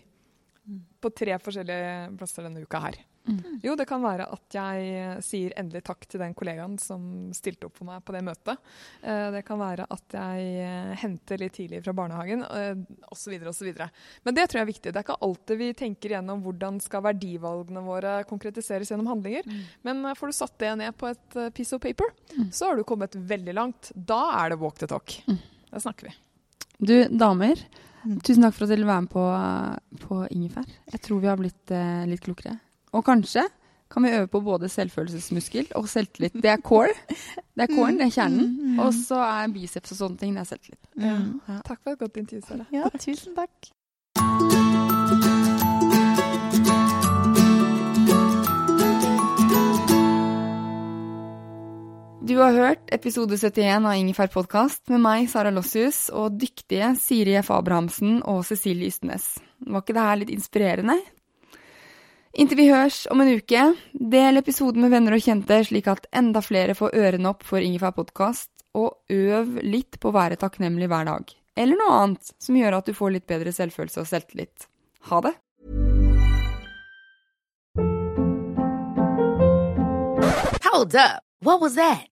Mm. 0.63 0.83
På 1.03 1.11
tre 1.11 1.35
forskjellige 1.41 2.11
plasser 2.19 2.47
denne 2.47 2.63
uka 2.63 2.79
her. 2.85 2.99
Mm. 3.27 3.59
Jo, 3.63 3.75
det 3.77 3.85
kan 3.89 4.01
være 4.01 4.25
at 4.33 4.55
jeg 4.55 5.21
sier 5.25 5.53
endelig 5.59 5.83
takk 5.85 6.07
til 6.09 6.23
den 6.23 6.33
kollegaen 6.37 6.77
som 6.81 7.29
stilte 7.37 7.67
opp 7.67 7.77
for 7.77 7.89
meg 7.89 8.01
på 8.05 8.15
det 8.15 8.23
møtet. 8.25 8.61
Eh, 9.01 9.27
det 9.35 9.43
kan 9.47 9.59
være 9.61 9.85
at 9.93 10.15
jeg 10.17 10.47
eh, 10.63 10.93
henter 11.03 11.41
litt 11.41 11.55
tidlig 11.57 11.83
fra 11.85 11.93
barnehagen, 11.97 12.43
osv. 13.13 13.35
Eh, 13.37 13.45
osv. 13.51 13.69
Men 14.25 14.37
det 14.37 14.47
tror 14.47 14.61
jeg 14.61 14.65
er 14.65 14.71
viktig. 14.71 14.89
Det 14.89 15.01
er 15.01 15.05
ikke 15.05 15.19
alltid 15.27 15.61
vi 15.61 15.69
tenker 15.83 16.15
gjennom 16.15 16.41
hvordan 16.45 16.81
skal 16.83 17.05
verdivalgene 17.11 17.85
våre 17.85 18.15
konkretiseres 18.29 18.91
gjennom 18.93 19.11
handlinger. 19.11 19.45
Mm. 19.45 19.61
Men 19.87 20.03
får 20.17 20.33
du 20.33 20.39
satt 20.39 20.57
det 20.63 20.73
ned 20.81 20.97
på 20.97 21.11
et 21.11 21.39
piece 21.57 21.75
of 21.77 21.83
paper, 21.83 22.09
mm. 22.33 22.49
så 22.55 22.71
har 22.71 22.79
du 22.79 22.87
kommet 22.87 23.15
veldig 23.15 23.55
langt. 23.57 23.93
Da 23.95 24.23
er 24.41 24.53
det 24.53 24.61
walk 24.61 24.81
the 24.81 24.89
talk. 24.89 25.19
Da 25.71 25.79
snakker 25.79 26.09
vi. 26.09 26.17
Du, 26.81 26.95
damer. 27.13 27.59
Tusen 28.25 28.41
takk 28.41 28.55
for 28.55 28.65
at 28.65 28.71
dere 28.71 28.79
ville 28.79 28.89
være 28.89 29.05
med 29.05 29.11
på, 29.13 29.23
på 30.01 30.19
Ingefær. 30.33 30.69
Jeg 30.89 31.01
tror 31.05 31.21
vi 31.21 31.29
har 31.29 31.37
blitt 31.37 31.73
eh, 31.75 32.05
litt 32.09 32.23
klokere. 32.25 32.55
Og 32.91 33.05
kanskje 33.05 33.43
kan 33.91 34.03
vi 34.03 34.09
øve 34.09 34.27
på 34.27 34.39
både 34.39 34.69
selvfølelsesmuskel 34.69 35.67
og 35.75 35.89
selvtillit. 35.89 36.33
Det 36.33 36.45
er 36.45 36.57
core. 36.57 36.93
Det 37.55 37.63
er 37.63 37.75
coren, 37.75 37.99
det 37.99 38.05
er 38.05 38.09
kjernen. 38.09 38.47
Mm, 38.47 38.71
mm, 38.71 38.79
og 38.79 38.93
så 38.93 39.15
er 39.15 39.51
biceps 39.53 39.91
og 39.91 39.97
sånne 39.97 40.17
ting, 40.17 40.35
det 40.35 40.39
er 40.39 40.49
selvtillit. 40.49 40.79
Ja. 40.99 41.17
Ja. 41.47 41.59
Takk 41.67 41.79
for 41.83 41.91
et 41.91 41.99
godt 41.99 42.17
intervju, 42.17 42.41
Sara. 42.47 42.65
Ja, 42.71 42.87
tusen 42.99 43.35
takk. 43.35 43.51
Du 52.21 52.37
har 52.37 52.53
hørt 52.55 52.91
episode 52.95 53.37
71 53.37 53.85
av 53.85 53.95
Ingefær 53.99 54.31
podkast 54.31 54.91
med 54.91 55.03
meg, 55.03 55.29
Sara 55.29 55.51
Lossius, 55.51 56.05
og 56.15 56.39
dyktige 56.39 56.93
Siri 56.99 57.35
F. 57.41 57.51
Abrahamsen 57.51 58.21
og 58.23 58.45
Cecilie 58.47 58.87
Ystenes. 58.87 59.33
Var 59.67 59.83
ikke 59.83 59.95
det 59.97 60.05
her 60.07 60.21
litt 60.21 60.31
inspirerende? 60.31 60.99
Inntil 62.31 62.61
vi 62.61 62.69
høres 62.71 63.03
om 63.11 63.19
en 63.19 63.33
uke, 63.35 63.61
del 63.91 64.39
episoden 64.39 64.85
med 64.85 64.93
venner 64.93 65.17
og 65.17 65.23
kjente, 65.25 65.57
slik 65.67 65.89
at 65.91 66.05
enda 66.15 66.39
flere 66.39 66.77
får 66.79 66.95
ørene 66.95 67.27
opp 67.33 67.43
for 67.43 67.59
Ingefær 67.59 67.91
podkast, 67.97 68.47
og 68.71 69.03
øv 69.11 69.57
litt 69.67 69.99
på 69.99 70.11
å 70.11 70.15
være 70.15 70.37
takknemlig 70.39 70.87
hver 70.87 71.09
dag. 71.09 71.33
Eller 71.59 71.75
noe 71.75 71.97
annet 71.97 72.31
som 72.39 72.55
gjør 72.55 72.77
at 72.77 72.87
du 72.87 72.95
får 72.95 73.17
litt 73.17 73.27
bedre 73.27 73.51
selvfølelse 73.51 73.99
og 73.99 74.07
selvtillit. 74.07 74.69
Ha 75.11 75.19
det! 75.27 75.35
Hold 80.71 80.95
up. 80.95 81.19
What 81.43 81.59
was 81.59 81.75
that? 81.75 82.10